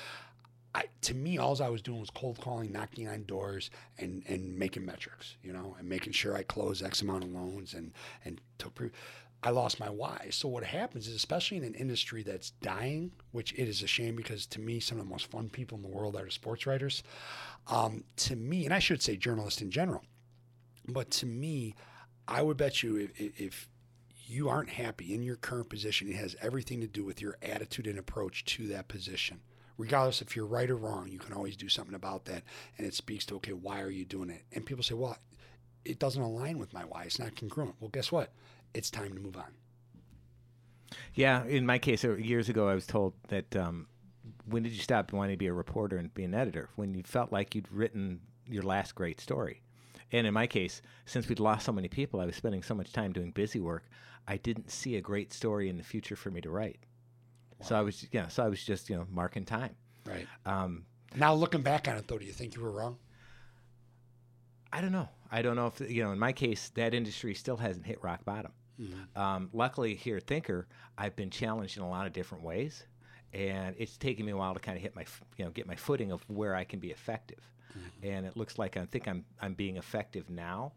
I, 0.75 0.85
to 1.03 1.15
me, 1.15 1.39
all 1.39 1.61
I 1.61 1.69
was 1.69 1.83
doing 1.83 1.99
was 2.01 2.11
cold 2.11 2.41
calling, 2.41 2.71
knocking 2.71 3.09
on 3.09 3.25
doors, 3.25 3.71
and 3.99 4.23
and 4.29 4.57
making 4.57 4.87
metrics, 4.87 5.35
you 5.43 5.53
know, 5.53 5.75
and 5.79 5.89
making 5.89 6.13
sure 6.13 6.37
I 6.37 6.45
closed 6.45 6.85
X 6.85 7.03
amount 7.03 7.25
of 7.25 7.31
loans 7.31 7.75
and 7.75 7.93
and 8.25 8.41
took. 8.59 8.75
Pre- 8.75 8.91
I 9.43 9.51
lost 9.51 9.81
my 9.81 9.89
why. 9.89 10.29
So 10.31 10.49
what 10.49 10.65
happens 10.65 11.09
is, 11.09 11.15
especially 11.15 11.57
in 11.57 11.65
an 11.65 11.75
industry 11.75 12.23
that's 12.23 12.51
dying, 12.63 13.13
which 13.33 13.53
it 13.55 13.69
is 13.69 13.83
a 13.83 13.87
shame 13.87 14.15
because 14.15 14.45
to 14.47 14.61
me, 14.61 14.81
some 14.81 14.99
of 14.99 15.05
the 15.05 15.11
most 15.11 15.31
fun 15.31 15.49
people 15.49 15.77
in 15.77 15.83
the 15.83 15.89
world 15.89 16.15
are 16.15 16.29
sports 16.29 16.67
writers. 16.67 17.03
Um, 17.67 18.05
to 18.17 18.37
me, 18.37 18.67
and 18.67 18.75
I 18.75 18.81
should 18.81 19.01
say 19.01 19.17
journalists 19.17 19.63
in 19.63 19.71
general, 19.71 20.05
but 20.89 21.11
to 21.13 21.27
me, 21.27 21.75
I 22.27 22.43
would 22.43 22.57
bet 22.57 22.83
you 22.83 22.97
if, 22.97 23.41
if 23.41 23.69
you 24.27 24.49
aren't 24.49 24.71
happy 24.71 25.15
in 25.15 25.23
your 25.23 25.37
current 25.37 25.69
position, 25.69 26.09
it 26.09 26.17
has 26.17 26.37
everything 26.41 26.81
to 26.81 26.87
do 26.87 27.05
with 27.05 27.21
your 27.21 27.37
attitude 27.43 27.87
and 27.87 27.99
approach 27.99 28.45
to 28.57 28.69
that 28.69 28.89
position 28.89 29.41
regardless 29.81 30.21
if 30.21 30.37
you're 30.37 30.47
right 30.47 30.71
or 30.71 30.77
wrong, 30.77 31.09
you 31.09 31.19
can 31.19 31.33
always 31.33 31.57
do 31.57 31.69
something 31.69 31.95
about 31.95 32.27
that. 32.27 32.43
And 32.77 32.87
it 32.87 32.95
speaks 32.95 33.25
to, 33.27 33.37
okay, 33.37 33.55
why 33.55 33.81
are 33.81 33.91
you 33.91 34.05
doing 34.05 34.29
it? 34.29 34.43
And 34.53 34.65
people 34.65 34.85
say, 34.85 34.95
well, 34.95 35.17
it 35.85 35.99
doesn't 35.99 36.21
align 36.21 36.59
with 36.59 36.75
my 36.75 36.83
why. 36.83 37.05
It's 37.05 37.19
not 37.19 37.35
congruent. 37.35 37.77
Well, 37.81 37.89
guess 37.89 38.13
what? 38.13 38.33
It's 38.75 38.91
time 38.91 39.15
to 39.15 39.21
move 39.21 39.37
on. 39.37 39.53
Yeah, 41.15 41.45
in 41.45 41.65
my 41.65 41.79
case, 41.79 42.05
uh, 42.05 42.17
years 42.17 42.49
ago, 42.49 42.69
I 42.69 42.75
was 42.75 42.87
told 42.87 43.15
that 43.29 43.57
um, 43.57 43.87
when 44.45 44.63
did 44.63 44.73
you 44.73 44.83
stop 44.83 45.13
wanting 45.13 45.35
to 45.35 45.39
be 45.39 45.47
a 45.47 45.53
reporter 45.53 45.97
and 45.97 46.13
be 46.13 46.25
an 46.25 46.35
editor? 46.35 46.69
When 46.77 46.95
you 46.95 47.03
felt 47.03 47.33
like 47.33 47.55
you'd 47.55 47.73
written 47.73 48.21
your 48.47 48.65
last 48.65 48.95
great 48.95 49.21
story. 49.21 49.63
And 50.13 50.27
in 50.27 50.35
my 50.35 50.47
case, 50.47 50.83
since 51.07 51.29
we'd 51.29 51.41
lost 51.41 51.67
so 51.67 51.73
many 51.73 51.89
people, 51.89 52.21
I 52.21 52.27
was 52.27 52.37
spending 52.37 52.63
so 52.63 52.75
much 52.75 52.93
time 52.93 53.13
doing 53.13 53.31
busy 53.31 53.61
work, 53.61 53.89
I 54.27 54.37
didn't 54.37 54.71
see 54.71 54.97
a 54.97 55.01
great 55.01 55.33
story 55.33 55.69
in 55.69 55.77
the 55.77 55.83
future 55.83 56.17
for 56.17 56.31
me 56.31 56.41
to 56.41 56.51
write. 56.51 56.81
So 57.63 57.77
I 57.77 57.83
was, 57.83 58.07
yeah, 58.11 58.29
so 58.29 58.43
I 58.45 58.49
was 58.49 58.63
just, 58.65 58.89
you 58.89 58.97
know, 58.97 59.07
marking 59.11 59.45
time. 59.45 59.75
Right. 60.07 60.27
Um, 60.47 60.87
Now, 61.15 61.35
looking 61.35 61.63
back 61.63 61.89
on 61.89 61.97
it, 61.97 62.09
though, 62.09 62.19
do 62.19 62.25
you 62.25 62.33
think 62.33 62.55
you 62.55 62.63
were 62.63 62.71
wrong? 62.71 62.97
I 64.73 64.81
don't 64.81 64.93
know. 64.93 65.09
I 65.31 65.43
don't 65.43 65.57
know 65.57 65.67
if 65.67 65.81
you 65.91 66.03
know. 66.03 66.13
In 66.13 66.19
my 66.19 66.33
case, 66.33 66.71
that 66.75 66.95
industry 66.95 67.35
still 67.35 67.57
hasn't 67.57 67.87
hit 67.87 68.03
rock 68.03 68.25
bottom. 68.25 68.53
Um, 69.15 69.51
luckily, 69.53 69.95
here 69.95 70.17
at 70.17 70.27
Thinker, 70.27 70.67
I've 70.97 71.15
been 71.17 71.31
challenged 71.31 71.77
in 71.77 71.83
a 71.83 71.89
lot 71.89 72.07
of 72.07 72.13
different 72.13 72.45
ways, 72.45 72.85
and 73.33 73.75
it's 73.79 73.97
taken 73.97 74.25
me 74.25 74.33
a 74.33 74.37
while 74.37 74.55
to 74.55 74.61
kind 74.61 74.77
of 74.77 74.83
hit 74.83 74.95
my, 74.97 75.05
you 75.37 75.45
know, 75.45 75.51
get 75.51 75.67
my 75.67 75.77
footing 75.77 76.13
of 76.13 76.23
where 76.29 76.55
I 76.55 76.65
can 76.65 76.79
be 76.79 76.91
effective. 76.91 77.41
And 78.03 78.27
it 78.27 78.37
looks 78.37 78.59
like 78.59 78.77
I 78.77 78.85
think 78.87 79.09
I'm 79.09 79.25
I'm 79.41 79.55
being 79.55 79.77
effective 79.77 80.31
now, 80.31 80.73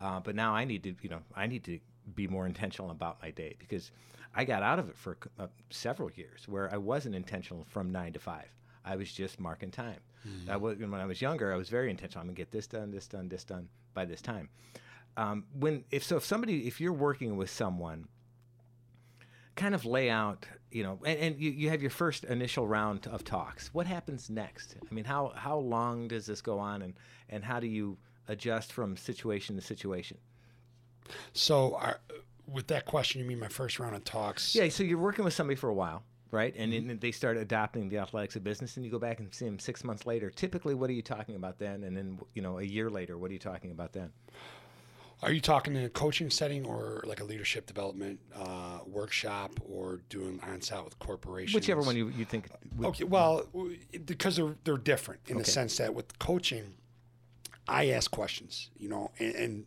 uh, 0.00 0.20
but 0.20 0.34
now 0.34 0.54
I 0.54 0.64
need 0.64 0.82
to, 0.84 0.94
you 1.02 1.08
know, 1.08 1.20
I 1.34 1.46
need 1.46 1.64
to 1.64 1.78
be 2.14 2.28
more 2.28 2.46
intentional 2.52 2.90
about 2.90 3.22
my 3.22 3.30
day 3.30 3.56
because 3.58 3.90
I 4.34 4.44
got 4.44 4.62
out 4.62 4.78
of 4.78 4.88
it 4.90 4.96
for 4.96 5.16
uh, 5.38 5.46
several 5.70 6.10
years 6.12 6.46
where 6.46 6.72
I 6.72 6.76
wasn't 6.76 7.14
intentional 7.14 7.64
from 7.68 7.90
nine 7.90 8.12
to 8.12 8.18
five. 8.18 8.48
I 8.84 8.96
was 8.96 9.12
just 9.12 9.40
marking 9.40 9.70
time. 9.70 9.98
Mm-hmm. 10.26 10.50
I 10.50 10.56
was, 10.56 10.78
when 10.78 10.94
I 10.94 11.06
was 11.06 11.20
younger, 11.20 11.52
I 11.52 11.56
was 11.56 11.68
very 11.68 11.90
intentional. 11.90 12.20
I'm 12.22 12.28
gonna 12.28 12.36
get 12.36 12.52
this 12.52 12.66
done, 12.66 12.90
this 12.90 13.06
done, 13.06 13.28
this 13.28 13.44
done 13.44 13.68
by 13.94 14.04
this 14.04 14.20
time. 14.20 14.48
Um, 15.16 15.44
when 15.58 15.84
if 15.90 16.04
so, 16.04 16.16
if 16.16 16.24
somebody, 16.24 16.66
if 16.66 16.80
you're 16.80 16.92
working 16.92 17.36
with 17.36 17.50
someone, 17.50 18.06
kind 19.56 19.74
of 19.74 19.84
lay 19.84 20.10
out, 20.10 20.46
you 20.70 20.82
know, 20.82 21.00
and, 21.04 21.18
and 21.18 21.40
you, 21.40 21.50
you 21.50 21.70
have 21.70 21.80
your 21.80 21.90
first 21.90 22.24
initial 22.24 22.68
round 22.68 23.06
of 23.08 23.24
talks. 23.24 23.72
What 23.72 23.86
happens 23.86 24.30
next? 24.30 24.76
I 24.88 24.94
mean, 24.94 25.04
how 25.04 25.32
how 25.34 25.58
long 25.58 26.08
does 26.08 26.26
this 26.26 26.40
go 26.40 26.58
on, 26.58 26.82
and 26.82 26.94
and 27.28 27.42
how 27.42 27.58
do 27.58 27.66
you 27.66 27.98
adjust 28.28 28.72
from 28.72 28.96
situation 28.96 29.56
to 29.56 29.62
situation? 29.62 30.18
So, 31.32 31.76
our, 31.76 32.00
with 32.46 32.66
that 32.68 32.84
question, 32.84 33.20
you 33.20 33.26
mean 33.26 33.40
my 33.40 33.48
first 33.48 33.78
round 33.78 33.96
of 33.96 34.04
talks? 34.04 34.54
Yeah. 34.54 34.68
So 34.68 34.84
you're 34.84 34.98
working 34.98 35.24
with 35.24 35.34
somebody 35.34 35.56
for 35.56 35.68
a 35.68 35.74
while, 35.74 36.04
right? 36.30 36.54
And 36.56 36.72
mm-hmm. 36.72 36.88
then 36.88 36.98
they 36.98 37.12
start 37.12 37.36
adopting 37.36 37.88
the 37.88 37.98
athletics 37.98 38.36
of 38.36 38.44
business, 38.44 38.76
and 38.76 38.84
you 38.84 38.90
go 38.90 38.98
back 38.98 39.18
and 39.18 39.32
see 39.34 39.46
them 39.46 39.58
six 39.58 39.82
months 39.84 40.06
later. 40.06 40.30
Typically, 40.30 40.74
what 40.74 40.90
are 40.90 40.94
you 40.94 41.02
talking 41.02 41.36
about 41.36 41.58
then? 41.58 41.84
And 41.84 41.96
then 41.96 42.18
you 42.34 42.42
know, 42.42 42.58
a 42.58 42.64
year 42.64 42.90
later, 42.90 43.18
what 43.18 43.30
are 43.30 43.34
you 43.34 43.40
talking 43.40 43.70
about 43.70 43.92
then? 43.92 44.12
Are 45.22 45.32
you 45.32 45.40
talking 45.40 45.74
in 45.74 45.84
a 45.84 45.88
coaching 45.88 46.28
setting 46.28 46.66
or 46.66 47.02
like 47.06 47.20
a 47.20 47.24
leadership 47.24 47.66
development 47.66 48.20
uh, 48.34 48.80
workshop 48.86 49.58
or 49.66 50.00
doing 50.10 50.40
on-site 50.46 50.84
with 50.84 50.98
corporations? 50.98 51.54
Whichever 51.54 51.80
one 51.80 51.96
you, 51.96 52.08
you 52.08 52.24
think. 52.24 52.48
Would, 52.76 52.88
okay, 52.88 53.04
well, 53.04 53.46
because 54.04 54.36
they're 54.36 54.56
they're 54.64 54.76
different 54.76 55.20
in 55.26 55.36
okay. 55.36 55.44
the 55.44 55.50
sense 55.50 55.78
that 55.78 55.94
with 55.94 56.18
coaching, 56.18 56.74
I 57.66 57.90
ask 57.90 58.10
questions, 58.10 58.70
you 58.76 58.88
know, 58.88 59.10
and, 59.18 59.34
and 59.34 59.64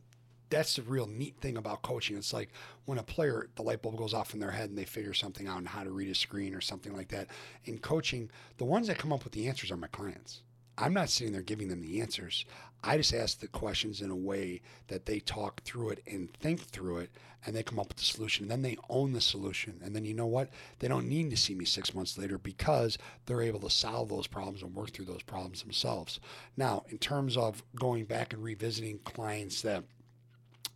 that's 0.49 0.75
the 0.75 0.81
real 0.83 1.07
neat 1.07 1.35
thing 1.41 1.57
about 1.57 1.81
coaching. 1.81 2.17
It's 2.17 2.33
like 2.33 2.49
when 2.85 2.97
a 2.97 3.03
player, 3.03 3.49
the 3.55 3.61
light 3.63 3.81
bulb 3.81 3.97
goes 3.97 4.13
off 4.13 4.33
in 4.33 4.39
their 4.39 4.51
head 4.51 4.69
and 4.69 4.77
they 4.77 4.85
figure 4.85 5.13
something 5.13 5.47
out 5.47 5.57
on 5.57 5.65
how 5.65 5.83
to 5.83 5.91
read 5.91 6.09
a 6.09 6.15
screen 6.15 6.53
or 6.53 6.61
something 6.61 6.95
like 6.95 7.09
that. 7.09 7.27
In 7.65 7.79
coaching, 7.79 8.29
the 8.57 8.65
ones 8.65 8.87
that 8.87 8.97
come 8.97 9.13
up 9.13 9.23
with 9.23 9.33
the 9.33 9.47
answers 9.47 9.71
are 9.71 9.77
my 9.77 9.87
clients. 9.87 10.41
I'm 10.79 10.93
not 10.93 11.09
sitting 11.09 11.33
there 11.33 11.41
giving 11.41 11.67
them 11.67 11.81
the 11.81 11.99
answers. 12.01 12.45
I 12.81 12.95
just 12.95 13.13
ask 13.13 13.39
the 13.39 13.47
questions 13.47 14.01
in 14.01 14.09
a 14.09 14.15
way 14.15 14.61
that 14.87 15.05
they 15.05 15.19
talk 15.19 15.61
through 15.63 15.89
it 15.89 16.01
and 16.07 16.31
think 16.31 16.61
through 16.61 16.99
it 16.99 17.11
and 17.45 17.55
they 17.55 17.63
come 17.63 17.79
up 17.79 17.89
with 17.89 17.97
the 17.97 18.05
solution. 18.05 18.45
And 18.45 18.51
then 18.51 18.61
they 18.61 18.77
own 18.89 19.11
the 19.11 19.21
solution. 19.21 19.81
And 19.83 19.93
then 19.93 20.05
you 20.05 20.13
know 20.13 20.25
what? 20.25 20.49
They 20.79 20.87
don't 20.87 21.09
need 21.09 21.29
to 21.31 21.37
see 21.37 21.55
me 21.55 21.65
six 21.65 21.93
months 21.93 22.17
later 22.17 22.37
because 22.37 22.97
they're 23.25 23.41
able 23.41 23.59
to 23.61 23.69
solve 23.69 24.09
those 24.09 24.27
problems 24.27 24.61
and 24.61 24.73
work 24.73 24.91
through 24.91 25.05
those 25.05 25.21
problems 25.23 25.61
themselves. 25.61 26.19
Now, 26.55 26.83
in 26.89 26.97
terms 26.97 27.35
of 27.35 27.63
going 27.75 28.05
back 28.05 28.33
and 28.33 28.43
revisiting 28.43 28.99
clients 29.03 29.61
that 29.63 29.83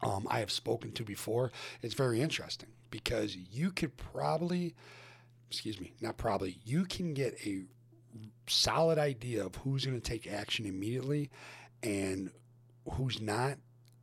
um, 0.02 0.28
I 0.30 0.39
have 0.39 0.52
spoken 0.52 0.92
to 0.94 1.04
before, 1.04 1.52
it's 1.82 1.94
very 1.94 2.22
interesting 2.22 2.70
because 2.92 3.36
you 3.36 3.72
could 3.72 3.96
probably, 3.96 4.76
excuse 5.50 5.80
me, 5.80 5.94
not 6.02 6.18
probably, 6.18 6.60
you 6.66 6.84
can 6.84 7.13
get 7.13 7.38
a 7.46 7.63
solid 8.47 8.97
idea 8.97 9.45
of 9.45 9.56
who's 9.58 9.86
going 9.86 9.99
to 9.99 10.10
take 10.10 10.32
action 10.32 10.65
immediately 10.65 11.29
and 11.82 12.32
who's 12.93 13.21
not 13.21 13.58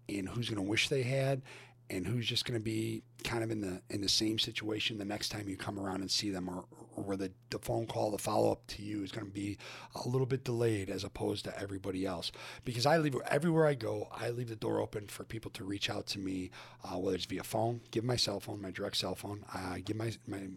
and 0.09 0.29
who's 0.29 0.49
going 0.49 0.63
to 0.63 0.69
wish 0.69 0.89
they 0.89 1.03
had 1.03 1.43
and 1.91 2.07
who's 2.07 2.27
just 2.27 2.45
going 2.45 2.59
to 2.59 2.63
be 2.65 3.03
kind 3.25 3.43
of 3.43 3.51
in 3.51 3.61
the 3.61 3.83
in 3.91 4.01
the 4.01 4.09
same 4.09 4.39
situation 4.39 4.97
the 4.97 5.05
next 5.05 5.29
time 5.29 5.49
you 5.49 5.57
come 5.57 5.79
around 5.79 6.01
and 6.01 6.11
see 6.11 6.31
them 6.31 6.49
or, 6.49 6.65
or 6.97 7.05
where 7.05 7.17
the, 7.17 7.31
the 7.51 7.59
phone 7.59 7.87
call 7.87 8.11
the 8.11 8.19
follow-up 8.19 8.67
to 8.67 8.83
you 8.83 9.03
is 9.03 9.13
going 9.13 9.27
to 9.27 9.33
be 9.33 9.59
a 9.97 10.09
little 10.09 10.27
bit 10.27 10.45
delayed 10.45 10.89
as 10.89 11.05
opposed 11.05 11.45
to 11.45 11.61
everybody 11.61 12.07
else. 12.07 12.33
Because 12.65 12.87
i 12.87 12.97
leave 12.97 13.17
everywhere 13.29 13.67
i 13.67 13.75
go 13.75 14.09
i 14.13 14.31
leave 14.31 14.49
the 14.49 14.57
door 14.57 14.81
open 14.81 15.09
for 15.09 15.25
people 15.25 15.51
to 15.51 15.65
reach 15.65 15.91
out 15.91 16.07
to 16.07 16.19
me 16.19 16.51
uh, 16.85 16.97
whether 16.97 17.17
it's 17.17 17.27
via 17.27 17.43
phone 17.43 17.81
give 17.91 18.05
my 18.05 18.17
cell 18.17 18.41
phone 18.41 18.63
my 18.63 18.71
direct 18.71 18.97
cell 18.97 19.15
phone 19.15 19.45
i 19.53 19.59
uh, 19.59 19.79
give 19.85 19.97
my 19.97 20.13
my 20.27 20.49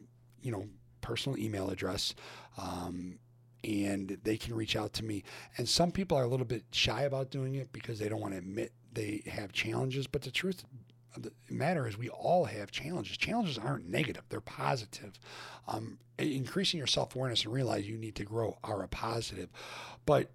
you 0.41 0.51
know 0.51 0.67
personal 1.01 1.37
email 1.37 1.69
address 1.69 2.15
um, 2.57 3.19
and 3.63 4.17
they 4.23 4.37
can 4.37 4.53
reach 4.55 4.75
out 4.75 4.93
to 4.93 5.05
me. 5.05 5.23
And 5.57 5.67
some 5.67 5.91
people 5.91 6.17
are 6.17 6.23
a 6.23 6.27
little 6.27 6.45
bit 6.45 6.63
shy 6.71 7.03
about 7.03 7.31
doing 7.31 7.55
it 7.55 7.71
because 7.71 7.99
they 7.99 8.09
don't 8.09 8.21
want 8.21 8.33
to 8.33 8.39
admit 8.39 8.73
they 8.93 9.23
have 9.27 9.53
challenges. 9.53 10.07
But 10.07 10.23
the 10.23 10.31
truth 10.31 10.63
of 11.15 11.23
the 11.23 11.31
matter 11.49 11.87
is, 11.87 11.97
we 11.97 12.09
all 12.09 12.45
have 12.45 12.71
challenges. 12.71 13.17
Challenges 13.17 13.57
aren't 13.57 13.87
negative; 13.87 14.23
they're 14.29 14.41
positive. 14.41 15.19
Um, 15.67 15.99
increasing 16.17 16.77
your 16.77 16.87
self 16.87 17.15
awareness 17.15 17.43
and 17.45 17.53
realize 17.53 17.87
you 17.87 17.97
need 17.97 18.15
to 18.15 18.25
grow 18.25 18.57
are 18.63 18.83
a 18.83 18.87
positive. 18.87 19.49
But 20.05 20.31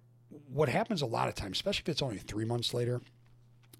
what 0.47 0.69
happens 0.69 1.01
a 1.01 1.07
lot 1.07 1.27
of 1.27 1.35
times, 1.35 1.57
especially 1.57 1.83
if 1.83 1.89
it's 1.89 2.01
only 2.01 2.17
three 2.17 2.45
months 2.45 2.73
later, 2.73 3.01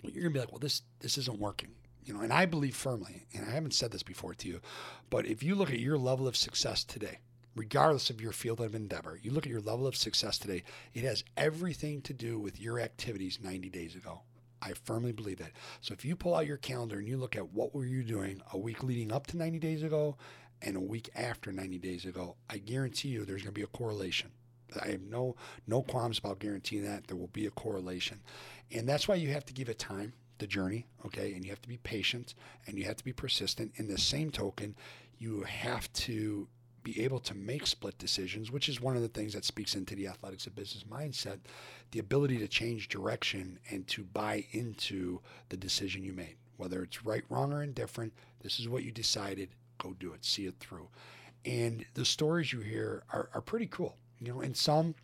you're 0.04 0.24
gonna 0.24 0.34
be 0.34 0.40
like, 0.40 0.52
"Well, 0.52 0.60
this 0.60 0.84
this 1.00 1.18
isn't 1.18 1.40
working." 1.40 1.70
You 2.04 2.14
know, 2.14 2.22
and 2.22 2.34
I 2.34 2.46
believe 2.46 2.76
firmly, 2.76 3.28
and 3.34 3.46
I 3.46 3.52
haven't 3.52 3.74
said 3.74 3.92
this 3.92 4.04
before 4.04 4.34
to 4.34 4.48
you, 4.48 4.62
but 5.10 5.26
if 5.28 5.44
you 5.44 5.54
look 5.54 5.70
at 5.70 5.80
your 5.80 5.98
level 5.98 6.28
of 6.28 6.36
success 6.36 6.84
today, 6.84 7.20
regardless 7.60 8.10
of 8.10 8.22
your 8.22 8.32
field 8.32 8.62
of 8.62 8.74
endeavor, 8.74 9.20
you 9.22 9.32
look 9.32 9.46
at 9.46 9.52
your 9.52 9.60
level 9.60 9.86
of 9.86 9.94
success 9.94 10.38
today, 10.38 10.64
it 10.94 11.04
has 11.04 11.26
everything 11.36 12.02
to 12.02 12.14
do 12.14 12.40
with 12.40 12.58
your 12.58 12.80
activities 12.80 13.38
90 13.44 13.70
days 13.70 13.96
ago. 13.96 14.22
I 14.62 14.72
firmly 14.72 15.12
believe 15.12 15.40
that. 15.40 15.52
So 15.82 15.94
if 15.94 16.06
you 16.06 16.16
pull 16.16 16.36
out 16.36 16.48
your 16.48 16.56
calendar 16.56 17.00
and 17.00 17.08
you 17.08 17.18
look 17.18 17.36
at 17.36 17.52
what 17.52 17.76
were 17.76 17.86
you 17.86 18.02
doing 18.02 18.42
a 18.54 18.58
week 18.58 18.82
leading 18.82 19.12
up 19.12 19.28
to 19.28 19.38
90 19.38 19.60
days 19.60 19.84
ago 19.84 20.16
and 20.62 20.78
a 20.78 20.80
week 20.80 21.10
after 21.16 21.52
90 21.52 21.80
days 21.80 22.06
ago, 22.06 22.38
I 22.50 22.60
guarantee 22.60 23.10
you 23.10 23.26
there's 23.26 23.42
going 23.42 23.54
to 23.54 23.60
be 23.60 23.64
a 23.64 23.68
correlation. 23.68 24.32
I 24.82 24.92
have 24.92 25.02
no 25.02 25.36
no 25.68 25.82
qualms 25.82 26.18
about 26.18 26.40
guaranteeing 26.40 26.86
that 26.86 27.08
there 27.08 27.18
will 27.18 27.28
be 27.28 27.46
a 27.46 27.52
correlation. 27.52 28.22
And 28.72 28.88
that's 28.88 29.08
why 29.10 29.16
you 29.16 29.34
have 29.34 29.46
to 29.48 29.54
give 29.54 29.68
it 29.68 29.80
time, 29.80 30.14
the 30.38 30.48
journey, 30.48 30.88
okay? 31.06 31.34
And 31.34 31.44
you 31.44 31.50
have 31.50 31.62
to 31.64 31.68
be 31.68 31.78
patient 31.78 32.36
and 32.68 32.78
you 32.78 32.86
have 32.86 32.96
to 32.98 33.04
be 33.04 33.12
persistent. 33.12 33.74
In 33.76 33.90
the 33.90 33.98
same 33.98 34.32
token, 34.32 34.76
you 35.18 35.42
have 35.42 35.92
to 35.94 36.48
be 36.84 37.04
able 37.04 37.20
to 37.20 37.36
make 37.36 37.68
split 37.68 37.98
decisions, 37.98 38.52
which 38.52 38.70
is 38.70 38.82
one 38.82 38.96
of 38.96 39.02
the 39.02 39.08
things 39.08 39.34
that 39.34 39.46
speaks 39.46 39.76
into 39.76 39.96
the 39.96 40.08
athletics 40.08 40.48
of 40.48 40.56
business 40.56 40.84
mindset, 40.84 41.40
the 41.92 42.00
ability 42.00 42.38
to 42.38 42.48
change 42.48 42.88
direction 42.88 43.60
and 43.70 43.88
to 43.88 44.04
buy 44.04 44.46
into 44.52 45.20
the 45.50 45.58
decision 45.58 46.04
you 46.04 46.14
made. 46.14 46.36
Whether 46.58 46.84
it's 46.84 47.06
right, 47.06 47.24
wrong, 47.30 47.54
or 47.54 47.64
indifferent, 47.64 48.14
this 48.42 48.60
is 48.60 48.68
what 48.68 48.84
you 48.84 48.92
decided, 48.92 49.50
go 49.78 49.96
do 50.00 50.14
it, 50.14 50.26
see 50.26 50.46
it 50.46 50.56
through. 50.60 50.90
And 51.46 51.86
the 51.94 52.06
stories 52.06 52.52
you 52.52 52.60
hear 52.60 53.04
are, 53.14 53.30
are 53.34 53.42
pretty 53.42 53.68
cool. 53.68 53.96
You 54.20 54.34
know, 54.34 54.42
and 54.42 54.56
some 54.56 54.96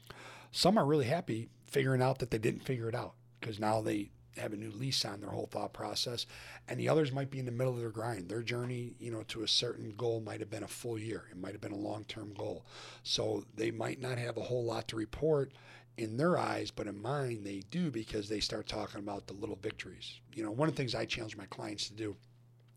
some 0.51 0.77
are 0.77 0.85
really 0.85 1.05
happy 1.05 1.49
figuring 1.67 2.01
out 2.01 2.19
that 2.19 2.31
they 2.31 2.37
didn't 2.37 2.63
figure 2.63 2.89
it 2.89 2.95
out 2.95 3.13
because 3.39 3.59
now 3.59 3.81
they 3.81 4.09
have 4.37 4.53
a 4.53 4.57
new 4.57 4.71
lease 4.71 5.05
on 5.05 5.21
their 5.21 5.29
whole 5.29 5.47
thought 5.47 5.73
process. 5.73 6.25
And 6.67 6.79
the 6.79 6.89
others 6.89 7.11
might 7.11 7.31
be 7.31 7.39
in 7.39 7.45
the 7.45 7.51
middle 7.51 7.73
of 7.73 7.79
their 7.79 7.89
grind. 7.89 8.29
Their 8.29 8.43
journey, 8.43 8.95
you 8.99 9.11
know, 9.11 9.23
to 9.29 9.43
a 9.43 9.47
certain 9.47 9.93
goal 9.97 10.21
might 10.21 10.39
have 10.39 10.49
been 10.49 10.63
a 10.63 10.67
full 10.67 10.97
year. 10.97 11.25
It 11.31 11.37
might 11.37 11.53
have 11.53 11.61
been 11.61 11.71
a 11.71 11.77
long-term 11.77 12.33
goal. 12.37 12.65
So 13.03 13.45
they 13.55 13.71
might 13.71 14.01
not 14.01 14.17
have 14.17 14.37
a 14.37 14.41
whole 14.41 14.63
lot 14.63 14.87
to 14.89 14.95
report 14.95 15.53
in 15.97 16.17
their 16.17 16.37
eyes, 16.37 16.71
but 16.71 16.87
in 16.87 17.01
mine 17.01 17.43
they 17.43 17.63
do 17.71 17.89
because 17.89 18.27
they 18.27 18.39
start 18.39 18.67
talking 18.67 18.99
about 18.99 19.27
the 19.27 19.33
little 19.33 19.57
victories. 19.61 20.19
You 20.33 20.43
know, 20.43 20.51
one 20.51 20.67
of 20.67 20.75
the 20.75 20.77
things 20.77 20.95
I 20.95 21.05
challenge 21.05 21.37
my 21.37 21.45
clients 21.45 21.87
to 21.87 21.93
do, 21.93 22.15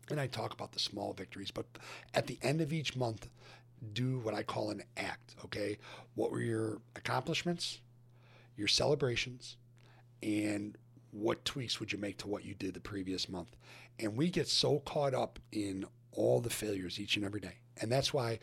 and 0.09 0.19
I 0.19 0.27
talk 0.27 0.53
about 0.53 0.71
the 0.71 0.79
small 0.79 1.13
victories, 1.13 1.51
but 1.51 1.65
at 2.13 2.27
the 2.27 2.39
end 2.41 2.61
of 2.61 2.71
each 2.71 2.95
month, 2.95 3.29
do 3.93 4.19
what 4.19 4.33
I 4.33 4.43
call 4.43 4.71
an 4.71 4.83
act, 4.97 5.35
okay? 5.45 5.77
What 6.15 6.31
were 6.31 6.41
your 6.41 6.81
accomplishments, 6.95 7.79
your 8.57 8.67
celebrations, 8.67 9.57
and 10.21 10.77
what 11.11 11.45
tweaks 11.45 11.79
would 11.79 11.91
you 11.91 11.99
make 11.99 12.17
to 12.19 12.27
what 12.27 12.45
you 12.45 12.53
did 12.53 12.73
the 12.73 12.79
previous 12.79 13.29
month? 13.29 13.55
And 13.99 14.15
we 14.15 14.29
get 14.29 14.47
so 14.47 14.79
caught 14.79 15.13
up 15.13 15.39
in 15.51 15.85
all 16.11 16.39
the 16.39 16.49
failures 16.49 16.99
each 16.99 17.15
and 17.15 17.25
every 17.25 17.39
day. 17.39 17.57
And 17.81 17.91
that's 17.91 18.13
why, 18.13 18.39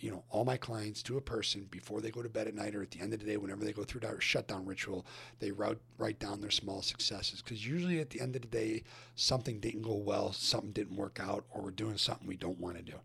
you 0.00 0.10
know, 0.10 0.24
all 0.30 0.44
my 0.44 0.56
clients 0.56 1.02
to 1.04 1.16
a 1.16 1.20
person 1.20 1.66
before 1.70 2.00
they 2.00 2.10
go 2.10 2.22
to 2.22 2.28
bed 2.28 2.46
at 2.46 2.54
night 2.54 2.74
or 2.74 2.82
at 2.82 2.90
the 2.90 3.00
end 3.00 3.12
of 3.12 3.20
the 3.20 3.26
day, 3.26 3.36
whenever 3.36 3.64
they 3.64 3.72
go 3.72 3.84
through 3.84 4.00
that 4.02 4.22
shutdown 4.22 4.64
ritual, 4.66 5.06
they 5.38 5.50
write, 5.50 5.78
write 5.98 6.18
down 6.18 6.40
their 6.40 6.50
small 6.50 6.82
successes. 6.82 7.42
Because 7.42 7.66
usually 7.66 8.00
at 8.00 8.10
the 8.10 8.20
end 8.20 8.36
of 8.36 8.42
the 8.42 8.48
day, 8.48 8.84
something 9.14 9.60
didn't 9.60 9.82
go 9.82 9.94
well, 9.94 10.32
something 10.32 10.72
didn't 10.72 10.96
work 10.96 11.18
out, 11.20 11.44
or 11.50 11.62
we're 11.62 11.70
doing 11.70 11.96
something 11.96 12.26
we 12.26 12.36
don't 12.36 12.60
want 12.60 12.76
to 12.76 12.82
do. 12.82 12.96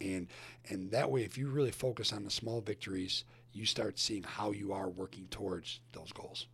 And 0.00 0.28
and 0.68 0.90
that 0.92 1.10
way, 1.10 1.22
if 1.22 1.36
you 1.36 1.48
really 1.48 1.72
focus 1.72 2.12
on 2.12 2.24
the 2.24 2.30
small 2.30 2.60
victories, 2.60 3.24
you 3.52 3.66
start 3.66 3.98
seeing 3.98 4.22
how 4.22 4.52
you 4.52 4.72
are 4.72 4.88
working 4.88 5.26
towards 5.30 5.80
those 5.92 6.12
goals. 6.12 6.46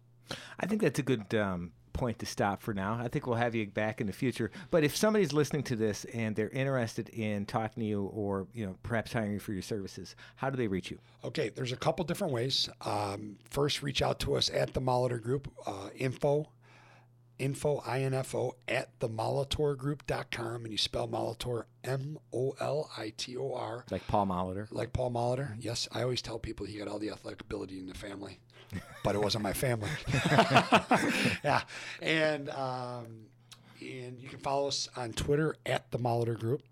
I 0.59 0.67
think 0.67 0.83
that's 0.83 0.99
a 0.99 1.03
good 1.03 1.35
um, 1.35 1.73
point 1.95 2.19
to 2.19 2.27
stop 2.27 2.61
for 2.63 2.75
now. 2.75 2.99
I 3.01 3.09
think 3.09 3.27
we'll 3.27 3.37
have 3.37 3.55
you 3.55 3.67
back 3.67 4.01
in 4.01 4.07
the 4.07 4.13
future. 4.13 4.51
But 4.71 4.85
if 4.85 4.95
somebody's 4.95 5.33
listening 5.33 5.63
to 5.65 5.77
this 5.77 6.05
and 6.07 6.37
they're 6.37 6.51
interested 6.51 7.09
in 7.09 7.47
talking 7.47 7.83
to 7.83 7.87
you 7.87 8.05
or 8.07 8.47
you 8.53 8.67
know 8.67 8.77
perhaps 8.83 9.13
hiring 9.13 9.33
you 9.33 9.39
for 9.39 9.53
your 9.53 9.63
services, 9.63 10.15
how 10.37 10.51
do 10.51 10.57
they 10.57 10.67
reach 10.67 10.91
you? 10.91 10.99
Okay, 11.25 11.49
there's 11.49 11.73
a 11.73 11.77
couple 11.77 12.05
different 12.05 12.33
ways. 12.33 12.69
Um, 12.83 13.37
first, 13.49 13.83
reach 13.83 14.03
out 14.03 14.19
to 14.21 14.35
us 14.35 14.51
at 14.51 14.75
the 14.75 14.81
Molitor 14.81 15.23
Group. 15.23 15.51
Uh, 15.67 15.89
info 15.97 16.49
info 17.39 17.83
info 17.89 18.57
at 18.69 18.99
the 19.01 19.09
molitorgroup.com 19.09 20.65
and 20.65 20.73
you 20.73 20.79
spell 20.79 21.09
molitor 21.09 21.65
m-o-l-i-t-o-r 21.83 23.85
like 23.91 24.07
paul 24.07 24.27
molitor 24.27 24.69
like 24.71 24.93
paul 24.93 25.11
molitor 25.11 25.55
yes 25.59 25.89
i 25.93 26.03
always 26.03 26.23
tell 26.23 26.39
people 26.39 26.65
he 26.65 26.79
got 26.79 26.89
all 26.89 26.99
the 26.99 27.11
athletic 27.11 27.41
ability 27.41 27.79
in 27.79 27.87
the 27.87 27.95
family 27.95 28.39
but 29.03 29.15
it 29.15 29.21
wasn't 29.21 29.45
my 29.45 29.53
family. 29.53 29.91
yeah, 31.45 31.63
and 32.03 32.51
um, 32.51 33.27
And 33.81 34.19
you 34.21 34.29
can 34.29 34.39
follow 34.39 34.69
us 34.69 34.89
on 34.97 35.13
Twitter 35.13 35.57
at 35.67 35.91
the 35.91 35.99
Molitor 35.99 36.39
Group. 36.39 36.63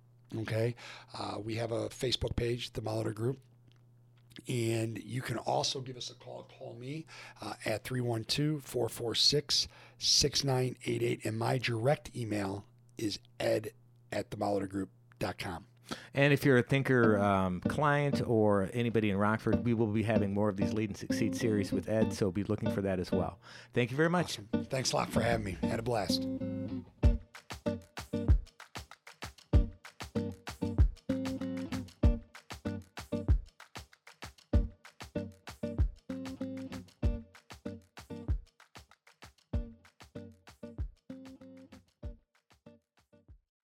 Okay. 0.40 0.74
Uh, 1.16 1.36
we 1.44 1.56
have 1.56 1.72
a 1.72 1.88
Facebook 1.90 2.34
page, 2.36 2.72
the 2.72 2.80
Molitor 2.80 3.14
Group. 3.14 3.38
And 4.48 4.98
you 5.02 5.22
can 5.22 5.38
also 5.38 5.80
give 5.80 5.96
us 5.96 6.10
a 6.10 6.14
call. 6.14 6.48
Call 6.58 6.74
me 6.74 7.06
uh, 7.40 7.54
at 7.64 7.84
312 7.84 8.62
446 8.62 9.68
6988. 9.98 11.24
And 11.24 11.38
my 11.38 11.58
direct 11.58 12.10
email 12.16 12.64
is 12.98 13.18
ed 13.40 13.70
at 14.10 14.30
themolitorgroup.com. 14.30 15.66
And 16.14 16.32
if 16.32 16.44
you're 16.44 16.58
a 16.58 16.62
thinker 16.62 17.18
um, 17.18 17.60
client 17.60 18.22
or 18.26 18.70
anybody 18.72 19.10
in 19.10 19.16
Rockford, 19.16 19.64
we 19.64 19.74
will 19.74 19.86
be 19.86 20.02
having 20.02 20.32
more 20.32 20.48
of 20.48 20.56
these 20.56 20.72
Lead 20.72 20.90
and 20.90 20.96
Succeed 20.96 21.36
series 21.36 21.72
with 21.72 21.88
Ed, 21.88 22.14
so 22.14 22.30
be 22.30 22.44
looking 22.44 22.70
for 22.70 22.82
that 22.82 22.98
as 22.98 23.10
well. 23.10 23.38
Thank 23.74 23.90
you 23.90 23.96
very 23.96 24.10
much. 24.10 24.38
Awesome. 24.54 24.64
Thanks 24.66 24.92
a 24.92 24.96
lot 24.96 25.10
for 25.10 25.20
having 25.20 25.44
me. 25.44 25.58
Had 25.62 25.78
a 25.78 25.82
blast. 25.82 26.26